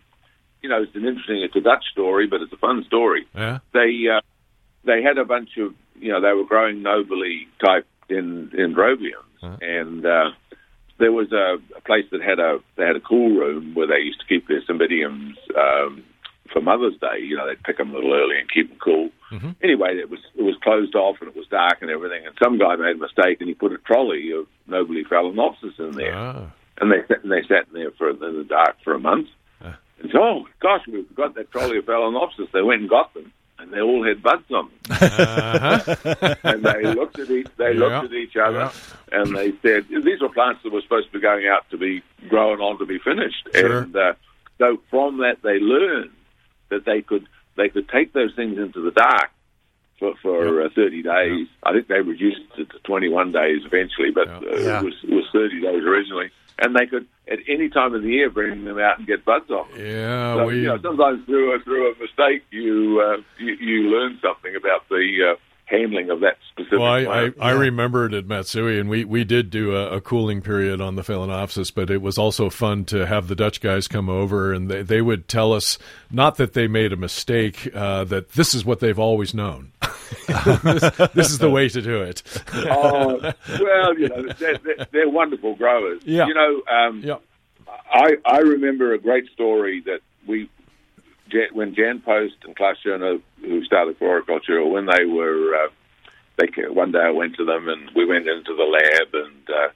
You 0.62 0.68
know, 0.68 0.82
it's 0.82 0.94
an 0.94 1.06
interesting. 1.06 1.42
It's 1.42 1.56
a 1.56 1.60
Dutch 1.60 1.84
story, 1.92 2.26
but 2.26 2.42
it's 2.42 2.52
a 2.52 2.56
fun 2.58 2.84
story. 2.86 3.26
yeah, 3.34 3.58
They 3.72 4.04
uh, 4.14 4.20
they 4.84 5.02
had 5.02 5.16
a 5.18 5.24
bunch 5.24 5.50
of 5.58 5.74
you 5.98 6.12
know 6.12 6.20
they 6.20 6.32
were 6.32 6.44
growing 6.44 6.82
nobile 6.82 7.22
type 7.64 7.86
in 8.08 8.50
dendrobiums, 8.54 9.30
Uh-huh. 9.42 9.56
and 9.62 10.04
uh, 10.04 10.30
there 10.98 11.12
was 11.12 11.32
a, 11.32 11.56
a 11.76 11.80
place 11.80 12.04
that 12.12 12.20
had 12.22 12.38
a 12.38 12.58
they 12.76 12.84
had 12.86 12.96
a 12.96 13.00
cool 13.00 13.30
room 13.30 13.74
where 13.74 13.86
they 13.86 14.00
used 14.00 14.20
to 14.20 14.26
keep 14.26 14.46
their 14.48 14.60
cymbidiums 14.68 15.34
um, 15.56 16.02
for 16.52 16.60
Mother's 16.60 16.96
Day. 17.00 17.18
You 17.20 17.36
know, 17.36 17.46
they'd 17.46 17.62
pick 17.62 17.78
them 17.78 17.90
a 17.90 17.94
little 17.94 18.12
early 18.14 18.38
and 18.38 18.50
keep 18.50 18.68
them 18.68 18.78
cool. 18.78 19.10
Mhm. 19.32 19.54
Anyway, 19.62 19.96
it 19.98 20.10
was 20.10 20.20
it 20.36 20.42
was 20.42 20.56
closed 20.62 20.94
off 20.94 21.16
and 21.20 21.28
it 21.28 21.36
was 21.36 21.46
dark 21.48 21.78
and 21.82 21.90
everything. 21.90 22.26
And 22.26 22.34
some 22.42 22.58
guy 22.58 22.76
made 22.76 22.96
a 22.96 22.98
mistake 22.98 23.38
and 23.40 23.48
he 23.48 23.54
put 23.54 23.72
a 23.72 23.78
trolley 23.78 24.32
of 24.32 24.46
nobile 24.66 25.02
phalaenopsis 25.10 25.78
in 25.78 25.92
there, 25.92 26.14
ah, 26.14 26.46
and 26.80 26.90
they 26.90 27.02
sat 27.08 27.22
and 27.22 27.30
they 27.32 27.42
sat 27.42 27.66
in 27.68 27.74
there 27.74 27.90
for 27.92 28.10
in 28.10 28.18
the 28.18 28.44
dark 28.48 28.76
for 28.82 28.94
a 28.94 28.98
month. 28.98 29.28
Ah. 29.62 29.76
And 30.02 30.10
so, 30.12 30.18
oh 30.22 30.46
gosh, 30.60 30.82
we 30.88 31.02
forgot 31.04 31.34
that 31.36 31.50
trolley 31.52 31.78
of 31.78 31.84
phalaenopsis. 31.86 32.50
They 32.52 32.62
went 32.62 32.80
and 32.80 32.90
got 32.90 33.14
them, 33.14 33.32
and 33.60 33.72
they 33.72 33.80
all 33.80 34.02
had 34.04 34.22
buds 34.22 34.50
on 34.50 34.68
them. 34.88 34.98
uh-huh. 35.00 36.34
and 36.42 36.64
they 36.64 36.82
looked 36.94 37.18
at 37.18 37.30
each 37.30 37.46
they 37.56 37.72
Yeah, 37.74 37.78
looked 37.78 38.06
at 38.06 38.12
each 38.14 38.36
other 38.36 38.70
and 39.12 39.36
they 39.36 39.52
said 39.62 39.86
these 39.88 40.20
were 40.20 40.28
plants 40.28 40.62
that 40.64 40.72
were 40.72 40.80
supposed 40.82 41.06
to 41.08 41.12
be 41.12 41.20
going 41.20 41.46
out 41.46 41.68
to 41.70 41.76
be 41.78 42.02
grown 42.28 42.60
on 42.60 42.78
to 42.78 42.86
be 42.86 42.98
finished 42.98 43.48
Sure. 43.54 43.78
and 43.82 43.94
uh, 43.96 44.12
so 44.58 44.80
from 44.90 45.18
that 45.18 45.38
they 45.42 45.58
learned 45.58 46.10
that 46.70 46.84
they 46.84 47.02
could 47.02 47.26
they 47.56 47.68
could 47.68 47.88
take 47.88 48.12
those 48.12 48.34
things 48.34 48.58
into 48.58 48.80
the 48.82 48.90
dark 48.92 49.30
for 49.98 50.14
for 50.22 50.62
uh, 50.62 50.68
30 50.74 51.02
days 51.02 51.46
I 51.62 51.72
think 51.72 51.88
they 51.88 52.00
reduced 52.00 52.40
it 52.58 52.70
to 52.70 52.78
21 52.84 53.32
days 53.32 53.62
eventually 53.64 54.10
but 54.10 54.26
Yeah. 54.28 54.36
uh, 54.36 54.56
Yeah. 54.56 54.80
it 54.80 54.84
was 54.84 54.94
it 55.04 55.14
was 55.14 55.26
30 55.32 55.60
days 55.60 55.84
originally 55.84 56.30
and 56.58 56.74
they 56.74 56.86
could 56.86 57.06
at 57.30 57.38
any 57.48 57.68
time 57.68 57.94
of 57.94 58.02
the 58.02 58.08
year 58.10 58.30
bring 58.30 58.64
them 58.64 58.78
out 58.78 58.98
and 58.98 59.06
get 59.06 59.24
buds 59.24 59.50
off 59.50 59.68
yeah. 59.76 60.34
So, 60.36 60.46
we 60.46 60.56
you 60.62 60.66
know, 60.68 60.78
sometimes 60.80 61.24
through 61.26 61.54
a, 61.54 61.58
through 61.60 61.92
a 61.92 61.98
mistake, 61.98 62.42
you, 62.50 63.00
uh, 63.04 63.22
you 63.38 63.54
you 63.54 63.90
learn 63.90 64.18
something 64.22 64.54
about 64.56 64.88
the 64.88 65.04
uh, 65.32 65.36
handling 65.70 66.10
of 66.10 66.20
that 66.20 66.36
specific 66.50 66.78
Well, 66.80 66.92
I, 66.92 66.98
I, 67.00 67.04
plant. 67.04 67.36
I 67.40 67.50
remembered 67.52 68.12
at 68.12 68.26
Matsui, 68.26 68.78
and 68.78 68.90
we, 68.90 69.04
we 69.04 69.24
did 69.24 69.50
do 69.50 69.76
a, 69.76 69.96
a 69.96 70.00
cooling 70.00 70.42
period 70.42 70.80
on 70.80 70.96
the 70.96 71.02
Phalaenopsis, 71.02 71.72
but 71.72 71.90
it 71.90 72.02
was 72.02 72.18
also 72.18 72.50
fun 72.50 72.84
to 72.86 73.06
have 73.06 73.28
the 73.28 73.36
Dutch 73.36 73.60
guys 73.60 73.86
come 73.88 74.08
over, 74.08 74.52
and 74.52 74.68
they, 74.70 74.82
they 74.82 75.00
would 75.00 75.28
tell 75.28 75.52
us, 75.52 75.78
not 76.10 76.36
that 76.36 76.52
they 76.54 76.66
made 76.66 76.92
a 76.92 76.96
mistake, 76.96 77.70
uh, 77.74 78.04
that 78.04 78.32
this 78.32 78.54
is 78.54 78.64
what 78.64 78.80
they've 78.80 78.98
always 78.98 79.32
known. 79.32 79.70
this, 80.26 80.90
this 81.14 81.30
is 81.30 81.38
the 81.38 81.50
way 81.50 81.68
to 81.68 81.80
do 81.80 82.02
it. 82.02 82.22
oh, 82.54 83.32
well, 83.60 83.98
you 83.98 84.08
know, 84.08 84.26
they're, 84.38 84.58
they're, 84.58 84.86
they're 84.90 85.08
wonderful 85.08 85.54
growers. 85.54 86.02
Yeah. 86.04 86.26
You 86.26 86.34
know, 86.34 86.62
um, 86.72 87.02
Yeah. 87.04 87.16
I 87.92 88.16
I 88.24 88.38
remember 88.38 88.94
a 88.94 88.98
great 88.98 89.28
story 89.32 89.80
that 89.86 90.00
we 90.26 90.48
Jan- 90.48 90.48
when 91.52 91.74
Jan 91.74 92.00
Post 92.00 92.34
and 92.44 92.56
Klaus 92.56 92.76
Schöner, 92.84 93.20
who 93.40 93.64
started 93.64 93.96
for 93.98 94.22
Floricultura, 94.22 94.70
when 94.70 94.86
they 94.86 95.04
were 95.04 95.54
uh, 95.64 95.68
they 96.36 96.48
one 96.68 96.92
day 96.92 97.00
I 97.00 97.10
went 97.10 97.36
to 97.36 97.44
them 97.44 97.68
and 97.68 97.90
we 97.94 98.04
went 98.04 98.28
into 98.28 98.54
the 98.54 98.64
lab 98.64 99.14
and 99.14 99.50
uh, 99.50 99.68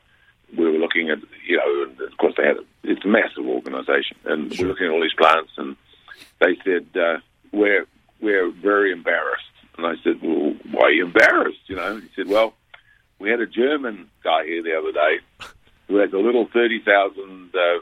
we 0.56 0.64
were 0.64 0.78
looking 0.78 1.10
at 1.10 1.18
you 1.46 1.56
know 1.56 1.82
and 1.84 2.00
of 2.00 2.16
course 2.18 2.34
they 2.36 2.44
had 2.46 2.56
a, 2.56 2.64
it's 2.84 3.04
a 3.04 3.08
massive 3.08 3.46
organisation 3.46 4.16
and 4.24 4.54
Sure. 4.54 4.66
we're 4.66 4.70
looking 4.70 4.86
at 4.86 4.92
all 4.92 5.02
these 5.02 5.14
plants 5.14 5.50
and 5.56 5.76
they 6.40 6.56
said 6.64 6.86
uh, 7.00 7.18
we're 7.52 7.86
we're 8.20 8.50
very 8.50 8.92
embarrassed 8.92 9.44
and 9.76 9.86
I 9.86 9.94
said 10.02 10.20
well 10.22 10.54
why 10.70 10.82
are 10.88 10.92
you 10.92 11.06
embarrassed 11.06 11.60
you 11.66 11.76
know 11.76 11.96
he 11.96 12.08
said 12.16 12.28
well 12.28 12.54
we 13.18 13.30
had 13.30 13.40
a 13.40 13.46
German 13.46 14.08
guy 14.22 14.44
here 14.44 14.62
the 14.62 14.76
other 14.76 14.92
day 14.92 15.18
who 15.88 15.96
has 15.96 16.12
a 16.12 16.18
little 16.18 16.48
thirty 16.52 16.80
thousand 16.80 17.54
uh, 17.54 17.80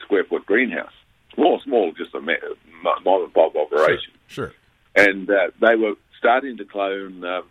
square 0.00 0.24
foot 0.24 0.44
greenhouse. 0.46 0.92
Small, 1.34 1.60
small, 1.64 1.92
just 1.92 2.14
a 2.14 2.20
mom 2.82 3.22
and 3.24 3.32
pop 3.34 3.54
operation. 3.56 4.12
Sure. 4.28 4.52
And 4.94 5.28
uh, 5.30 5.50
they 5.60 5.76
were 5.76 5.94
starting 6.18 6.56
to 6.58 6.64
clone 6.64 7.24
uh, 7.24 7.42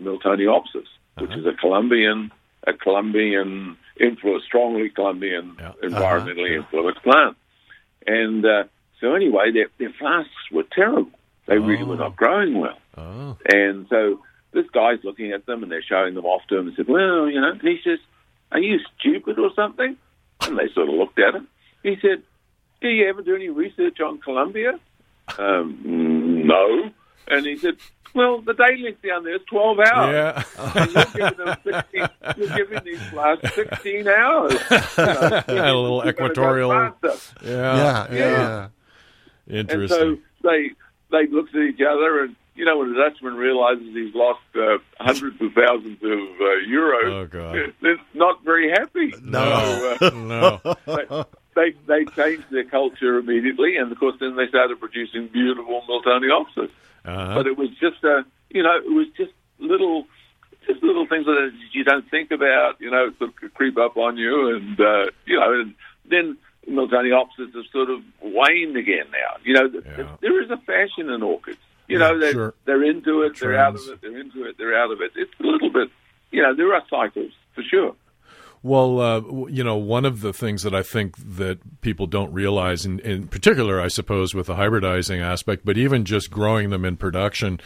Miltoniopsis, 0.00 0.86
which 1.18 1.30
Uh-huh. 1.30 1.38
is 1.40 1.46
a 1.46 1.52
Colombian, 1.54 2.32
a 2.66 2.72
Colombian 2.72 3.76
influenced, 3.98 4.46
strongly 4.46 4.90
Colombian, 4.90 5.56
Yeah. 5.58 5.72
environmentally 5.82 6.56
influenced 6.56 7.02
plant. 7.02 7.36
And 8.06 8.44
uh, 8.44 8.64
so 9.00 9.14
anyway, 9.14 9.52
their, 9.52 9.68
their 9.78 9.90
flasks 9.98 10.50
were 10.52 10.64
terrible. 10.72 11.10
They 11.46 11.58
really 11.58 11.84
were 11.84 11.96
not 11.96 12.16
growing 12.16 12.58
well. 12.58 12.78
Oh. 12.96 13.36
And 13.52 13.86
so 13.88 14.22
this 14.52 14.66
guy's 14.72 15.02
looking 15.04 15.32
at 15.32 15.46
them 15.46 15.62
and 15.62 15.70
they're 15.70 15.82
showing 15.82 16.14
them 16.14 16.24
off 16.24 16.42
to 16.48 16.56
him 16.58 16.66
and 16.68 16.76
said, 16.76 16.88
Well, 16.88 17.28
you 17.28 17.40
know, 17.40 17.50
and 17.52 17.60
he 17.62 17.78
says, 17.84 17.98
Are 18.52 18.58
you 18.58 18.78
stupid 18.98 19.38
or 19.38 19.50
something? 19.54 19.96
And 20.42 20.58
they 20.58 20.68
sort 20.74 20.88
of 20.88 20.94
looked 20.96 21.18
at 21.20 21.34
him. 21.34 21.46
He 21.82 21.96
said, 22.02 22.22
Do 22.80 22.88
you 22.88 23.08
ever 23.08 23.22
do 23.22 23.34
any 23.34 23.48
research 23.48 24.00
on 24.00 24.18
Colombia? 24.18 24.78
Um, 25.38 25.78
"Mm, 25.84 26.44
no. 26.44 26.90
And 27.28 27.44
he 27.46 27.56
said, 27.56 27.76
Well, 28.14 28.40
the 28.40 28.54
day 28.54 28.76
length 28.82 29.02
down 29.02 29.24
there 29.24 29.36
is 29.36 29.42
12 29.50 29.78
hours. 29.80 30.12
Yeah. 30.14 30.42
And 30.74 30.92
you're 30.92 31.04
giving, 31.30 31.44
them 31.44 31.56
16, 31.64 32.08
you're 32.38 32.56
giving 32.56 32.84
these 32.84 33.02
flasks 33.08 33.54
16 33.54 34.08
hours. 34.08 34.52
You 35.48 35.54
know, 35.54 35.78
A 35.78 35.80
little 35.80 36.04
you're 36.04 36.12
go 36.12 36.24
equatorial- 36.26 36.70
Yeah. 36.72 37.10
yeah, 37.44 37.48
yeah. 37.48 38.06
Yeah. 38.10 38.68
yeah. 39.48 39.58
And 39.58 39.68
so 39.68 39.74
Interesting. 39.74 40.22
they 40.42 40.70
they 41.10 41.26
looked 41.28 41.54
at 41.54 41.62
each 41.62 41.80
other, 41.80 42.24
and 42.24 42.34
you 42.56 42.64
know 42.64 42.78
when 42.78 42.90
a 42.90 42.94
Dutchman 42.94 43.34
realizes 43.36 43.86
he's 43.94 44.12
lost 44.14 44.40
uh, 44.56 44.78
hundreds 44.98 45.40
of 45.40 45.52
thousands 45.52 46.02
of 46.02 46.10
uh, 46.10 46.66
euros, 46.68 47.12
Oh, 47.12 47.26
God. 47.26 47.72
they're 47.80 47.96
not 48.14 48.42
very 48.44 48.70
happy. 48.70 49.12
No. 49.22 49.96
So, 50.00 50.06
uh, 50.06 50.10
no. 50.14 50.76
they, 50.86 51.24
they 51.56 51.74
they 51.88 52.04
changed 52.04 52.44
their 52.50 52.64
culture 52.64 53.18
immediately, 53.18 53.76
and 53.76 53.90
of 53.90 53.98
course 53.98 54.14
then 54.20 54.36
they 54.36 54.46
started 54.46 54.78
producing 54.78 55.26
beautiful 55.28 55.82
Miltoniopsis. 55.88 56.70
Uh-huh. 57.04 57.34
But 57.34 57.46
it 57.48 57.58
was 57.58 57.70
just 57.80 58.04
a 58.04 58.24
you 58.50 58.62
know 58.62 58.76
it 58.76 58.92
was 58.92 59.08
just 59.16 59.32
little. 59.58 60.06
Just 60.68 60.82
little 60.82 61.06
things 61.06 61.26
that 61.26 61.52
you 61.70 61.84
don't 61.84 62.10
think 62.10 62.32
about, 62.32 62.80
you 62.80 62.90
know, 62.90 63.12
sort 63.20 63.30
of 63.40 63.54
creep 63.54 63.78
up 63.78 63.96
on 63.96 64.16
you, 64.16 64.48
and 64.56 64.80
uh, 64.80 65.04
you 65.24 65.38
know, 65.38 65.60
and 65.60 65.74
then 66.10 66.36
Miltoniopsis 66.68 67.54
have 67.54 67.66
sort 67.70 67.88
of 67.88 68.00
waned 68.20 68.76
again 68.76 69.06
now. 69.12 69.36
You 69.44 69.54
know, 69.54 69.70
Yeah. 69.96 70.16
there 70.20 70.42
is 70.42 70.50
a 70.50 70.56
fashion 70.56 71.08
in 71.08 71.22
orchids. 71.22 71.60
You 71.86 72.00
Yeah, 72.00 72.08
know, 72.08 72.18
they're, 72.18 72.32
sure. 72.32 72.54
they're 72.64 72.82
into 72.82 73.22
it, 73.22 73.38
they're 73.38 73.56
out 73.56 73.76
of 73.76 73.82
it, 73.88 74.00
they're 74.00 74.18
into 74.18 74.42
it, 74.42 74.58
they're 74.58 74.76
out 74.76 74.90
of 74.90 75.00
it. 75.00 75.12
It's 75.14 75.30
a 75.38 75.44
little 75.44 75.70
bit, 75.70 75.88
you 76.32 76.42
know, 76.42 76.52
there 76.52 76.74
are 76.74 76.82
cycles 76.90 77.30
for 77.54 77.62
sure. 77.62 77.94
Well, 78.66 78.98
uh, 78.98 79.20
you 79.46 79.62
know, 79.62 79.76
one 79.76 80.04
of 80.04 80.22
the 80.22 80.32
things 80.32 80.64
that 80.64 80.74
I 80.74 80.82
think 80.82 81.14
that 81.36 81.80
people 81.82 82.08
don't 82.08 82.32
realize, 82.32 82.84
in, 82.84 82.98
in 82.98 83.28
particular, 83.28 83.80
I 83.80 83.86
suppose, 83.86 84.34
with 84.34 84.48
the 84.48 84.56
hybridizing 84.56 85.22
aspect, 85.22 85.64
but 85.64 85.78
even 85.78 86.04
just 86.04 86.32
growing 86.32 86.70
them 86.70 86.84
in 86.84 86.96
production, 86.96 87.60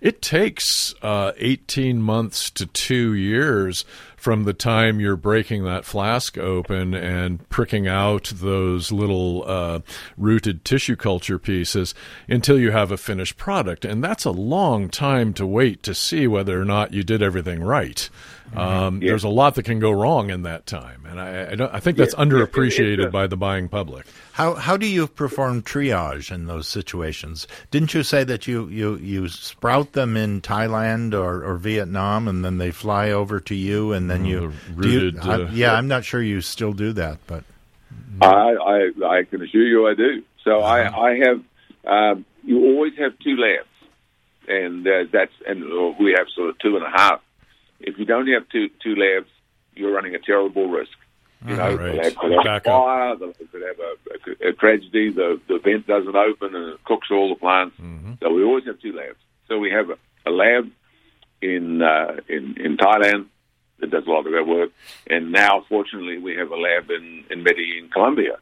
it 0.00 0.22
takes 0.22 0.94
uh, 1.02 1.32
18 1.36 2.00
months 2.00 2.48
to 2.52 2.64
two 2.64 3.12
years 3.12 3.84
from 4.16 4.44
the 4.44 4.54
time 4.54 5.00
you're 5.00 5.16
breaking 5.16 5.64
that 5.64 5.84
flask 5.84 6.38
open 6.38 6.94
and 6.94 7.46
pricking 7.50 7.86
out 7.86 8.32
those 8.34 8.90
little 8.90 9.44
uh, 9.46 9.80
rooted 10.16 10.64
tissue 10.64 10.96
culture 10.96 11.38
pieces 11.38 11.94
until 12.26 12.58
you 12.58 12.70
have 12.70 12.90
a 12.90 12.96
finished 12.96 13.36
product. 13.36 13.84
And 13.84 14.02
that's 14.02 14.24
a 14.24 14.30
long 14.30 14.88
time 14.88 15.34
to 15.34 15.46
wait 15.46 15.82
to 15.82 15.94
see 15.94 16.26
whether 16.26 16.58
or 16.58 16.64
not 16.64 16.94
you 16.94 17.02
did 17.02 17.22
everything 17.22 17.62
right. 17.62 18.08
Um, 18.56 19.02
Yeah. 19.02 19.10
There's 19.10 19.24
a 19.24 19.28
lot 19.28 19.54
that 19.56 19.64
can 19.64 19.78
go 19.78 19.90
wrong 19.90 20.30
in 20.30 20.42
that 20.42 20.66
time, 20.66 21.04
and 21.08 21.20
I, 21.20 21.50
I, 21.52 21.54
don't, 21.54 21.72
I 21.74 21.80
think 21.80 21.96
that's 21.98 22.14
Yeah, 22.14 22.20
yeah, 22.24 22.30
underappreciated 22.30 22.98
it's 22.98 23.06
a- 23.06 23.10
by 23.10 23.26
the 23.26 23.36
buying 23.36 23.68
public. 23.68 24.06
How 24.32 24.54
how 24.54 24.76
do 24.76 24.86
you 24.86 25.06
perform 25.08 25.62
triage 25.62 26.32
in 26.32 26.46
those 26.46 26.66
situations? 26.68 27.46
Didn't 27.70 27.92
you 27.92 28.02
say 28.02 28.24
that 28.24 28.46
you, 28.46 28.68
you, 28.68 28.96
you 28.96 29.28
sprout 29.28 29.92
them 29.92 30.16
in 30.16 30.40
Thailand 30.40 31.12
or, 31.12 31.44
or 31.44 31.56
Vietnam 31.56 32.28
and 32.28 32.44
then 32.44 32.58
they 32.58 32.70
fly 32.70 33.10
over 33.10 33.40
to 33.40 33.54
you 33.54 33.92
and 33.92 34.08
then 34.08 34.24
you 34.24 34.52
the 34.76 34.82
do 34.82 34.88
you- 34.90 35.00
rooted, 35.00 35.18
I- 35.20 35.34
uh, 35.42 35.50
yeah, 35.52 35.74
I'm 35.74 35.88
not 35.88 36.04
sure 36.04 36.22
you 36.22 36.40
still 36.40 36.72
do 36.72 36.92
that, 36.94 37.18
but 37.26 37.44
I, 38.22 38.26
I, 38.26 38.90
I 39.06 39.22
can 39.24 39.42
assure 39.42 39.62
you 39.66 39.88
I 39.88 39.94
do. 39.94 40.22
So 40.44 40.60
I, 40.60 40.88
I 40.88 41.18
have, 41.24 41.42
um, 41.86 42.24
you 42.44 42.64
always 42.64 42.94
have 42.98 43.12
two 43.18 43.36
labs, 43.36 43.68
and 44.48 44.86
uh, 44.86 45.04
that's, 45.12 45.32
and 45.46 45.62
uh, 45.64 45.94
we 46.00 46.14
have 46.16 46.26
sort 46.34 46.48
of 46.50 46.58
two 46.58 46.76
and 46.76 46.84
a 46.86 46.90
half. 46.90 47.20
If 47.80 47.98
you 47.98 48.04
don't 48.04 48.26
have 48.28 48.48
two 48.48 48.68
two 48.82 48.96
labs, 48.96 49.28
you're 49.74 49.92
running 49.92 50.14
a 50.14 50.18
terrible 50.18 50.68
risk. 50.68 50.92
You 51.46 51.54
know, 51.54 51.76
Right. 51.76 51.92
the 51.92 52.02
lab 52.02 52.16
could 52.16 52.32
have 52.32 52.44
Back 52.44 52.66
a 52.66 52.70
up. 52.72 52.84
fire, 52.84 53.16
the 53.16 53.26
lab 53.26 53.36
could 53.52 53.62
have 53.62 53.78
a, 53.78 54.44
a, 54.46 54.48
a 54.48 54.52
tragedy, 54.54 55.10
the, 55.12 55.40
the 55.46 55.58
vent 55.60 55.86
doesn't 55.86 56.16
open 56.16 56.54
and 56.56 56.70
it 56.70 56.84
cooks 56.84 57.08
all 57.12 57.28
the 57.28 57.36
plants. 57.36 57.76
So 58.20 58.32
we 58.32 58.42
always 58.42 58.64
have 58.66 58.80
two 58.80 58.92
labs. 58.92 59.18
So 59.46 59.56
we 59.58 59.70
have 59.70 59.90
a, 59.90 59.98
a 60.28 60.32
lab 60.32 60.68
in, 61.40 61.80
uh, 61.82 62.16
in 62.28 62.56
in 62.60 62.76
Thailand 62.76 63.26
that 63.78 63.90
does 63.92 64.04
a 64.06 64.10
lot 64.10 64.26
of 64.26 64.34
our 64.34 64.42
work, 64.44 64.70
and 65.08 65.30
now 65.30 65.64
fortunately 65.68 66.18
we 66.18 66.34
have 66.34 66.50
a 66.50 66.56
lab 66.56 66.90
in 66.90 67.24
in 67.30 67.44
Medellin, 67.44 67.88
Colombia, 67.92 68.38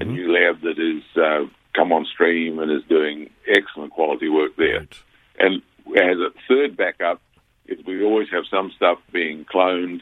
a 0.00 0.04
new 0.04 0.32
lab 0.32 0.62
that 0.62 0.78
is 0.78 1.02
uh, 1.22 1.44
come 1.74 1.92
on 1.92 2.06
stream 2.06 2.58
and 2.58 2.72
is 2.72 2.82
doing 2.88 3.28
excellent 3.46 3.92
quality 3.92 4.30
work 4.30 4.56
there. 4.56 4.78
Right. 4.78 5.02
And 5.38 5.62
as 5.94 6.16
a 6.18 6.30
third 6.48 6.74
backup, 6.78 7.20
is 7.68 7.84
we 7.84 8.02
always 8.02 8.28
have 8.30 8.44
some 8.50 8.72
stuff 8.76 8.98
being 9.12 9.44
cloned, 9.44 10.00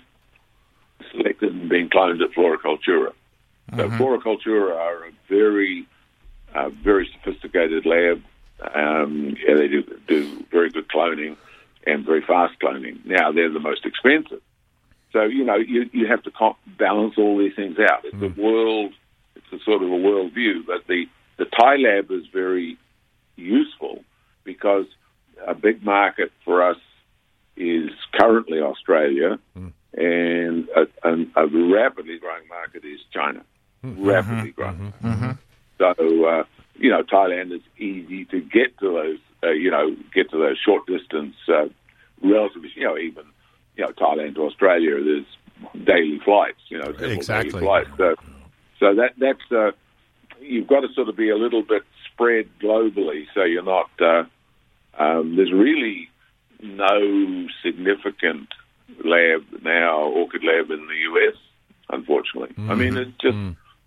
selected 1.10 1.52
and 1.52 1.68
being 1.68 1.88
cloned 1.88 2.22
at 2.22 2.30
Floricultura. 2.32 3.12
So 3.76 3.88
Floricultura 3.90 4.76
are 4.76 5.06
a 5.06 5.10
very, 5.28 5.86
uh, 6.54 6.70
very 6.70 7.10
sophisticated 7.12 7.84
lab. 7.84 8.22
Um, 8.74 9.36
yeah, 9.44 9.54
they 9.56 9.68
do, 9.68 9.82
do 10.06 10.44
very 10.50 10.70
good 10.70 10.88
cloning 10.88 11.36
and 11.86 12.04
very 12.04 12.22
fast 12.22 12.54
cloning. 12.60 13.04
Now 13.04 13.32
they're 13.32 13.52
the 13.52 13.60
most 13.60 13.84
expensive. 13.84 14.40
So 15.12 15.24
you 15.24 15.44
know 15.44 15.56
you 15.56 15.88
you 15.92 16.06
have 16.06 16.22
to 16.24 16.30
balance 16.78 17.14
all 17.16 17.38
these 17.38 17.54
things 17.54 17.78
out. 17.78 18.04
It's 18.04 18.14
a 18.14 18.40
world, 18.40 18.92
it's 19.34 19.46
a 19.52 19.64
sort 19.64 19.82
of 19.82 19.90
a 19.90 19.96
world 19.96 20.32
view. 20.32 20.62
But 20.66 20.86
the 20.86 21.06
the 21.38 21.46
Thai 21.46 21.76
lab 21.76 22.10
is 22.10 22.26
very 22.32 22.76
useful 23.36 24.04
because 24.44 24.86
a 25.46 25.54
big 25.54 25.84
market 25.84 26.32
for 26.44 26.62
us 26.62 26.76
is 27.56 27.90
currently 28.18 28.60
Australia, 28.60 29.38
and 29.94 30.68
a, 30.76 30.86
a, 31.08 31.12
a 31.36 31.46
rapidly 31.72 32.18
growing 32.18 32.46
market 32.48 32.84
is 32.84 33.00
China. 33.12 33.42
Rapidly 33.82 34.50
growing. 34.52 34.92
So 35.78 36.24
uh, 36.24 36.44
you 36.78 36.90
know, 36.90 37.02
Thailand 37.02 37.52
is 37.52 37.62
easy 37.78 38.24
to 38.26 38.40
get 38.40 38.78
to 38.78 38.92
those. 38.92 39.18
Uh, 39.42 39.50
you 39.50 39.70
know, 39.70 39.94
get 40.14 40.30
to 40.30 40.38
those 40.38 40.58
short 40.58 40.86
distance, 40.86 41.34
uh, 41.48 41.68
relatively. 42.22 42.70
You 42.74 42.84
know, 42.84 42.98
even 42.98 43.24
you 43.76 43.84
know, 43.84 43.92
Thailand 43.92 44.34
to 44.36 44.42
Australia, 44.46 45.02
there's 45.02 45.26
daily 45.86 46.18
flights. 46.24 46.60
You 46.68 46.78
know, 46.78 46.90
Exactly. 46.90 47.52
daily 47.52 47.64
flights. 47.64 47.90
So, 47.96 48.14
so 48.80 48.94
that 48.94 49.12
that's 49.18 49.52
uh, 49.52 49.72
you've 50.40 50.66
got 50.66 50.80
to 50.80 50.88
sort 50.94 51.08
of 51.08 51.16
be 51.16 51.30
a 51.30 51.36
little 51.36 51.62
bit 51.62 51.82
spread 52.12 52.48
globally, 52.60 53.26
so 53.34 53.44
you're 53.44 53.62
not. 53.62 53.90
Uh, 54.00 54.24
um, 54.98 55.36
there's 55.36 55.52
really 55.52 56.08
no 56.62 57.46
significant 57.62 58.48
lab 59.04 59.44
now, 59.62 60.02
orchid 60.02 60.42
lab 60.44 60.70
in 60.70 60.86
the 60.86 60.96
US. 61.10 61.36
Unfortunately, 61.88 62.54
I 62.70 62.74
mean 62.74 62.96
it's 62.96 63.16
just 63.20 63.36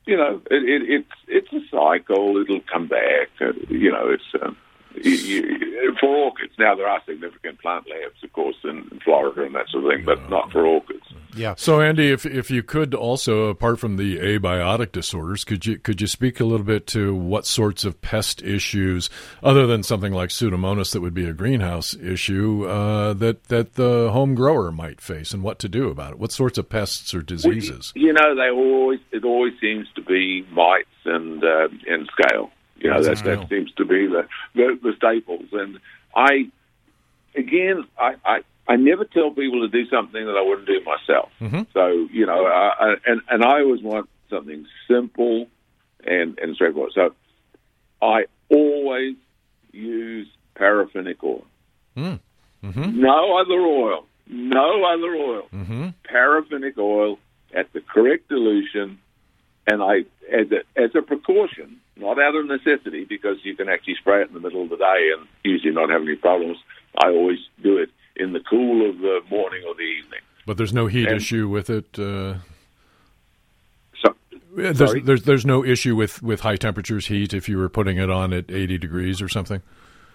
you 0.05 0.17
know 0.17 0.41
it, 0.49 0.63
it, 0.63 0.89
it's 0.89 1.11
it's 1.27 1.53
a 1.53 1.61
cycle. 1.69 2.37
It'll 2.37 2.61
come 2.71 2.87
back. 2.87 3.29
Uh, 3.41 3.53
you 3.69 3.91
know 3.91 4.09
it's. 4.09 4.23
Um, 4.41 4.57
you, 4.95 5.11
you, 5.11 5.95
for 5.99 6.09
orchids, 6.09 6.53
now 6.57 6.73
there 6.75 6.87
are 6.87 6.99
significant 7.05 7.61
plant 7.61 7.85
labs, 7.87 8.23
of 8.23 8.33
course, 8.33 8.55
in, 8.63 8.87
in 8.91 8.99
Florida 9.03 9.43
and 9.43 9.53
that 9.53 9.69
sort 9.69 9.85
of 9.85 9.91
thing, 9.91 10.03
but 10.03 10.29
not 10.31 10.51
for 10.51 10.65
orchids. 10.65 11.05
Yeah. 11.35 11.55
So, 11.57 11.81
Andy, 11.81 12.11
if 12.11 12.25
if 12.25 12.49
you 12.49 12.63
could 12.63 12.93
also, 12.93 13.45
apart 13.45 13.79
from 13.79 13.97
the 13.97 14.17
abiotic 14.17 14.91
disorders, 14.91 15.43
could 15.43 15.65
you 15.65 15.77
could 15.77 16.01
you 16.01 16.07
speak 16.07 16.39
a 16.39 16.45
little 16.45 16.65
bit 16.65 16.87
to 16.87 17.13
what 17.13 17.45
sorts 17.45 17.85
of 17.85 18.01
pest 18.01 18.41
issues, 18.41 19.09
other 19.43 19.67
than 19.67 19.83
something 19.83 20.13
like 20.13 20.29
Pseudomonas 20.29 20.91
that 20.93 21.01
would 21.01 21.13
be 21.13 21.25
a 21.25 21.33
greenhouse 21.33 21.95
issue, 21.95 22.65
uh, 22.65 23.13
that 23.13 23.45
that 23.45 23.75
the 23.75 24.09
home 24.11 24.35
grower 24.35 24.71
might 24.71 25.01
face, 25.01 25.33
and 25.33 25.43
what 25.43 25.59
to 25.59 25.69
do 25.69 25.89
about 25.89 26.13
it? 26.13 26.19
What 26.19 26.31
sorts 26.31 26.57
of 26.57 26.69
pests 26.69 27.13
or 27.13 27.21
diseases? 27.21 27.93
You 27.95 28.13
know, 28.13 28.35
they 28.35 28.49
always 28.49 28.99
it 29.11 29.23
always 29.23 29.53
seems 29.61 29.87
to 29.95 30.01
be 30.01 30.45
mites 30.51 30.87
and 31.05 31.43
uh, 31.43 31.67
and 31.87 32.09
scale. 32.11 32.51
You 32.77 32.89
know, 32.89 33.01
Mites 33.01 33.21
that 33.21 33.39
that 33.39 33.49
seems 33.49 33.71
to 33.73 33.85
be 33.85 34.07
the, 34.07 34.27
the 34.55 34.79
the 34.81 34.93
staples. 34.95 35.47
And 35.51 35.79
I, 36.15 36.49
again, 37.35 37.85
I, 37.97 38.15
I 38.25 38.39
I 38.69 38.75
never 38.77 39.03
tell 39.03 39.31
people 39.31 39.61
to 39.61 39.67
do 39.67 39.89
something 39.89 40.25
that 40.25 40.37
I 40.37 40.41
wouldn't 40.47 40.67
do 40.67 40.79
myself. 40.85 41.29
Mhm. 41.41 41.65
So 41.73 42.07
you 42.11 42.25
know, 42.25 42.45
I, 42.45 42.71
I, 42.79 42.95
and 43.05 43.21
and 43.29 43.43
I 43.43 43.61
always 43.61 43.81
want 43.81 44.07
something 44.29 44.65
simple 44.87 45.47
and 46.05 46.37
and 46.39 46.55
straightforward. 46.55 46.93
So 46.93 47.13
I 48.01 48.25
always 48.49 49.15
use 49.73 50.27
paraffinic 50.55 51.17
oil. 51.23 51.45
Mm. 51.97 52.19
Mm-hmm. 52.63 53.01
No 53.01 53.37
other 53.37 53.59
oil. 53.59 54.05
No 54.27 54.83
other 54.83 55.15
oil 55.15 55.47
Mm-hmm. 55.53 55.87
paraffinic 56.13 56.77
oil 56.77 57.17
at 57.53 57.71
the 57.73 57.81
correct 57.81 58.29
dilution, 58.29 58.99
and 59.65 59.81
I, 59.81 59.99
as 60.31 60.47
a, 60.51 60.61
as 60.79 60.91
a 60.95 61.01
precaution, 61.01 61.77
not 61.95 62.21
out 62.21 62.35
of 62.35 62.45
necessity, 62.45 63.05
because 63.05 63.37
you 63.43 63.55
can 63.55 63.67
actually 63.69 63.95
spray 63.95 64.21
it 64.21 64.27
in 64.27 64.35
the 64.35 64.39
middle 64.39 64.61
of 64.61 64.69
the 64.69 64.77
day 64.77 65.11
and 65.17 65.27
usually 65.43 65.73
not 65.73 65.89
have 65.89 66.03
any 66.03 66.15
problems. 66.15 66.57
I 67.03 67.07
always 67.09 67.39
do 67.63 67.77
it 67.77 67.89
in 68.19 68.33
the 68.33 68.41
cool 68.41 68.89
of 68.89 68.97
the 68.99 69.21
morning 69.29 69.63
or 69.67 69.73
the 69.75 69.81
evening. 69.81 70.19
But 70.45 70.57
there's 70.57 70.73
no 70.73 70.87
heat 70.87 71.07
And- 71.07 71.17
issue 71.17 71.47
with 71.47 71.69
it. 71.69 71.97
Uh, 71.97 72.35
There's, 74.55 74.77
Sorry? 74.79 74.99
there's 75.01 75.23
there's 75.23 75.45
no 75.45 75.63
issue 75.63 75.95
with, 75.95 76.23
with 76.23 76.41
high 76.41 76.55
temperatures, 76.55 77.05
heat. 77.07 77.33
If 77.33 77.47
you 77.47 77.57
were 77.59 77.69
putting 77.69 77.97
it 77.97 78.09
on 78.09 78.33
at 78.33 78.49
80 78.49 78.77
degrees 78.79 79.21
or 79.21 79.29
something. 79.29 79.61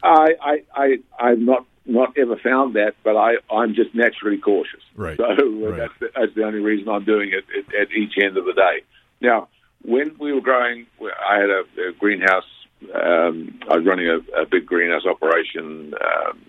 I, 0.03 0.35
I, 0.43 0.63
I, 0.75 0.99
I've 1.19 1.39
not 1.39 1.65
not 1.87 2.19
ever 2.19 2.37
found 2.37 2.75
that, 2.75 2.95
but 3.05 3.17
I, 3.17 3.35
I'm 3.51 3.75
just 3.75 3.95
naturally 3.95 4.39
cautious. 4.39 4.81
Right. 4.97 5.17
So 5.17 5.25
uh, 5.25 5.71
Right. 5.71 5.77
that's 5.79 5.93
the, 6.01 6.11
that's 6.17 6.35
the 6.35 6.43
only 6.45 6.59
reason 6.59 6.89
I'm 6.89 7.05
doing 7.05 7.31
it 7.33 7.45
at, 7.57 7.75
at 7.83 7.93
each 7.93 8.15
end 8.23 8.37
of 8.37 8.45
the 8.45 8.53
day. 8.55 8.83
Now, 9.21 9.49
when 9.83 10.17
we 10.19 10.33
were 10.33 10.41
growing, 10.41 10.87
I 11.01 11.37
had 11.39 11.51
a, 11.51 11.63
a 11.89 11.93
greenhouse. 11.99 12.45
Um, 12.93 13.61
I 13.71 13.77
was 13.77 13.87
running 13.87 14.09
a, 14.09 14.41
a 14.43 14.47
big 14.47 14.67
greenhouse 14.67 15.07
operation 15.07 15.95
um, 16.05 16.41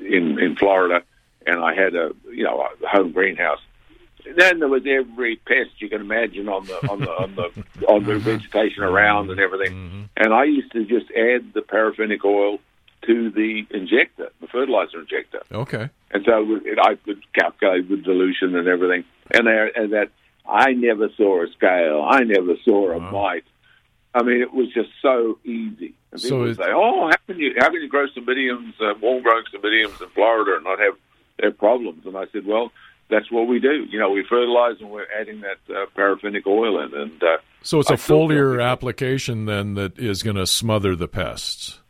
in 0.00 0.38
in 0.38 0.56
Florida, 0.56 1.02
and 1.46 1.60
I 1.60 1.74
had 1.74 1.94
a 1.94 2.12
you 2.32 2.44
know 2.44 2.66
a 2.82 2.88
home 2.88 3.12
greenhouse. 3.12 3.60
Then 4.36 4.58
there 4.58 4.68
was 4.68 4.82
every 4.86 5.36
pest 5.36 5.70
you 5.78 5.88
can 5.88 6.00
imagine 6.00 6.48
on 6.48 6.66
the 6.66 6.90
on 6.90 7.00
the 7.00 7.10
on 7.10 7.34
the 7.34 7.42
on 7.88 8.04
the 8.04 8.12
mm-hmm. 8.12 8.18
vegetation 8.18 8.82
around 8.82 9.30
and 9.30 9.40
everything. 9.40 9.72
Mm-hmm. 9.72 10.02
And 10.16 10.34
I 10.34 10.44
used 10.44 10.72
to 10.72 10.84
just 10.84 11.10
add 11.12 11.52
the 11.54 11.62
paraffinic 11.62 12.24
oil 12.24 12.58
to 13.06 13.30
the 13.30 13.66
injector, 13.70 14.30
the 14.40 14.46
fertilizer 14.46 15.00
injector, 15.00 15.40
Okay. 15.50 15.88
and 16.10 16.24
so 16.24 16.60
it, 16.64 16.78
I 16.78 16.96
could 16.96 17.20
calculate 17.32 17.88
the 17.88 17.96
dilution 17.96 18.54
and 18.54 18.68
everything. 18.68 19.04
And, 19.30 19.46
there, 19.46 19.66
and 19.74 19.92
that 19.92 20.10
I 20.46 20.72
never 20.72 21.08
saw 21.16 21.42
a 21.42 21.48
scale. 21.48 22.04
I 22.06 22.24
never 22.24 22.56
saw 22.64 22.90
a 22.92 23.00
mite. 23.00 23.44
I 24.14 24.22
mean, 24.22 24.40
it 24.40 24.52
was 24.52 24.68
just 24.74 24.88
so 25.00 25.38
easy. 25.44 25.94
And 26.10 26.20
So 26.20 26.26
people 26.28 26.40
would 26.40 26.56
say, 26.56 26.64
"Oh, 26.68 27.08
how 27.08 27.16
can 27.26 27.38
you 27.38 27.54
how 27.58 27.66
can 27.70 27.80
you 27.80 27.88
grow 27.88 28.06
cymbidiums, 28.08 28.72
uh, 28.80 28.94
warm 29.00 29.22
growing 29.22 29.44
cymbidiums 29.54 30.00
in 30.02 30.08
Florida 30.10 30.56
and 30.56 30.64
not 30.64 30.78
have 30.80 30.94
their 31.38 31.52
problems?" 31.52 32.04
And 32.06 32.16
I 32.16 32.26
said, 32.32 32.44
"Well, 32.46 32.72
that's 33.08 33.30
what 33.30 33.46
we 33.46 33.60
do. 33.60 33.86
You 33.88 33.98
know, 33.98 34.10
we 34.10 34.24
fertilize 34.28 34.80
and 34.80 34.90
we're 34.90 35.06
adding 35.18 35.42
that 35.42 35.58
uh, 35.74 35.86
paraffinic 35.96 36.46
oil 36.46 36.80
in, 36.82 36.94
and 36.94 37.22
uh, 37.22 37.36
So 37.62 37.78
it's 37.80 37.90
a 37.90 37.94
I 37.94 37.96
foliar 37.96 38.62
application 38.64 39.44
then 39.46 39.74
that 39.74 39.98
is 39.98 40.22
going 40.22 40.36
to 40.36 40.46
smother 40.46 40.96
the 40.96 41.08
pests. 41.08 41.80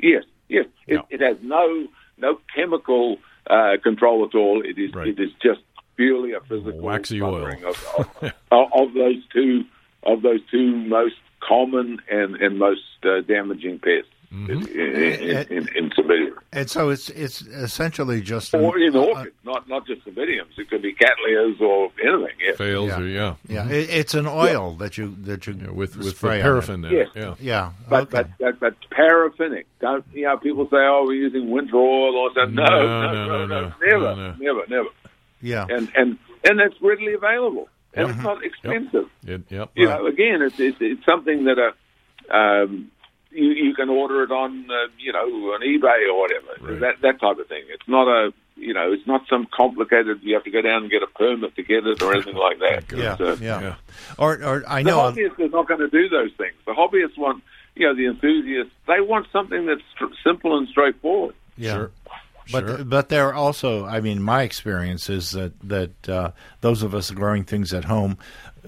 Yes, 0.00 0.24
yes. 0.48 0.66
It, 0.86 0.94
Yeah. 0.94 1.02
it 1.10 1.20
has 1.20 1.36
no 1.42 1.88
no 2.18 2.38
chemical 2.54 3.16
uh, 3.48 3.76
control 3.82 4.24
at 4.24 4.34
all. 4.36 4.62
It 4.64 4.78
is 4.78 4.94
Right. 4.94 5.08
it 5.08 5.18
is 5.20 5.30
just 5.42 5.60
purely 5.96 6.32
a 6.32 6.40
physical 6.40 6.80
Waxy 6.80 7.20
oil. 7.22 7.46
of, 7.46 7.64
of, 7.98 8.08
of, 8.52 8.72
of 8.72 8.94
those 8.94 9.22
two 9.32 9.64
of 10.04 10.22
those 10.22 10.40
two 10.50 10.76
most 10.76 11.16
common 11.46 12.00
and 12.10 12.36
and 12.36 12.58
most 12.58 12.82
uh, 13.04 13.20
damaging 13.22 13.78
pests 13.78 14.08
Mm-hmm. 14.32 14.52
in, 14.52 14.68
in, 14.68 15.22
in, 15.28 15.46
in, 15.58 15.68
in 15.76 15.90
Cymbidium. 15.90 16.34
And 16.52 16.70
so 16.70 16.88
it's 16.90 17.08
it's 17.10 17.42
essentially 17.42 18.20
just 18.20 18.54
an- 18.54 18.60
Or 18.60 18.78
in 18.78 18.94
uh, 18.94 19.00
orchids, 19.00 19.34
not 19.44 19.68
not 19.68 19.88
just 19.88 20.04
Cymbidiums. 20.04 20.56
It 20.56 20.70
could 20.70 20.82
be 20.82 20.94
Cattleyas 20.94 21.60
or 21.60 21.90
anything. 22.00 22.36
Yes. 22.40 22.56
Phals 22.56 22.88
Yeah. 22.90 23.00
or 23.00 23.06
yeah. 23.08 23.34
yeah, 23.48 23.68
it, 23.68 23.90
it's 23.90 24.14
an 24.14 24.28
oil 24.28 24.76
that 24.76 24.96
you 24.96 25.16
that 25.22 25.48
you 25.48 25.54
Yeah, 25.60 25.70
with 25.72 25.96
with 25.96 26.14
spray 26.16 26.40
paraffin 26.42 26.84
in 26.84 26.92
Yes. 26.92 27.08
it. 27.12 27.18
Yeah. 27.20 27.34
Yeah, 27.40 27.72
But, 27.88 28.02
okay. 28.14 28.30
but 28.38 28.60
but 28.60 28.60
but 28.60 28.74
paraffinic. 28.96 29.64
Don't 29.80 30.04
you 30.12 30.22
know? 30.26 30.36
People 30.36 30.66
say, 30.66 30.76
"Oh, 30.78 31.02
we're 31.08 31.14
using 31.14 31.50
winter 31.50 31.74
oil 31.76 32.14
or 32.16 32.30
something." 32.32 32.54
No, 32.54 32.66
No, 32.66 32.78
no, 32.86 32.86
no, 32.86 33.12
no, 33.12 33.26
no, 33.26 33.46
no, 33.46 33.46
no. 33.46 33.72
never, 33.84 34.00
No, 34.00 34.14
no. 34.14 34.34
never, 34.38 34.62
never. 34.68 34.88
yeah, 35.42 35.66
and 35.68 35.90
and 35.96 36.16
and 36.48 36.60
it's 36.60 36.80
readily 36.80 37.14
available, 37.14 37.68
and 37.94 38.06
Yep. 38.08 38.14
it's 38.16 38.24
not 38.24 38.44
expensive. 38.44 39.08
It, 39.26 39.42
yep. 39.50 39.70
You 39.74 39.88
Right. 39.88 40.00
know, 40.00 40.06
again, 40.06 40.42
it's 40.42 40.58
it's, 40.58 40.78
it's 40.80 41.04
something 41.04 41.44
that 41.44 41.58
uh, 41.58 42.34
um, 42.34 42.90
you 43.30 43.48
you 43.50 43.74
can 43.74 43.88
order 43.88 44.22
it 44.22 44.30
on 44.30 44.66
uh, 44.70 44.88
you 44.98 45.12
know 45.12 45.20
on 45.54 45.60
eBay 45.62 46.08
or 46.10 46.18
whatever 46.20 46.46
Right. 46.72 46.80
that 46.80 47.00
that 47.02 47.20
type 47.20 47.38
of 47.38 47.46
thing. 47.48 47.62
It's 47.68 47.88
not 47.88 48.06
a 48.08 48.32
you 48.56 48.74
know 48.74 48.92
it's 48.92 49.06
not 49.06 49.22
some 49.28 49.46
complicated. 49.54 50.20
You 50.22 50.34
have 50.34 50.44
to 50.44 50.50
go 50.50 50.62
down 50.62 50.82
and 50.82 50.90
get 50.90 51.02
a 51.02 51.06
permit 51.06 51.56
to 51.56 51.62
get 51.62 51.86
it 51.86 52.02
or 52.02 52.12
anything 52.14 52.36
like 52.36 52.58
that. 52.60 52.84
yeah, 52.96 53.12
It's, 53.12 53.20
uh, 53.20 53.36
yeah, 53.40 53.60
Yeah. 53.60 53.74
Or 54.18 54.34
or 54.42 54.64
I 54.68 54.82
The 54.82 54.90
know 54.90 54.98
hobbyist 54.98 55.40
is 55.40 55.52
not 55.52 55.66
going 55.68 55.80
to 55.80 55.88
do 55.88 56.08
those 56.08 56.32
things. 56.36 56.54
The 56.66 56.72
hobbyists 56.72 57.16
want 57.18 57.42
you 57.76 57.86
know 57.86 57.94
the 57.94 58.06
enthusiasts. 58.06 58.72
They 58.86 59.00
want 59.00 59.26
something 59.32 59.66
that's 59.66 59.82
str- 59.94 60.14
simple 60.24 60.56
and 60.58 60.68
straightforward. 60.68 61.34
yeah. 61.56 61.74
Sure. 61.74 61.90
But 62.52 62.66
Sure. 62.66 62.84
but 62.84 63.08
there 63.08 63.28
are 63.28 63.34
also, 63.34 63.84
I 63.86 64.00
mean, 64.00 64.22
my 64.22 64.42
experience 64.42 65.08
is 65.10 65.32
that 65.32 65.52
that 65.68 66.08
uh, 66.08 66.30
those 66.60 66.82
of 66.82 66.94
us 66.94 67.10
growing 67.10 67.44
things 67.44 67.72
at 67.72 67.84
home 67.84 68.18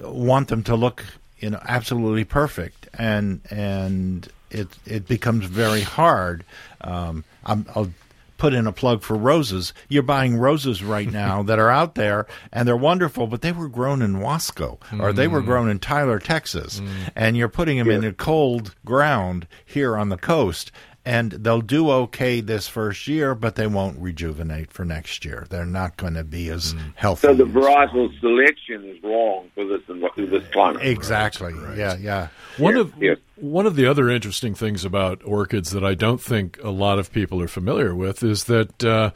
want 0.00 0.48
them 0.48 0.62
to 0.64 0.76
look, 0.76 1.04
you 1.38 1.50
know, 1.50 1.60
absolutely 1.66 2.24
perfect, 2.24 2.88
and 2.98 3.40
and 3.50 4.28
it 4.50 4.68
it 4.86 5.06
becomes 5.08 5.44
very 5.46 5.82
hard. 5.82 6.44
Um, 6.80 7.24
I'm, 7.44 7.66
I'll 7.74 7.90
put 8.38 8.54
in 8.54 8.66
a 8.66 8.72
plug 8.72 9.02
for 9.02 9.16
roses. 9.16 9.72
You're 9.88 10.02
buying 10.02 10.36
roses 10.36 10.82
right 10.82 11.08
now 11.24 11.44
that 11.44 11.60
are 11.60 11.70
out 11.70 11.94
there, 11.94 12.26
and 12.52 12.66
they're 12.66 12.76
wonderful, 12.76 13.28
but 13.28 13.40
they 13.40 13.52
were 13.52 13.68
grown 13.68 14.02
in 14.02 14.16
Wasco 14.16 14.78
or 15.00 15.12
they 15.12 15.28
were 15.28 15.42
grown 15.42 15.68
in 15.70 15.78
Tyler, 15.78 16.18
Texas, 16.18 16.82
and 17.14 17.36
you're 17.36 17.48
putting 17.48 17.78
them 17.78 17.88
in 17.88 18.02
a 18.02 18.12
cold 18.12 18.74
ground 18.84 19.46
here 19.64 19.96
on 19.96 20.08
the 20.08 20.16
coast 20.16 20.72
and 21.04 21.32
they'll 21.32 21.60
do 21.60 21.90
okay 21.90 22.40
this 22.40 22.68
first 22.68 23.08
year, 23.08 23.34
but 23.34 23.56
they 23.56 23.66
won't 23.66 23.98
rejuvenate 23.98 24.72
for 24.72 24.84
next 24.84 25.24
year. 25.24 25.46
They're 25.50 25.66
not 25.66 25.96
going 25.96 26.14
to 26.14 26.22
be 26.24 26.48
as 26.48 26.74
healthy. 26.94 27.26
So 27.28 27.34
the 27.34 27.44
as- 27.46 27.54
selection 28.20 28.84
is 28.88 29.02
wrong 29.02 29.50
for 29.54 29.64
this 29.66 29.80
for 29.86 30.26
this 30.26 30.46
climate. 30.52 30.82
exactly. 30.82 31.54
Yeah, 31.76 31.96
yeah. 31.96 32.28
One 32.58 32.76
Yes, 32.76 32.80
of 32.86 33.02
yes. 33.02 33.18
one 33.36 33.66
of 33.66 33.74
the 33.76 33.86
other 33.86 34.08
interesting 34.10 34.54
things 34.54 34.84
about 34.84 35.20
orchids 35.24 35.70
that 35.72 35.84
I 35.84 35.94
don't 35.94 36.20
think 36.20 36.58
a 36.62 36.70
lot 36.70 36.98
of 36.98 37.12
people 37.12 37.40
are 37.42 37.48
familiar 37.48 37.94
with 37.94 38.22
is 38.22 38.44
that 38.44 38.84
uh, 38.84 39.10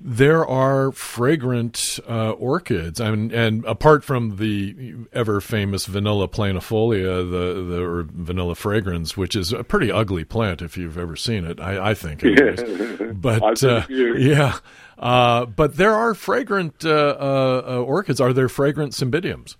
there 0.00 0.46
are 0.46 0.92
fragrant 0.92 1.98
uh, 2.08 2.30
orchids. 2.32 3.00
I 3.00 3.10
mean, 3.10 3.32
and 3.32 3.64
apart 3.64 4.04
from 4.04 4.36
the 4.36 4.94
ever 5.12 5.40
famous 5.40 5.86
Vanilla 5.86 6.28
planifolia, 6.28 7.28
the 7.30 7.62
the 7.62 7.82
or 7.82 8.02
Vanilla 8.10 8.54
fragrans, 8.54 9.16
which 9.16 9.34
is 9.34 9.52
a 9.52 9.64
pretty 9.64 9.90
ugly 9.90 10.24
plant 10.24 10.62
if 10.62 10.76
you've 10.76 10.98
ever 10.98 11.16
seen 11.16 11.44
it, 11.44 11.60
I, 11.60 11.90
I 11.90 11.94
think. 11.94 12.22
Anyways. 12.24 12.62
but 13.14 13.64
uh, 13.64 13.86
yeah, 13.88 14.58
uh, 14.98 15.46
but 15.46 15.76
there 15.76 15.94
are 15.94 16.14
fragrant 16.14 16.84
uh, 16.84 16.90
uh, 16.90 17.62
uh, 17.66 17.80
orchids. 17.82 18.20
Are 18.20 18.32
there 18.32 18.48
fragrant 18.48 18.92
cymbidiums? 18.92 19.56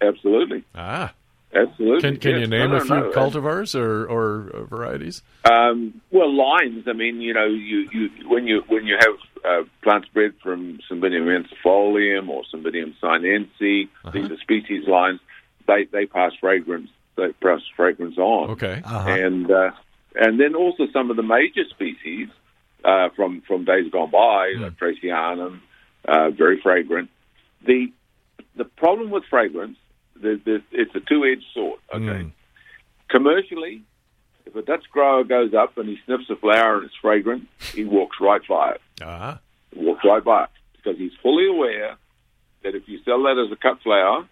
Absolutely, 0.00 0.62
Ah. 0.76 1.12
absolutely. 1.54 2.00
Can 2.00 2.16
can 2.18 2.30
yes. 2.32 2.40
you 2.42 2.46
name 2.46 2.70
No, 2.70 2.76
a 2.76 2.80
few 2.80 2.94
no. 2.94 3.10
cultivars 3.10 3.74
or 3.74 4.06
or 4.06 4.66
varieties? 4.66 5.22
Um, 5.44 6.00
well, 6.12 6.32
lines. 6.32 6.84
I 6.86 6.92
mean, 6.92 7.20
you 7.20 7.34
know, 7.34 7.46
you, 7.46 7.88
you 7.92 8.10
when 8.28 8.46
you 8.46 8.62
when 8.68 8.86
you 8.86 8.96
have 9.00 9.16
uh, 9.44 9.62
plants 9.82 10.08
bred 10.14 10.34
from 10.42 10.78
Cymbidium 10.90 11.26
ensifolium 11.26 12.28
or 12.28 12.42
Cymbidium 12.52 12.94
sinense, 13.02 13.48
Uh-huh. 13.60 14.10
these 14.10 14.30
are 14.30 14.36
species 14.38 14.86
lines. 14.88 15.20
They 15.66 15.84
they 15.84 16.06
pass 16.06 16.32
fragrance. 16.40 16.90
They 17.16 17.32
pass 17.42 17.60
fragrance 17.76 18.16
on. 18.18 18.50
Okay. 18.50 18.80
Uh-huh. 18.84 19.08
and 19.10 19.50
uh, 19.50 19.70
and 20.14 20.38
then 20.40 20.54
also 20.54 20.86
some 20.92 21.10
of 21.10 21.16
the 21.16 21.22
major 21.22 21.64
species 21.68 22.28
uh, 22.84 23.08
from 23.16 23.42
from 23.46 23.64
days 23.64 23.90
gone 23.90 24.10
by, 24.10 24.52
Hmm. 24.56 24.62
like 24.62 24.76
tracyanum, 24.78 25.60
uh, 26.06 26.30
very 26.30 26.60
fragrant. 26.60 27.10
The 27.66 27.92
the 28.56 28.64
problem 28.64 29.10
with 29.10 29.24
fragrance, 29.30 29.76
the, 30.20 30.40
the, 30.44 30.62
it's 30.72 30.94
a 30.94 31.00
two 31.00 31.24
edged 31.24 31.44
sword. 31.54 31.78
Okay, 31.94 32.04
Mm. 32.24 32.32
commercially, 33.08 33.82
if 34.46 34.54
a 34.56 34.62
Dutch 34.62 34.84
grower 34.90 35.24
goes 35.24 35.54
up 35.54 35.76
and 35.78 35.88
he 35.88 35.98
sniffs 36.06 36.28
a 36.30 36.36
flower 36.36 36.76
and 36.78 36.86
it's 36.86 36.94
fragrant, 36.96 37.46
he 37.74 37.84
walks 37.84 38.16
right 38.20 38.40
by 38.48 38.72
it. 38.72 38.80
Uh-huh. 39.00 39.38
Walks 39.76 40.04
right 40.04 40.24
by 40.24 40.44
it 40.44 40.50
because 40.76 40.98
he's 40.98 41.12
fully 41.22 41.46
aware 41.48 41.96
that 42.62 42.74
if 42.74 42.88
you 42.88 42.98
sell 43.04 43.22
that 43.24 43.38
as 43.38 43.52
a 43.52 43.56
cut 43.56 43.80
flower, 43.82 44.26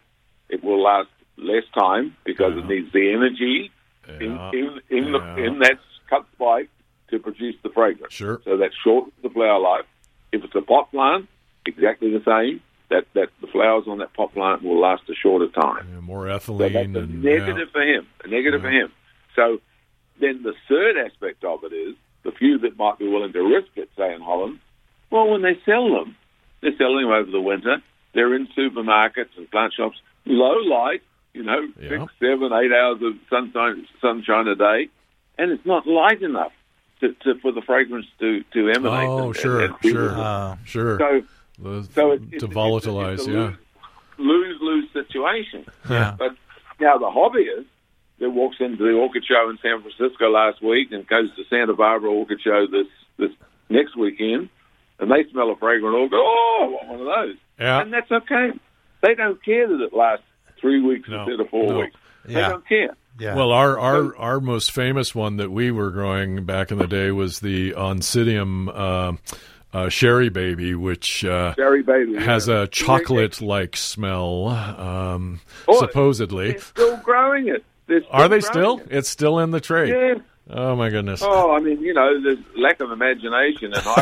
it 0.48 0.62
will 0.64 0.82
last 0.82 1.08
less 1.36 1.64
time 1.78 2.16
because 2.24 2.52
it 2.54 2.60
uh-huh. 2.60 2.68
needs 2.68 2.92
the 2.92 3.12
energy 3.12 3.70
Yeah. 4.08 4.14
in 4.20 4.32
in 4.58 4.80
in, 4.90 5.04
Yeah. 5.12 5.34
the, 5.34 5.44
in 5.44 5.58
that 5.60 5.78
cut 6.08 6.24
spike 6.34 6.70
to 7.10 7.18
produce 7.18 7.56
the 7.62 7.70
fragrance. 7.70 8.12
Sure. 8.12 8.40
So 8.44 8.56
that 8.56 8.70
shortens 8.82 9.14
the 9.22 9.30
flower 9.30 9.58
life. 9.60 9.84
If 10.32 10.44
it's 10.44 10.54
a 10.54 10.62
pot 10.62 10.90
plant, 10.90 11.28
exactly 11.66 12.10
the 12.10 12.24
same. 12.24 12.62
That 12.88 13.04
that 13.14 13.30
the 13.40 13.48
flowers 13.48 13.84
on 13.88 13.98
that 13.98 14.14
pot 14.14 14.32
plant 14.32 14.62
will 14.62 14.80
last 14.80 15.02
a 15.08 15.14
shorter 15.14 15.48
time. 15.48 16.00
More 16.04 16.26
So 16.26 16.32
that's 16.32 16.46
ethylene 16.46 16.96
a 16.96 17.00
and 17.00 17.22
negative 17.22 17.70
for 17.72 17.82
him. 17.82 18.06
A 18.24 18.28
negative 18.28 18.60
for 18.60 18.70
him. 18.70 18.92
So 19.34 19.60
then 20.20 20.42
the 20.44 20.54
third 20.68 20.96
aspect 20.96 21.44
of 21.44 21.64
it 21.64 21.72
is 21.72 21.96
the 22.26 22.32
few 22.32 22.58
that 22.58 22.76
might 22.76 22.98
be 22.98 23.08
willing 23.08 23.32
to 23.32 23.40
risk 23.40 23.68
it, 23.76 23.88
say 23.96 24.12
in 24.14 24.20
Holland. 24.20 24.58
Well, 25.10 25.28
when 25.30 25.42
they 25.42 25.58
sell 25.64 25.88
them, 25.94 26.16
they're 26.60 26.76
selling 26.76 27.04
them 27.04 27.12
over 27.12 27.30
the 27.30 27.40
winter. 27.40 27.76
They're 28.14 28.34
in 28.34 28.48
supermarkets 28.48 29.36
and 29.36 29.50
plant 29.50 29.72
shops, 29.74 29.96
low 30.26 30.56
light, 30.58 31.02
you 31.32 31.44
know, 31.44 31.60
Yeah. 31.80 31.88
six, 31.90 32.12
seven, 32.20 32.52
eight 32.52 32.72
hours 32.72 33.00
of 33.02 33.14
sunshine, 33.30 33.86
sunshine 34.00 34.48
a 34.48 34.54
day, 34.56 34.88
and 35.38 35.50
it's 35.52 35.64
not 35.64 35.86
light 35.86 36.22
enough 36.22 36.52
to, 37.00 37.12
to 37.24 37.34
for 37.40 37.52
the 37.52 37.62
fragrance 37.62 38.06
to 38.20 38.42
to 38.54 38.70
emanate. 38.70 39.08
Oh, 39.08 39.26
and- 39.28 39.36
sure, 39.36 39.60
and- 39.60 39.74
and 39.82 39.92
sure. 39.92 40.10
Uh, 40.18 40.56
sure. 40.64 40.98
So 40.98 41.22
The- 41.58 41.88
so 41.94 42.10
it's, 42.12 42.24
to 42.30 42.36
it's, 42.36 42.44
volatilize, 42.54 43.14
it's 43.14 43.26
a, 43.28 43.32
yeah. 43.32 43.52
lose 44.18 44.58
lose 44.60 44.90
situation. 44.92 45.64
yeah. 45.88 46.14
But 46.18 46.32
now 46.80 46.98
the 46.98 47.06
hobbyist 47.10 47.66
that 48.18 48.30
walks 48.30 48.56
into 48.60 48.82
the 48.82 48.92
orchid 48.92 49.24
show 49.26 49.50
in 49.50 49.58
San 49.62 49.82
Francisco 49.82 50.30
last 50.30 50.62
week 50.62 50.92
and 50.92 51.06
goes 51.06 51.34
to 51.36 51.44
Santa 51.50 51.74
Barbara 51.74 52.10
Orchid 52.10 52.40
Show 52.42 52.66
this 52.70 52.86
this 53.18 53.30
next 53.68 53.96
weekend, 53.96 54.48
and 54.98 55.10
they 55.10 55.24
smell 55.30 55.50
a 55.50 55.56
fragrant 55.56 55.94
orchid, 55.96 56.14
oh, 56.14 56.58
I 56.62 56.66
want 56.66 56.88
one 56.88 57.00
of 57.00 57.06
those. 57.06 57.36
Yeah. 57.58 57.80
And 57.80 57.92
that's 57.92 58.10
okay. 58.10 58.50
They 59.02 59.14
don't 59.14 59.42
care 59.44 59.66
that 59.68 59.80
it 59.82 59.92
lasts 59.94 60.24
three 60.60 60.80
weeks 60.80 61.08
No, 61.08 61.20
instead 61.24 61.40
of 61.40 61.48
four 61.50 61.72
no. 61.72 61.80
weeks. 61.80 61.96
They 62.24 62.34
Yeah. 62.34 62.48
don't 62.50 62.66
care. 62.68 62.96
Yeah. 63.18 63.34
Well, 63.34 63.50
our, 63.50 63.78
our 63.78 64.14
our 64.18 64.40
most 64.40 64.72
famous 64.72 65.14
one 65.14 65.38
that 65.38 65.50
we 65.50 65.70
were 65.70 65.90
growing 65.90 66.44
back 66.44 66.70
in 66.70 66.76
the 66.76 66.86
day 66.86 67.10
was 67.10 67.40
the 67.40 67.72
Oncidium 67.72 68.68
uh, 68.68 69.12
uh, 69.72 69.86
Sharry 69.86 70.30
Baby, 70.30 70.74
which 70.74 71.24
uh, 71.24 71.54
Sharry 71.56 71.84
Baby 71.84 72.16
has 72.22 72.46
yeah. 72.48 72.62
a 72.62 72.66
chocolate-like 72.66 73.76
smell, 73.76 74.48
um, 74.48 75.40
Oh, 75.66 75.78
supposedly. 75.80 76.52
They're 76.52 76.60
still 76.60 76.96
growing 76.98 77.48
it. 77.48 77.64
Are 78.10 78.28
they 78.28 78.40
still? 78.40 78.78
it. 78.78 78.88
It's 78.90 79.08
still 79.08 79.38
in 79.38 79.50
the 79.50 79.60
trade. 79.60 79.90
Yeah. 79.90 80.22
Oh 80.48 80.76
my 80.76 80.90
goodness. 80.90 81.22
Oh, 81.24 81.56
I 81.56 81.58
mean, 81.58 81.80
you 81.80 81.92
know, 81.92 82.22
there's 82.22 82.38
lack 82.56 82.78
of 82.78 82.92
imagination 82.92 83.72
and 83.74 83.84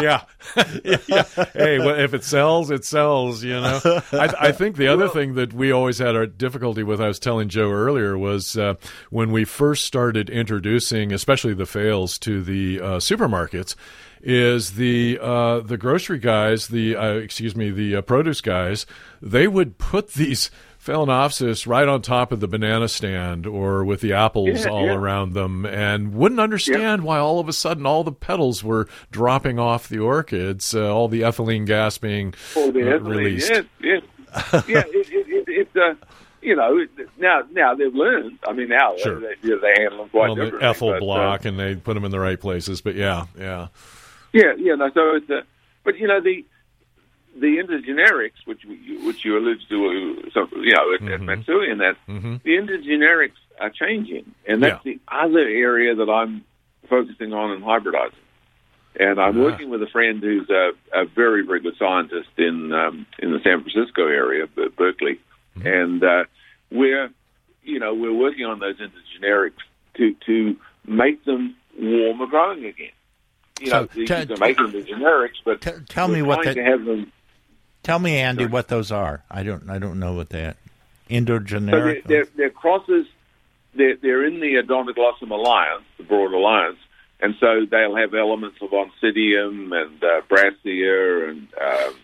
yeah. 0.00 0.22
yeah. 1.08 1.24
Hey, 1.52 1.80
well, 1.80 1.98
if 1.98 2.14
it 2.14 2.22
sells, 2.22 2.70
it 2.70 2.84
sells. 2.84 3.42
You 3.42 3.60
know. 3.60 3.80
I, 4.12 4.32
I 4.38 4.52
think 4.52 4.76
the 4.76 4.86
other 4.86 5.08
thing 5.08 5.34
that 5.34 5.52
we 5.52 5.72
always 5.72 5.98
had 5.98 6.14
our 6.14 6.26
difficulty 6.26 6.84
with, 6.84 7.00
I 7.00 7.08
was 7.08 7.18
telling 7.18 7.48
Joe 7.48 7.72
earlier, 7.72 8.16
was 8.16 8.56
uh, 8.56 8.74
when 9.10 9.32
we 9.32 9.44
first 9.44 9.86
started 9.86 10.30
introducing, 10.30 11.12
especially 11.12 11.54
the 11.54 11.64
phals, 11.64 12.20
to 12.20 12.40
the 12.40 12.80
uh, 12.80 12.84
supermarkets. 12.98 13.74
Is 14.22 14.74
the 14.74 15.18
uh, 15.20 15.60
the 15.60 15.78
grocery 15.78 16.18
guys, 16.18 16.68
the 16.68 16.94
uh, 16.94 17.14
excuse 17.14 17.56
me, 17.56 17.70
the 17.70 17.96
uh, 17.96 18.02
produce 18.02 18.42
guys? 18.42 18.84
They 19.22 19.48
would 19.48 19.78
put 19.78 20.12
these 20.12 20.50
phalaenopsis 20.84 21.66
right 21.66 21.86
on 21.86 22.02
top 22.02 22.32
of 22.32 22.40
the 22.40 22.48
banana 22.48 22.88
stand 22.88 23.46
or 23.46 23.84
with 23.84 24.00
the 24.00 24.12
apples 24.12 24.64
Yeah, 24.64 24.70
all 24.70 24.86
yeah. 24.86 24.94
around 24.94 25.34
them, 25.34 25.66
and 25.66 26.14
wouldn't 26.14 26.40
understand 26.40 27.02
why 27.02 27.18
all 27.18 27.38
of 27.40 27.48
a 27.48 27.52
sudden 27.52 27.86
all 27.86 28.02
the 28.04 28.12
petals 28.12 28.64
were 28.64 28.88
dropping 29.10 29.58
off 29.58 29.88
the 29.88 29.98
orchids, 29.98 30.74
uh, 30.74 30.92
all 30.94 31.08
the 31.08 31.20
ethylene 31.22 31.66
gas 31.66 31.98
being 31.98 32.32
for 32.32 32.70
the 32.72 32.80
uh, 32.94 32.98
ethylene. 32.98 33.06
released. 33.08 33.50
Yes, 33.50 33.64
yes. 33.82 34.02
yeah, 34.68 34.82
it, 34.86 35.08
it, 35.12 35.26
it, 35.28 35.44
it's 35.48 35.76
uh, 35.76 35.94
you 36.40 36.56
know, 36.56 36.86
now 37.18 37.42
now 37.50 37.74
they've 37.74 37.94
learned. 37.94 38.38
I 38.48 38.52
mean, 38.54 38.68
now 38.68 38.94
Sure. 38.96 39.20
they, 39.20 39.34
they, 39.42 39.48
they 39.60 39.74
handle 39.82 39.98
them 39.98 40.08
quite 40.08 40.28
Well, 40.28 40.34
the 40.36 40.44
differently. 40.44 40.68
ethyl 40.68 40.88
but, 40.92 40.96
uh, 40.96 41.00
block, 41.00 41.44
and 41.44 41.58
they 41.58 41.74
put 41.74 41.94
them 41.94 42.04
in 42.04 42.10
the 42.10 42.20
right 42.20 42.40
places. 42.40 42.80
But 42.80 42.94
yeah, 42.94 43.26
yeah, 43.38 43.68
Yeah, 44.32 44.52
yeah. 44.56 44.74
No, 44.76 44.90
so 44.94 45.16
it's 45.16 45.28
uh, 45.28 45.42
but 45.84 45.98
you 45.98 46.06
know 46.06 46.20
the 46.22 46.44
the 47.40 47.56
intergenerics, 47.56 48.44
which 48.44 48.64
we, 48.64 48.98
which 49.06 49.24
you 49.24 49.36
alluded 49.38 49.62
to, 49.68 49.76
uh, 50.26 50.30
so, 50.34 50.48
you 50.56 50.74
know, 50.74 50.94
at, 50.94 51.12
at 51.12 51.20
Matsui 51.20 51.70
and 51.70 51.80
that 51.80 51.96
Mhm. 52.08 52.42
the 52.42 52.50
intergenerics 52.50 53.38
are 53.58 53.70
changing, 53.70 54.34
and 54.46 54.62
that's 54.62 54.84
Yeah. 54.84 54.92
the 54.94 55.00
other 55.08 55.40
area 55.40 55.94
that 55.94 56.08
I'm 56.10 56.44
focusing 56.88 57.32
on 57.32 57.52
in 57.52 57.62
hybridizing. 57.62 58.12
And 58.98 59.20
I'm 59.20 59.38
Ah. 59.38 59.42
working 59.44 59.70
with 59.70 59.82
a 59.82 59.86
friend 59.86 60.20
who's 60.22 60.50
a, 60.50 60.72
a 60.92 61.04
very, 61.06 61.42
very 61.46 61.60
good 61.60 61.76
scientist 61.78 62.28
in 62.36 62.72
um, 62.72 63.06
in 63.20 63.30
the 63.32 63.40
San 63.40 63.62
Francisco 63.62 64.06
area, 64.06 64.46
Ber- 64.48 64.70
Berkeley, 64.70 65.20
and 65.64 66.02
uh, 66.02 66.24
we're 66.70 67.08
you 67.62 67.78
know 67.78 67.94
we're 67.94 68.12
working 68.12 68.44
on 68.46 68.58
those 68.58 68.76
intergenerics 68.78 69.62
to 69.94 70.14
to 70.26 70.56
make 70.86 71.24
them 71.24 71.54
warmer 71.78 72.26
growing 72.26 72.64
again. 72.64 72.90
You 73.60 73.70
know, 73.70 73.86
So, 73.92 74.00
you 74.00 74.06
t- 74.06 74.26
can 74.26 74.38
make 74.40 74.56
them 74.56 74.72
the 74.72 74.82
generics, 74.82 75.38
but 75.44 75.60
T- 75.60 75.70
tell 75.88 76.08
me 76.08 76.22
what 76.22 76.44
that- 76.44 76.54
to 76.54 76.64
have 76.64 76.84
them. 76.84 77.12
Tell 77.90 77.98
me, 77.98 78.18
Andy, 78.18 78.46
what 78.46 78.68
those 78.68 78.92
are. 78.92 79.24
I 79.28 79.42
don't. 79.42 79.68
I 79.68 79.80
don't 79.80 79.98
know 79.98 80.12
what 80.12 80.28
they. 80.28 80.44
Are. 80.44 80.54
So 81.72 82.06
they're, 82.06 82.24
they're, 82.24 82.26
they're 82.36 82.50
crosses. 82.50 83.04
They're, 83.74 83.96
they're 83.96 84.24
in 84.24 84.38
the 84.38 84.62
Odontoglossum 84.62 85.32
alliance, 85.32 85.82
the 85.98 86.04
broad 86.04 86.32
alliance, 86.32 86.78
and 87.18 87.34
so 87.40 87.66
they'll 87.68 87.96
have 87.96 88.14
elements 88.14 88.58
of 88.62 88.70
Oncidium 88.70 89.72
and 89.74 90.04
uh, 90.04 90.20
Brassia 90.30 91.30
and 91.30 91.48
um, 91.60 91.94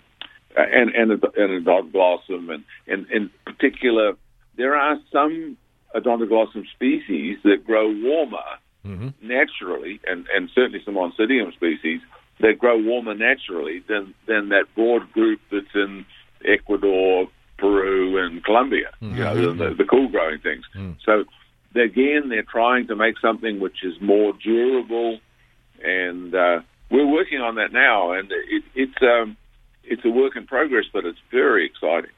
and 0.56 0.90
and, 0.90 1.12
and 1.12 1.64
Odontoglossum, 1.64 2.52
and, 2.52 2.64
and 2.88 3.06
in 3.12 3.30
particular, 3.44 4.14
there 4.56 4.74
are 4.74 4.98
some 5.12 5.56
Odontoglossum 5.94 6.68
species 6.74 7.38
that 7.44 7.64
grow 7.64 7.92
warmer 7.92 8.58
hmm 8.82 9.10
naturally, 9.22 10.00
and, 10.04 10.26
and 10.34 10.50
certainly 10.52 10.82
some 10.84 10.94
Oncidium 10.94 11.52
species 11.52 12.00
that 12.40 12.58
grow 12.58 12.78
warmer 12.78 13.14
naturally 13.14 13.82
than, 13.88 14.14
than 14.26 14.50
that 14.50 14.64
broad 14.74 15.10
group 15.12 15.40
that's 15.50 15.74
in 15.74 16.04
Ecuador, 16.44 17.28
Peru, 17.58 18.18
and 18.24 18.44
Colombia. 18.44 18.90
You 19.00 19.24
know, 19.24 19.34
the, 19.54 19.74
the 19.74 19.84
cool 19.84 20.08
growing 20.08 20.40
things. 20.40 20.64
So 21.04 21.24
again, 21.74 22.28
they're 22.28 22.42
trying 22.42 22.86
to 22.88 22.96
make 22.96 23.18
something 23.20 23.60
which 23.60 23.82
is 23.82 23.94
more 24.00 24.32
durable, 24.42 25.18
and 25.82 26.34
uh, 26.34 26.60
we're 26.90 27.06
working 27.06 27.40
on 27.40 27.56
that 27.56 27.72
now. 27.72 28.12
And 28.12 28.30
it, 28.30 28.64
it's 28.74 29.02
um, 29.02 29.36
it's 29.84 30.04
a 30.04 30.10
work 30.10 30.36
in 30.36 30.46
progress, 30.46 30.84
but 30.92 31.04
it's 31.04 31.18
very 31.30 31.66
exciting. 31.66 32.10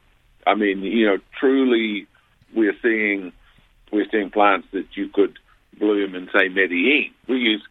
I 0.47 0.55
mean, 0.55 0.83
you 0.83 1.07
know, 1.07 1.19
truly, 1.39 2.07
we're 2.55 2.77
seeing 2.83 3.33
we're 3.93 4.07
seeing 4.11 4.31
plants 4.31 4.69
that 4.73 4.87
you 4.97 5.09
could 5.09 5.39
bloom 5.79 6.15
in, 6.15 6.29
say, 6.33 6.49
Medellin. 6.49 7.11
We 7.29 7.37
use 7.39 7.63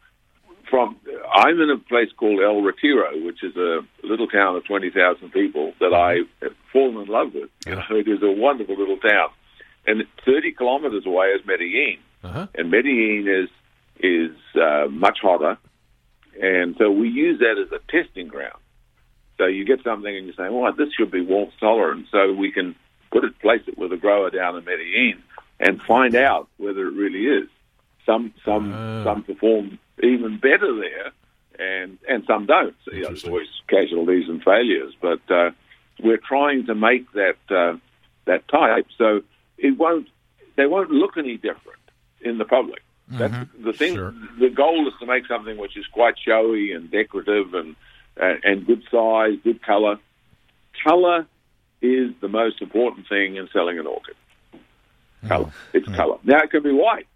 from. 0.70 0.98
I'm 1.34 1.60
in 1.62 1.70
a 1.70 1.78
place 1.78 2.10
called 2.18 2.40
El 2.42 2.62
Retiro, 2.62 3.10
which 3.24 3.44
is 3.44 3.56
a 3.56 3.80
little 4.04 4.28
town 4.28 4.56
of 4.56 4.66
twenty 4.66 4.90
thousand 4.90 5.32
people 5.32 5.74
that 5.80 5.94
I 5.94 6.20
have 6.42 6.54
fallen 6.74 6.98
in 6.98 7.08
love 7.08 7.34
with. 7.34 7.50
Know, 7.66 7.82
it 7.92 8.08
is 8.08 8.22
a 8.24 8.32
wonderful 8.32 8.76
little 8.78 8.98
town, 8.98 9.30
and 9.86 10.04
30 10.26 10.52
kilometers 10.54 11.06
away 11.06 11.28
is 11.30 11.46
Medellin, 11.46 11.98
Uh-huh. 12.24 12.48
and 12.56 12.70
Medellin 12.72 13.28
is 13.28 13.50
is 14.00 14.36
uh, 14.56 14.88
much 14.90 15.20
hotter, 15.22 15.58
and 16.42 16.76
so 16.78 16.92
we 16.92 17.10
use 17.10 17.40
that 17.40 17.58
as 17.58 17.72
a 17.72 17.80
testing 17.92 18.28
ground. 18.28 18.60
So 19.38 19.46
you 19.46 19.66
get 19.66 19.84
something 19.84 20.16
and 20.16 20.26
you 20.28 20.34
say, 20.34 20.50
"Well, 20.50 20.72
this 20.74 20.94
should 20.94 21.12
be 21.12 21.22
warmth 21.22 21.54
tolerant," 21.60 22.08
so 22.12 22.34
we 22.34 22.52
can 22.52 22.76
put 23.12 23.24
it, 23.24 23.38
place 23.40 23.62
it 23.68 23.78
with 23.78 23.92
a 23.94 23.98
grower 23.98 24.30
down 24.30 24.56
in 24.58 24.66
Medellin, 24.66 25.22
and 25.60 25.82
find 25.82 26.16
out 26.16 26.48
whether 26.58 26.88
it 26.88 26.94
really 26.94 27.26
is. 27.26 27.48
Some 28.06 28.34
some 28.46 28.74
Ah. 28.74 29.04
some 29.04 29.24
perform 29.24 29.80
even 30.02 30.38
better 30.38 30.76
there, 30.76 31.12
and 31.60 31.98
and 32.08 32.24
some 32.26 32.46
don't. 32.46 32.76
You 32.88 33.02
know, 33.02 33.08
there's 33.08 33.26
always 33.26 33.48
casualties 33.68 34.30
and 34.30 34.44
failures, 34.44 34.94
but 35.02 35.20
uh, 35.30 35.52
we're 36.00 36.18
trying 36.18 36.66
to 36.68 36.76
make 36.76 37.12
that 37.14 37.38
uh, 37.50 37.78
that 38.26 38.48
type 38.48 38.88
so 38.98 39.22
it 39.58 39.78
won't 39.78 40.08
they 40.56 40.66
won't 40.66 40.92
look 40.92 41.18
any 41.18 41.38
different 41.38 41.80
in 42.22 42.38
the 42.38 42.46
public. 42.46 42.82
That's 43.10 43.50
the 43.64 43.72
thing. 43.72 43.96
Sure. 43.96 44.14
The 44.38 44.50
goal 44.50 44.88
is 44.88 44.94
to 45.00 45.06
make 45.06 45.28
something 45.28 45.58
which 45.58 45.78
is 45.78 45.86
quite 45.88 46.16
showy 46.20 46.74
and 46.74 46.92
decorative 46.92 47.54
and 47.54 47.76
and, 48.18 48.44
and 48.44 48.66
good 48.66 48.84
size, 48.92 49.38
good 49.44 49.62
color. 49.62 49.98
Color 50.84 51.26
is 51.82 52.12
the 52.22 52.28
most 52.28 52.62
important 52.62 53.08
thing 53.08 53.36
in 53.36 53.48
selling 53.54 53.80
an 53.80 53.88
orchid. 53.88 54.16
Color. 55.28 55.52
It's 55.74 55.88
color. 55.88 56.18
Now 56.24 56.40
it 56.40 56.52
can 56.52 56.64
be 56.64 56.72
white. 56.72 57.08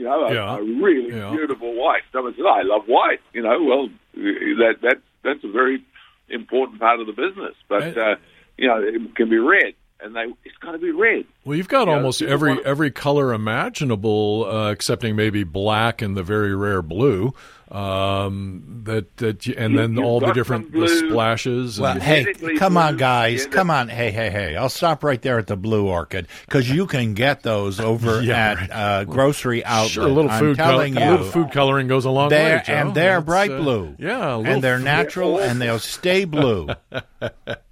You 0.00 0.06
know, 0.06 0.24
a, 0.24 0.32
Yeah. 0.34 0.56
a 0.56 0.62
really 0.62 1.14
Yeah. 1.14 1.30
beautiful 1.30 1.74
white. 1.74 2.00
Someone 2.10 2.34
says, 2.34 2.46
"I 2.48 2.62
love 2.62 2.84
white." 2.86 3.20
You 3.34 3.42
know, 3.42 3.62
well, 3.62 3.88
that 4.14 4.76
that 4.80 4.96
that's 5.22 5.44
a 5.44 5.48
very 5.52 5.84
important 6.30 6.80
part 6.80 7.00
of 7.00 7.06
the 7.06 7.12
business. 7.12 7.54
But 7.68 7.98
uh, 7.98 8.16
you 8.56 8.66
know, 8.66 8.78
it 8.82 9.14
can 9.14 9.28
be 9.28 9.36
red, 9.36 9.74
and 10.02 10.16
they 10.16 10.24
it's 10.46 10.56
got 10.58 10.72
to 10.72 10.78
be 10.78 10.90
red. 10.90 11.26
Well, 11.44 11.54
you've 11.54 11.68
got 11.68 11.86
Yeah, 11.86 11.94
almost 11.96 12.20
people 12.20 12.32
every 12.32 12.64
every 12.64 12.90
color 12.90 13.34
imaginable, 13.34 14.46
uh, 14.50 14.70
excepting 14.72 15.16
maybe 15.16 15.44
black 15.44 16.00
and 16.00 16.16
the 16.16 16.22
very 16.22 16.54
rare 16.54 16.80
blue. 16.80 17.34
Um, 17.70 18.82
that 18.84 19.16
that 19.18 19.46
you, 19.46 19.54
and 19.56 19.72
You- 19.74 19.78
then 19.78 19.94
you've 19.94 20.04
all 20.04 20.18
the 20.20 20.32
different 20.32 20.72
the 20.72 20.88
splashes. 20.88 21.78
Well, 21.78 21.92
and, 21.92 22.02
hey, 22.02 22.20
Genetically 22.24 22.56
come 22.58 22.76
on, 22.76 22.96
guys. 22.96 23.44
yeah, 23.44 23.50
Come 23.50 23.70
on. 23.70 23.88
Hey, 23.88 24.10
hey, 24.10 24.28
hey. 24.30 24.56
I'll 24.56 24.68
stop 24.68 25.04
right 25.04 25.20
there 25.22 25.38
at 25.38 25.46
the 25.46 25.56
Blue 25.56 25.86
Orchid 25.86 26.26
because 26.46 26.68
you 26.68 26.86
can 26.86 27.14
get 27.14 27.42
those 27.44 27.78
over 27.78 28.20
Yeah, 28.22 28.36
at 28.36 28.56
right. 28.58 28.70
uh, 28.70 29.04
grocery 29.04 29.64
outlet. 29.64 29.90
sure, 29.92 30.04
a 30.06 30.08
little 30.08 30.30
I'm 30.30 30.40
food 30.40 30.56
color, 30.56 30.70
telling 30.72 30.96
a 30.96 31.10
little 31.12 31.26
food 31.26 31.52
coloring 31.52 31.86
goes 31.86 32.04
a 32.04 32.10
long 32.10 32.28
They're, 32.30 32.56
way, 32.58 32.62
Joe. 32.66 32.72
and 32.72 32.94
they're 32.94 33.14
That's, 33.20 33.24
bright 33.26 33.50
uh, 33.52 33.58
blue. 33.58 33.94
yeah, 33.98 34.34
a 34.34 34.36
little 34.36 34.52
and 34.54 34.64
they're 34.64 34.76
f- 34.76 34.82
natural, 34.82 35.38
and 35.38 35.60
they'll 35.62 35.78
stay 35.78 36.24
blue. 36.24 36.68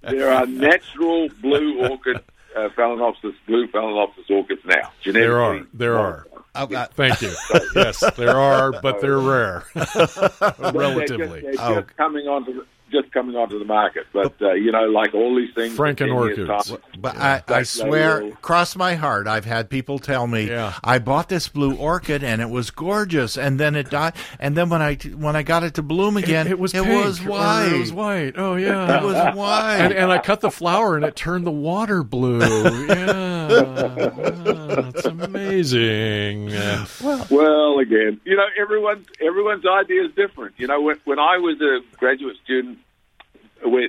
There 0.01 0.31
are 0.31 0.45
natural 0.47 1.27
blue 1.41 1.87
orchid, 1.87 2.17
uh, 2.55 2.69
Phalaenopsis, 2.69 3.35
blue 3.47 3.67
Phalaenopsis 3.67 4.29
orchids 4.29 4.61
now. 4.65 4.91
There 5.05 5.39
are, 5.41 5.61
there 5.73 5.97
are. 5.99 6.25
Oh, 6.59 6.75
uh, 6.75 6.87
Thank 6.93 7.21
you. 7.21 7.31
yes, 7.75 8.03
there 8.17 8.37
are, 8.37 8.71
but 8.81 8.99
they're 9.01 9.19
rare, 9.19 9.63
They're 9.73 10.71
relatively. 10.73 11.41
just, 11.41 11.57
they're 11.57 11.79
Oh. 11.79 11.83
coming 11.97 12.27
onto 12.27 12.53
the, 12.53 12.65
just 12.91 13.11
coming 13.11 13.35
onto 13.35 13.59
the 13.59 13.65
market. 13.65 14.07
But 14.11 14.33
uh, 14.41 14.53
you 14.53 14.71
know, 14.71 14.85
like 14.85 15.13
all 15.13 15.35
these 15.35 15.53
things, 15.53 15.77
Franken 15.77 15.89
in 15.89 15.95
10 15.97 16.07
years' 16.07 16.49
orchids. 16.49 16.69
time- 16.71 16.79
But 16.99 17.17
I, 17.17 17.43
I 17.47 17.61
swear, 17.63 18.23
will- 18.23 18.31
cross 18.41 18.75
my 18.75 18.95
heart, 18.95 19.27
I've 19.27 19.45
had 19.45 19.69
people 19.69 19.99
tell 19.99 20.25
me, 20.25 20.47
Yeah. 20.47 20.73
I 20.83 20.97
bought 20.97 21.29
this 21.29 21.47
blue 21.49 21.75
orchid 21.75 22.23
and 22.23 22.41
it 22.41 22.49
was 22.49 22.71
gorgeous, 22.71 23.37
and 23.37 23.59
then 23.59 23.75
it 23.75 23.91
died, 23.91 24.13
and 24.39 24.57
then 24.57 24.69
when 24.69 24.81
I 24.81 24.95
when 24.95 25.35
I 25.35 25.43
got 25.43 25.63
it 25.63 25.75
to 25.75 25.83
bloom 25.83 26.17
again, 26.17 26.47
it, 26.47 26.51
it 26.53 26.59
was 26.59 26.73
it 26.73 26.83
pink, 26.83 27.05
was 27.05 27.21
white. 27.23 27.71
It 27.73 27.79
was 27.79 27.93
white. 27.93 28.33
Oh 28.37 28.55
yeah, 28.55 28.97
It 28.97 29.03
was 29.03 29.35
white. 29.35 29.77
and, 29.77 29.93
and 29.93 30.11
I 30.11 30.17
cut 30.17 30.41
the 30.41 30.49
flower 30.51 30.95
and 30.95 31.05
it 31.05 31.15
turned 31.15 31.45
the 31.45 31.51
water 31.51 32.01
blue. 32.01 32.39
Yeah, 32.39 33.28
Ah, 33.49 34.89
it's 34.89 35.05
amazing. 35.05 36.51
Uh, 36.53 36.85
Well, 37.29 37.79
again, 37.79 38.19
you 38.25 38.35
know, 38.35 38.45
everyone's 38.59 39.07
everyone's 39.21 39.65
idea 39.65 40.03
is 40.05 40.11
different. 40.15 40.55
You 40.57 40.67
know, 40.67 40.81
when, 40.81 40.97
when 41.05 41.19
I 41.19 41.37
was 41.37 41.59
a 41.61 41.79
graduate 41.97 42.37
student, 42.43 42.77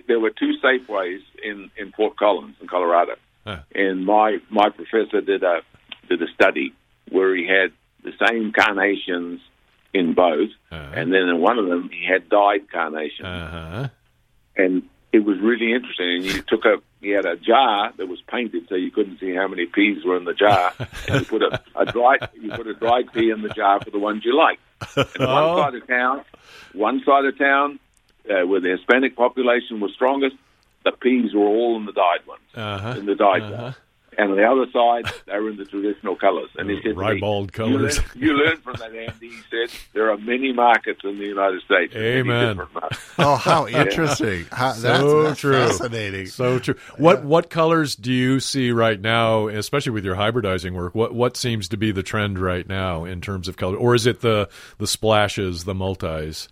there 0.09 0.19
were 0.21 0.31
two 0.31 0.53
Safeways 0.63 1.21
in 1.43 1.71
in 1.77 1.93
Fort 1.93 2.17
Collins, 2.17 2.57
in 2.61 2.69
Colorado, 2.69 3.15
Huh. 3.47 3.61
and 3.75 4.05
my 4.05 4.39
my 4.51 4.69
professor 4.71 5.21
did 5.21 5.43
a 5.43 5.61
did 6.09 6.23
a 6.23 6.29
study 6.35 6.73
where 7.11 7.35
he 7.35 7.47
had 7.47 7.73
the 8.03 8.13
same 8.27 8.53
carnations 8.53 9.41
in 9.93 10.15
both, 10.15 10.51
Uh-huh. 10.71 10.93
and 10.95 11.13
then 11.13 11.23
in 11.29 11.39
one 11.41 11.59
of 11.59 11.67
them 11.67 11.91
he 11.93 12.05
had 12.07 12.29
dyed 12.29 12.71
carnations, 12.71 13.27
Uh-huh. 13.27 13.89
and 14.57 14.83
it 15.13 15.21
was 15.21 15.39
really 15.41 15.73
interesting. 15.73 16.17
And 16.17 16.25
you 16.25 16.43
took 16.43 16.65
a 16.65 16.77
he 17.01 17.11
had 17.11 17.25
a 17.25 17.37
jar 17.37 17.93
that 17.97 18.07
was 18.09 18.21
painted 18.29 18.69
so 18.69 18.75
you 18.75 18.91
couldn't 18.91 19.19
see 19.21 19.35
how 19.35 19.49
many 19.49 19.67
peas 19.67 20.05
were 20.05 20.17
in 20.17 20.25
the 20.25 20.35
jar, 20.35 20.73
and 21.09 21.21
you 21.21 21.27
put 21.27 21.43
a, 21.43 21.61
a 21.75 21.87
dried 21.87 22.29
you 22.41 22.51
put 22.51 22.67
a 22.67 22.75
dried 22.75 23.13
pea 23.13 23.31
in 23.31 23.43
the 23.43 23.49
jar 23.51 23.81
for 23.81 23.91
the 23.91 23.99
ones 23.99 24.25
you 24.25 24.37
like. 24.37 24.59
And 24.97 25.07
Oh. 25.21 25.57
one 25.57 25.73
side 25.73 25.75
of 25.83 25.87
town, 25.89 26.25
one 26.75 27.03
side 27.05 27.25
of 27.25 27.39
town 27.39 27.79
uh, 28.31 28.47
where 28.47 28.61
the 28.61 28.71
Hispanic 28.71 29.17
population 29.17 29.81
was 29.81 29.93
strongest, 29.95 30.37
the 30.85 30.93
peas 30.93 31.33
were 31.35 31.47
all 31.47 31.77
in 31.77 31.87
the 31.87 31.93
dyed 31.93 32.27
ones, 32.27 32.43
Uh-huh. 32.55 32.95
in 32.99 33.07
the 33.07 33.15
dyed 33.15 33.43
Uh-huh. 33.43 33.73
And 34.19 34.33
on 34.33 34.37
the 34.37 34.45
other 34.45 34.67
side, 34.73 35.13
they 35.27 35.39
were 35.39 35.51
in 35.51 35.57
the 35.57 35.65
traditional 35.65 36.17
colours. 36.17 36.51
And 36.57 36.69
he 36.69 36.77
mm, 36.77 36.83
said, 36.83 36.95
to 36.95 37.01
me, 37.01 37.07
Ribald 37.07 37.57
"You 37.57 37.79
learn- 37.79 37.93
You 38.15 38.33
learn, 38.35 38.57
from 38.59 38.75
that, 38.75 38.95
Andy. 38.95 39.29
He 39.29 39.41
said, 39.51 39.71
there 39.93 40.11
are 40.11 40.19
many 40.19 40.53
markets 40.53 41.01
in 41.05 41.19
the 41.19 41.25
United 41.25 41.63
States. 41.63 41.95
Amen. 41.95 42.61
Oh, 43.19 43.37
how 43.37 43.67
interesting! 43.67 44.47
How, 44.51 44.73
that's, 44.73 44.81
so 44.81 45.23
that's 45.25 45.41
true. 45.41 45.53
fascinating. 45.53 46.27
So 46.27 46.59
true. 46.59 46.77
What 46.97 47.23
what 47.23 47.51
colors 47.51 47.95
do 47.95 48.11
you 48.13 48.41
see 48.41 48.71
right 48.71 48.99
now, 48.99 49.49
especially 49.49 49.93
with 49.93 50.07
your 50.07 50.17
hybridizing 50.17 50.73
work? 50.73 50.95
What 50.95 51.15
what 51.15 51.37
seems 51.37 51.69
to 51.69 51.77
be 51.77 51.93
the 51.93 52.03
trend 52.03 52.39
right 52.39 52.67
now 52.67 53.05
in 53.05 53.21
terms 53.21 53.47
of 53.47 53.59
color, 53.59 53.77
or 53.77 53.95
is 53.95 54.07
it 54.07 54.23
the 54.23 54.49
the 54.79 54.87
splashes, 54.87 55.65
the 55.65 55.75
multis? 55.75 56.49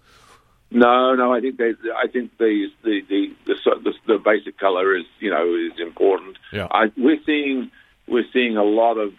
No, 0.71 1.15
no. 1.15 1.33
I 1.33 1.41
think 1.41 1.57
they. 1.57 1.73
I 1.97 2.09
think 2.09 2.37
the 2.39 2.69
the 2.85 3.01
the 3.09 3.35
the, 3.47 3.55
the, 3.85 3.93
the 4.07 4.19
basic 4.19 4.59
color 4.59 4.95
is 4.97 5.05
you 5.19 5.31
know 5.31 5.55
is 5.55 5.79
important. 5.81 6.37
Yeah. 6.53 6.69
I, 6.71 6.93
we're 6.97 7.21
seeing 7.25 7.71
we're 8.07 8.27
seeing 8.33 8.57
a 8.57 8.65
lot 8.65 8.95
of 8.99 9.13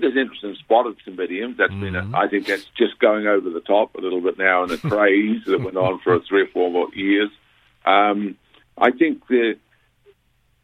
there's 0.00 0.16
interest 0.16 0.42
in 0.42 0.54
spotted 0.56 0.96
cymbidium. 1.06 1.56
That's 1.56 1.70
been 1.72 1.92
Mm-hmm. 1.94 2.14
a, 2.14 2.18
I 2.18 2.28
think 2.28 2.46
that's 2.46 2.64
just 2.76 2.98
going 2.98 3.26
over 3.26 3.48
the 3.50 3.60
top 3.60 3.94
a 3.94 4.00
little 4.00 4.20
bit 4.20 4.38
now 4.38 4.64
in 4.64 4.70
a 4.72 4.78
craze 4.78 5.42
that 5.46 5.60
went 5.62 5.76
on 5.76 6.00
for 6.00 6.18
three 6.20 6.42
or 6.42 6.46
four 6.48 6.70
more 6.70 6.88
years. 6.94 7.30
Um, 7.84 8.36
I 8.78 8.90
think 8.90 9.26
the 9.28 9.56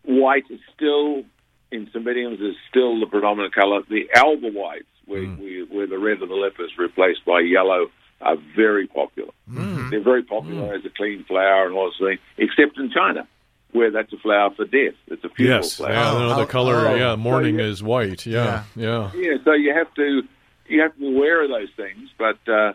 white 0.05 0.45
is 0.51 0.61
still 0.75 1.23
in 1.71 1.87
cymbidiums 1.89 2.41
is 2.41 2.57
still 2.69 2.99
the 2.99 3.07
predominant 3.07 3.55
color. 3.55 3.83
The 3.89 4.09
alba 4.17 4.49
whites, 4.49 4.87
where, 5.07 5.21
Mm. 5.23 5.39
where, 5.39 5.65
where 5.67 5.87
the 5.87 5.99
red 5.99 6.23
of 6.23 6.29
the 6.29 6.35
lip 6.35 6.57
is 6.59 6.71
replaced 6.79 7.25
by 7.25 7.41
yellow, 7.41 7.91
are 8.21 8.37
very 8.57 8.87
popular. 8.87 9.33
Mm. 9.51 9.91
They're 9.91 10.03
very 10.03 10.23
popular 10.23 10.75
as 10.75 10.85
a 10.85 10.91
clean 10.91 11.25
flower 11.25 11.67
and 11.67 11.75
all 11.75 11.87
this 11.91 11.99
thing, 11.99 12.19
except 12.39 12.79
in 12.79 12.91
China, 12.91 13.27
where 13.73 13.91
that's 13.91 14.13
a 14.13 14.19
flower 14.19 14.51
for 14.55 14.65
death. 14.67 14.95
It's 15.09 15.25
a 15.25 15.29
funeral 15.31 15.59
Yes, 15.59 15.77
flower. 15.77 15.93
yeah, 15.93 16.13
no, 16.13 16.27
Oh, 16.33 16.37
the 16.37 16.43
oh, 16.43 16.47
color, 16.47 16.89
oh. 16.89 16.95
yeah, 16.95 17.17
morning 17.17 17.57
So, 17.57 17.63
yeah. 17.63 17.69
is 17.71 17.83
white, 17.83 18.27
yeah, 18.27 18.65
yeah, 18.77 19.11
Yeah, 19.15 19.37
so 19.45 19.53
you 19.53 19.75
have 19.75 19.93
to 19.95 20.23
you 20.69 20.83
have 20.83 20.95
to 20.95 21.01
be 21.01 21.17
aware 21.17 21.43
of 21.43 21.51
those 21.51 21.71
things. 21.77 22.11
But 22.19 22.39
uh, 22.47 22.73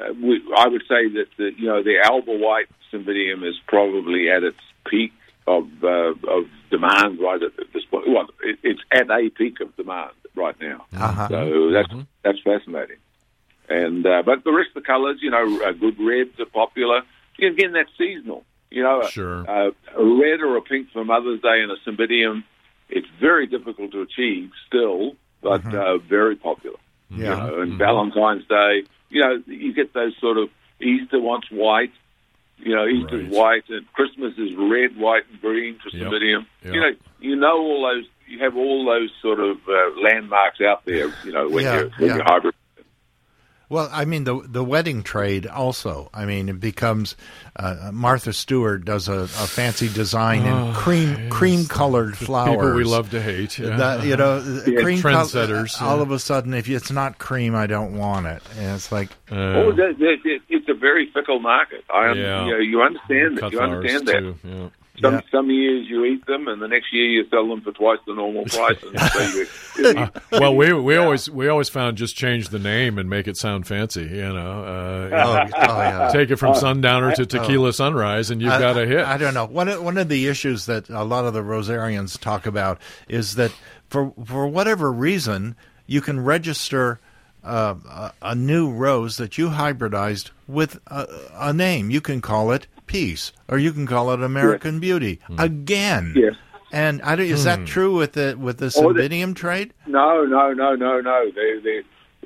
uh, 0.00 0.12
we, 0.22 0.40
I 0.56 0.66
would 0.68 0.82
say 0.88 1.08
that 1.08 1.26
the, 1.36 1.50
you 1.58 1.66
know 1.66 1.82
the 1.82 1.98
alba 2.02 2.32
white 2.32 2.68
cymbidium 2.92 3.46
is 3.48 3.54
probably 3.66 4.30
at 4.30 4.42
its 4.44 4.58
peak 4.86 5.12
of 5.46 5.68
uh, 5.82 6.14
of 6.28 6.44
demand 6.70 7.18
right 7.20 7.42
at 7.42 7.50
this 7.74 7.84
point. 7.90 8.08
Well, 8.08 8.28
it, 8.42 8.58
it's 8.62 8.80
at 8.92 9.10
a 9.10 9.28
peak 9.30 9.60
of 9.60 9.74
demand 9.76 10.12
right 10.36 10.58
now. 10.60 10.86
Uh-huh. 10.96 11.28
So 11.28 11.70
that's 11.72 11.92
that's 12.22 12.38
fascinating. 12.42 12.96
And 13.68 14.06
uh, 14.06 14.22
but 14.24 14.44
the 14.44 14.52
rest 14.52 14.70
of 14.76 14.82
the 14.82 14.86
colours, 14.86 15.18
you 15.22 15.30
know, 15.30 15.62
uh, 15.64 15.72
good 15.72 15.98
reds 15.98 16.38
are 16.38 16.44
popular. 16.46 17.02
Again, 17.38 17.72
that's 17.72 17.90
seasonal. 17.98 18.44
You 18.70 18.82
know, 18.82 19.02
Sure. 19.08 19.48
uh, 19.48 19.70
a 19.96 20.04
red 20.04 20.40
or 20.40 20.56
a 20.56 20.62
pink 20.62 20.90
for 20.92 21.04
Mother's 21.04 21.40
Day 21.40 21.62
in 21.62 21.70
a 21.70 21.76
cymbidium, 21.88 22.42
it's 22.90 23.06
very 23.20 23.46
difficult 23.46 23.92
to 23.92 24.02
achieve 24.02 24.50
still, 24.66 25.16
but 25.42 25.64
uh, 25.74 25.98
very 25.98 26.36
popular. 26.36 26.76
Yeah. 27.10 27.16
You 27.16 27.50
know, 27.52 27.60
and 27.62 27.78
Valentine's 27.78 28.46
Day, 28.46 28.82
you 29.10 29.20
know, 29.22 29.42
you 29.46 29.72
get 29.72 29.92
those 29.94 30.12
sort 30.20 30.38
of 30.38 30.50
Easter 30.80 31.20
wants 31.20 31.50
white. 31.50 31.92
You 32.58 32.74
know, 32.74 32.86
Easter's 32.86 33.24
Right. 33.24 33.32
white, 33.32 33.64
and 33.68 33.90
Christmas 33.94 34.34
is 34.38 34.54
red, 34.56 34.96
white, 34.96 35.24
and 35.30 35.40
green 35.40 35.76
for 35.78 35.88
Yep. 35.96 36.06
cymbidium. 36.12 36.46
Yep. 36.64 36.74
You 36.74 36.80
know, 36.80 36.90
you 37.20 37.36
know 37.36 37.58
all 37.58 37.82
those. 37.82 38.04
You 38.28 38.38
have 38.40 38.56
all 38.56 38.84
those 38.86 39.10
sort 39.20 39.38
of 39.40 39.58
uh, 39.68 40.00
landmarks 40.00 40.60
out 40.60 40.84
there. 40.84 41.12
You 41.24 41.32
know, 41.32 41.48
when 41.48 41.64
Yeah, 41.64 41.80
you 41.82 41.90
when 41.98 42.08
yeah. 42.10 42.16
you 42.16 42.22
hybrid. 42.24 42.54
Well, 43.68 43.88
I 43.92 44.04
mean 44.04 44.24
the 44.24 44.40
the 44.46 44.62
wedding 44.62 45.02
trade 45.02 45.46
also. 45.46 46.10
I 46.12 46.26
mean 46.26 46.48
it 46.48 46.60
becomes 46.60 47.16
uh, 47.56 47.90
Martha 47.92 48.32
Stewart 48.32 48.84
does 48.84 49.08
a, 49.08 49.20
a 49.22 49.26
fancy 49.26 49.88
design 49.88 50.44
in 50.44 50.74
cream 50.74 51.30
cream 51.30 51.66
colored 51.66 52.16
flowers. 52.16 52.56
People 52.56 52.74
we 52.74 52.84
love 52.84 53.10
to 53.10 53.22
hate. 53.22 53.58
Yeah. 53.58 53.76
That, 53.76 54.04
you 54.04 54.16
know, 54.16 54.38
Yeah. 54.66 54.82
cream 54.82 55.00
col- 55.00 55.12
Trendsetters, 55.12 55.80
all 55.80 55.96
yeah. 55.96 56.02
of 56.02 56.10
a 56.10 56.18
sudden, 56.18 56.52
if 56.54 56.68
it's 56.68 56.90
not 56.90 57.18
cream, 57.18 57.54
I 57.54 57.66
don't 57.66 57.96
want 57.96 58.26
it. 58.26 58.42
And 58.58 58.74
it's 58.76 58.90
like, 58.92 59.10
Uh, 59.30 59.34
Oh, 59.36 59.72
that, 59.72 59.96
that, 59.98 60.16
that, 60.24 60.38
it's 60.48 60.68
a 60.68 60.74
very 60.74 61.10
fickle 61.12 61.40
market. 61.40 61.84
I 61.92 62.10
am, 62.10 62.16
Yeah. 62.18 62.44
you, 62.46 62.50
know, 62.52 62.58
you 62.58 62.82
understand 62.82 63.38
that. 63.38 63.52
You 63.52 63.60
understand 63.60 64.08
that. 64.08 64.20
too. 64.42 64.70
Yeah. 64.96 65.00
Some 65.02 65.14
Yeah. 65.14 65.20
some 65.32 65.50
years 65.50 65.86
you 65.88 66.04
eat 66.04 66.24
them, 66.26 66.46
and 66.46 66.62
the 66.62 66.68
next 66.68 66.92
year 66.92 67.04
you 67.04 67.26
sell 67.28 67.48
them 67.48 67.60
for 67.62 67.72
twice 67.72 67.98
the 68.06 68.14
normal 68.14 68.44
price. 68.44 68.76
And 68.82 69.00
so 69.00 69.20
you, 69.22 70.08
Well, 70.38 70.54
we 70.54 70.72
we 70.72 70.96
always 70.96 71.28
we 71.28 71.48
always 71.48 71.68
found 71.68 71.96
just 71.96 72.14
change 72.16 72.50
the 72.50 72.58
name 72.60 72.96
and 72.98 73.10
make 73.10 73.26
it 73.26 73.36
sound 73.36 73.66
fancy. 73.66 74.02
You 74.04 74.32
know, 74.32 74.62
uh, 74.64 75.16
oh, 75.16 75.48
oh 75.52 75.80
yeah. 75.80 76.10
take 76.12 76.30
it 76.30 76.36
from 76.36 76.54
sundowner 76.54 77.12
to 77.16 77.26
tequila 77.26 77.72
sunrise, 77.72 78.30
and 78.30 78.40
you've 78.40 78.52
I- 78.52 78.60
got 78.60 78.76
a 78.78 78.86
hit. 78.86 79.04
I, 79.04 79.16
don't 79.16 79.34
know. 79.34 79.46
One 79.46 79.68
of, 79.68 79.82
one 79.82 79.98
of 79.98 80.08
the 80.08 80.28
issues 80.28 80.66
that 80.66 80.88
a 80.88 81.02
lot 81.04 81.24
of 81.24 81.34
the 81.34 81.42
Rosarians 81.42 82.18
talk 82.18 82.46
about 82.46 82.78
is 83.08 83.34
that 83.34 83.52
for 83.88 84.12
for 84.24 84.46
whatever 84.46 84.92
reason, 84.92 85.56
you 85.86 86.00
can 86.00 86.20
register 86.20 87.00
uh, 87.42 87.74
a, 87.90 88.12
a 88.22 88.34
new 88.36 88.70
rose 88.70 89.16
that 89.16 89.36
you 89.38 89.48
hybridized 89.48 90.30
with 90.46 90.78
a, 90.86 91.06
a 91.34 91.52
name. 91.52 91.90
You 91.90 92.00
can 92.00 92.20
call 92.20 92.52
it 92.52 92.66
Peace, 92.86 93.32
or 93.48 93.58
you 93.58 93.72
can 93.72 93.86
call 93.86 94.10
it 94.12 94.22
American 94.22 94.80
Beauty 94.80 95.20
again. 95.38 96.12
Yes. 96.16 96.34
And 96.72 97.00
I 97.02 97.14
don't, 97.16 97.26
is 97.26 97.40
Hmm. 97.42 97.44
that 97.44 97.66
true 97.66 97.96
with 97.96 98.12
the 98.12 98.36
with 98.38 98.58
the 98.58 98.66
Oh, 98.76 98.92
trade? 99.34 99.72
no, 99.86 100.24
no, 100.24 100.52
no, 100.52 100.74
no, 100.74 101.00
no. 101.00 101.30
They, 101.34 101.60
they, 101.62 101.82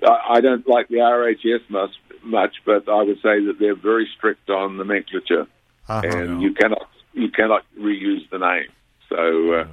I 0.06 0.36
I 0.36 0.40
don't 0.40 0.66
like 0.66 0.88
the 0.88 0.96
RHS 0.96 1.68
much, 1.68 1.90
much, 2.22 2.56
but 2.64 2.88
I 2.88 3.02
would 3.02 3.18
say 3.20 3.44
that 3.44 3.56
they're 3.60 3.74
very 3.74 4.08
strict 4.16 4.48
on 4.48 4.76
nomenclature, 4.78 5.46
Uh-huh. 5.88 6.02
and 6.06 6.40
you 6.42 6.54
cannot 6.54 6.88
you 7.12 7.30
cannot 7.30 7.64
reuse 7.78 8.28
the 8.30 8.38
name. 8.38 8.68
So, 9.08 9.52
uh, 9.52 9.66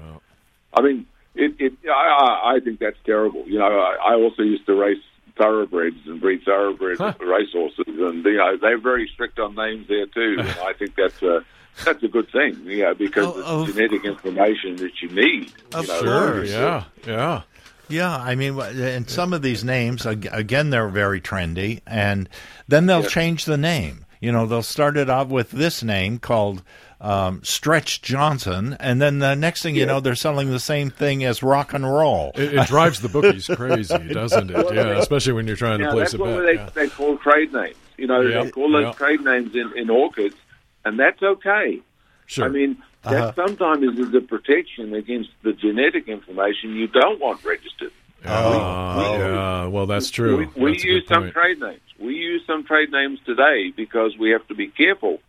I 0.78 0.82
mean, 0.82 1.06
it, 1.36 1.56
it 1.60 1.74
I, 1.90 1.92
I 1.92 2.56
I 2.56 2.60
think 2.60 2.80
that's 2.80 2.98
terrible. 3.06 3.44
You 3.48 3.60
know, 3.60 3.80
I, 3.80 4.12
I 4.12 4.14
also 4.16 4.42
used 4.44 4.66
to 4.66 4.74
race 4.76 5.04
thoroughbreds 5.38 5.98
and 6.06 6.20
breed 6.22 6.42
thoroughbreds 6.46 7.00
Huh. 7.00 7.14
racehorses, 7.20 7.86
and 7.88 8.24
you 8.26 8.38
know 8.38 8.58
they're 8.58 8.78
very 8.80 9.10
strict 9.14 9.40
on 9.40 9.56
names 9.56 9.88
there 9.88 10.06
too. 10.08 10.36
And 10.40 10.50
I 10.64 10.74
think 10.74 10.96
that's 10.96 11.22
a 11.22 11.44
that's 11.84 12.02
a 12.04 12.08
good 12.08 12.30
thing, 12.32 12.62
you 12.66 12.84
know, 12.84 12.94
because 12.94 13.26
Oh, 13.36 13.62
it's 13.62 13.70
of- 13.70 13.76
genetic 13.76 14.06
information 14.06 14.78
that 14.78 15.02
you 15.02 15.10
need. 15.10 15.52
Of 15.74 15.88
you 15.88 15.94
know, 15.94 16.02
course. 16.02 16.50
Sure, 16.50 16.60
yeah, 16.62 16.84
yeah. 17.06 17.42
Yeah, 17.88 18.16
I 18.18 18.34
mean, 18.36 18.56
wh- 18.56 18.76
and 18.76 19.08
some 19.10 19.32
of 19.34 19.42
these 19.44 19.64
names 19.64 20.06
again 20.06 20.70
they're 20.72 20.88
very 20.90 21.22
trendy, 21.22 21.82
and 21.86 22.28
then 22.68 22.86
they'll 22.88 23.02
Yeah. 23.04 23.08
change 23.10 23.46
the 23.46 23.58
name. 23.58 24.06
You 24.22 24.32
know, 24.32 24.48
they'll 24.48 24.64
start 24.64 24.98
it 24.98 25.08
off 25.10 25.28
with 25.28 25.52
this 25.52 25.84
name 25.84 26.18
called 26.18 26.64
um, 27.02 27.42
Stretch 27.44 28.02
Johnson, 28.02 28.76
and 28.80 29.02
then 29.02 29.20
the 29.20 29.36
next 29.36 29.62
thing 29.64 29.76
you 29.76 29.86
know, 29.86 30.00
they're 30.00 30.16
selling 30.16 30.50
the 30.50 30.60
same 30.60 30.90
thing 30.90 31.24
as 31.24 31.44
rock 31.44 31.74
and 31.74 31.86
roll. 31.86 32.32
It, 32.36 32.54
it 32.56 32.68
drives 32.68 33.02
the 33.02 33.10
bookies 33.10 33.48
crazy, 33.56 33.98
doesn't 34.10 34.50
it? 34.50 34.74
Yeah, 34.74 34.98
especially 34.98 35.34
when 35.34 35.48
you're 35.48 35.56
trying 35.58 35.80
to 35.80 35.86
Yeah, 35.86 35.92
place 35.92 36.12
that's 36.12 36.14
a 36.16 36.18
what 36.18 36.36
bet. 36.38 36.46
they, 36.46 36.54
yeah. 36.54 36.70
they 36.74 36.90
call 36.90 37.18
trade 37.18 37.54
names. 37.54 37.76
You 37.98 38.08
know, 38.08 38.22
Yeah, 38.22 38.44
they 38.44 38.52
call 38.52 38.72
those 38.72 38.84
yeah. 38.86 38.92
trade 38.94 39.22
names 39.22 39.56
in, 39.56 39.72
in 39.78 39.90
orchids, 39.90 40.36
and 40.84 41.00
that's 41.00 41.22
okay. 41.22 41.80
Sure. 42.26 42.46
I 42.46 42.50
mean, 42.50 42.78
that 43.04 43.14
Uh-huh. 43.14 43.34
sometimes 43.36 44.00
is 44.00 44.14
a 44.16 44.22
protection 44.22 44.94
against 44.96 45.30
the 45.44 45.54
genetic 45.54 46.08
information 46.08 46.76
you 46.76 46.88
don't 46.88 47.20
want 47.22 47.44
registered. 47.46 47.92
Ah, 48.28 49.18
yeah. 49.18 49.66
Well, 49.68 49.86
that's 49.86 50.10
true. 50.10 50.38
We, 50.38 50.46
we 50.62 50.72
That's 50.72 50.84
use 50.84 51.08
some 51.08 51.32
trade 51.32 51.60
names. 51.60 51.82
We 52.00 52.16
use 52.16 52.42
some 52.48 52.64
trade 52.64 52.92
names 52.92 53.20
today 53.26 53.72
because 53.76 54.18
we 54.18 54.32
have 54.32 54.48
to 54.48 54.56
be 54.56 54.68
careful 54.68 55.20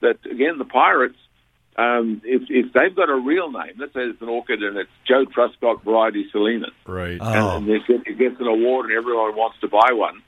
that, 0.00 0.18
again, 0.30 0.58
the 0.58 0.64
pirates, 0.64 1.18
um, 1.76 2.20
if, 2.24 2.42
if 2.48 2.72
they've 2.72 2.94
got 2.94 3.08
a 3.08 3.14
real 3.16 3.50
name, 3.50 3.74
let's 3.78 3.92
say 3.94 4.00
it's 4.00 4.20
an 4.20 4.28
orchid 4.28 4.62
and 4.62 4.76
it's 4.76 4.90
Joe 5.06 5.24
Truskot 5.24 5.82
variety 5.84 6.26
Selena, 6.32 6.66
Right. 6.86 7.18
Oh. 7.20 7.56
and 7.56 7.68
it 7.68 7.86
gets, 7.86 8.02
it 8.06 8.18
gets 8.18 8.40
an 8.40 8.46
award 8.46 8.86
and 8.90 8.94
everyone 8.98 9.36
wants 9.36 9.58
to 9.60 9.68
buy 9.68 9.92
one. 9.92 10.22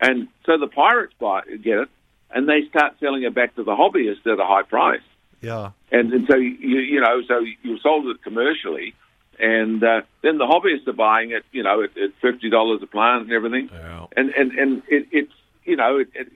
And 0.00 0.28
so 0.46 0.58
the 0.58 0.66
pirates 0.68 1.14
buy 1.18 1.42
get 1.62 1.78
it, 1.78 1.88
and 2.30 2.48
they 2.48 2.68
start 2.68 2.94
selling 3.00 3.22
it 3.22 3.34
back 3.34 3.54
to 3.56 3.64
the 3.64 3.72
hobbyists 3.72 4.26
at 4.30 4.38
a 4.38 4.44
high 4.44 4.62
price. 4.62 5.00
Yeah, 5.40 5.70
And, 5.92 6.12
and 6.12 6.26
so 6.28 6.36
you 6.36 6.80
you 6.80 7.00
know 7.00 7.22
so 7.28 7.38
you 7.62 7.78
sold 7.78 8.06
it 8.08 8.22
commercially, 8.22 8.94
and 9.38 9.82
uh, 9.82 10.00
then 10.22 10.38
the 10.38 10.46
hobbyists 10.46 10.88
are 10.88 10.92
buying 10.92 11.30
it, 11.30 11.44
you 11.52 11.62
know, 11.62 11.82
at, 11.84 11.96
at 11.96 12.10
fifty 12.20 12.50
dollars 12.50 12.80
a 12.82 12.86
plant 12.86 13.22
and 13.24 13.32
everything. 13.32 13.70
Yeah. 13.72 14.06
And 14.16 14.30
and 14.30 14.50
and 14.52 14.82
it, 14.88 15.06
it's 15.12 15.32
you 15.68 15.76
know 15.76 15.98
it, 15.98 16.08
it 16.14 16.28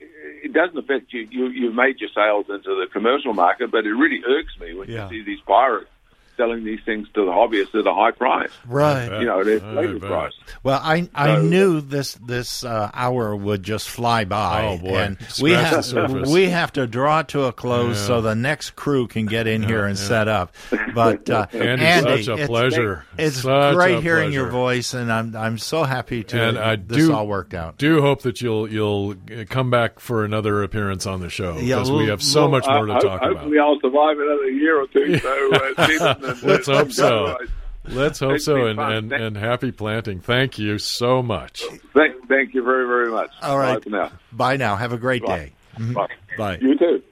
it 0.45 0.53
doesn't 0.53 0.77
affect 0.77 1.11
you. 1.13 1.27
You 1.31 1.47
you've 1.47 1.75
made 1.75 1.99
your 1.99 2.09
sales 2.13 2.45
into 2.49 2.69
the 2.79 2.87
commercial 2.91 3.33
market, 3.33 3.71
but 3.71 3.85
it 3.85 3.93
really 3.93 4.21
irks 4.27 4.53
me 4.59 4.73
when 4.75 4.89
Yeah. 4.89 5.09
you 5.09 5.19
see 5.19 5.23
these 5.25 5.39
pirates 5.47 5.89
selling 6.37 6.63
these 6.63 6.79
things 6.85 7.07
to 7.13 7.25
the 7.25 7.31
hobbyists 7.31 7.73
at 7.79 7.85
a 7.87 7.93
high 7.93 8.11
price. 8.11 8.49
Right. 8.67 9.19
You 9.19 9.25
know, 9.27 9.41
at 9.41 9.47
a 9.47 9.63
I 9.63 9.73
later 9.73 9.99
price. 9.99 10.33
Well, 10.63 10.79
I 10.83 11.09
I 11.13 11.35
So- 11.35 11.41
knew 11.43 11.81
this 11.81 12.13
this 12.15 12.63
uh, 12.63 12.89
hour 12.93 13.35
would 13.35 13.63
just 13.63 13.89
fly 13.89 14.25
by. 14.25 14.65
Oh, 14.65 14.77
boy. 14.77 14.95
And 14.97 15.17
Scratch 15.21 15.41
we 15.41 15.51
have 15.51 16.27
we 16.29 16.49
have 16.49 16.73
to 16.73 16.87
draw 16.87 17.19
it 17.19 17.27
to 17.29 17.43
a 17.43 17.51
close 17.53 17.97
Yeah. 17.99 18.07
so 18.07 18.21
the 18.21 18.35
next 18.35 18.75
crew 18.75 19.07
can 19.07 19.25
get 19.25 19.47
in 19.47 19.63
here 19.63 19.85
and 19.85 19.97
set 19.97 20.27
up. 20.27 20.53
But 20.93 21.29
uh, 21.29 21.47
Andy, 21.53 21.85
Andy, 21.85 22.23
such 22.23 22.27
a 22.29 22.33
it's- 22.33 22.47
pleasure. 22.47 23.05
It's 23.17 23.41
Such 23.41 23.75
great 23.75 23.97
a 23.97 24.01
hearing 24.01 24.31
your 24.33 24.49
voice, 24.49 24.93
and 24.93 25.11
I'm 25.11 25.35
I'm 25.35 25.57
so 25.57 25.83
happy 25.83 26.23
to 26.25 26.41
And 26.41 26.57
I 26.57 26.75
this 26.77 26.97
do 26.97 27.13
all 27.13 27.27
worked 27.27 27.53
out. 27.53 27.77
Do 27.77 28.01
hope 28.01 28.23
that 28.23 28.41
you'll 28.41 28.67
you'll 28.69 29.11
uh, 29.31 29.43
come 29.49 29.69
back 29.69 29.99
for 29.99 30.25
another 30.25 30.63
appearance 30.63 31.05
on 31.05 31.19
the 31.21 31.29
show 31.29 31.53
because 31.59 31.89
we 31.91 31.97
we'll- 31.97 32.07
have 32.07 32.21
so 32.23 32.41
Well, 32.41 32.51
much 32.51 32.65
more 32.67 32.85
to 32.87 32.93
talk 32.93 33.03
ho- 33.03 33.07
about. 33.07 33.23
Hopefully, 33.37 33.59
I'll 33.59 33.79
survive 33.79 34.17
another 34.19 34.49
year 34.49 34.81
or 34.81 34.87
two. 34.87 35.17
So, 35.19 35.51
uh, 35.53 35.83
Steven, 35.85 36.07
and, 36.07 36.22
Let's 36.43 36.67
hope 36.67 36.91
so. 36.91 37.37
Let's 37.85 38.19
hope 38.19 38.35
It's 38.35 38.45
so, 38.45 38.65
and, 38.65 38.77
fun. 38.77 38.93
and, 38.93 39.11
and 39.11 39.37
happy 39.37 39.71
planting. 39.71 40.21
Thank 40.21 40.57
you 40.57 40.77
so 40.79 41.21
much. 41.21 41.63
Thank, 41.93 42.27
thank 42.29 42.53
you 42.53 42.63
very, 42.63 42.87
very 42.87 43.11
much. 43.11 43.29
All 43.41 43.57
right. 43.57 43.83
Bye 43.83 43.91
now. 43.91 44.11
Bye 44.31 44.57
now. 44.57 44.75
Have 44.77 44.93
a 44.93 44.97
great 44.97 45.21
Bye. 45.23 45.37
day. 45.37 45.53
Mm-hmm. 45.77 45.93
Bye. 45.93 46.07
Bye. 46.37 46.57
You 46.61 46.77
too. 46.77 47.01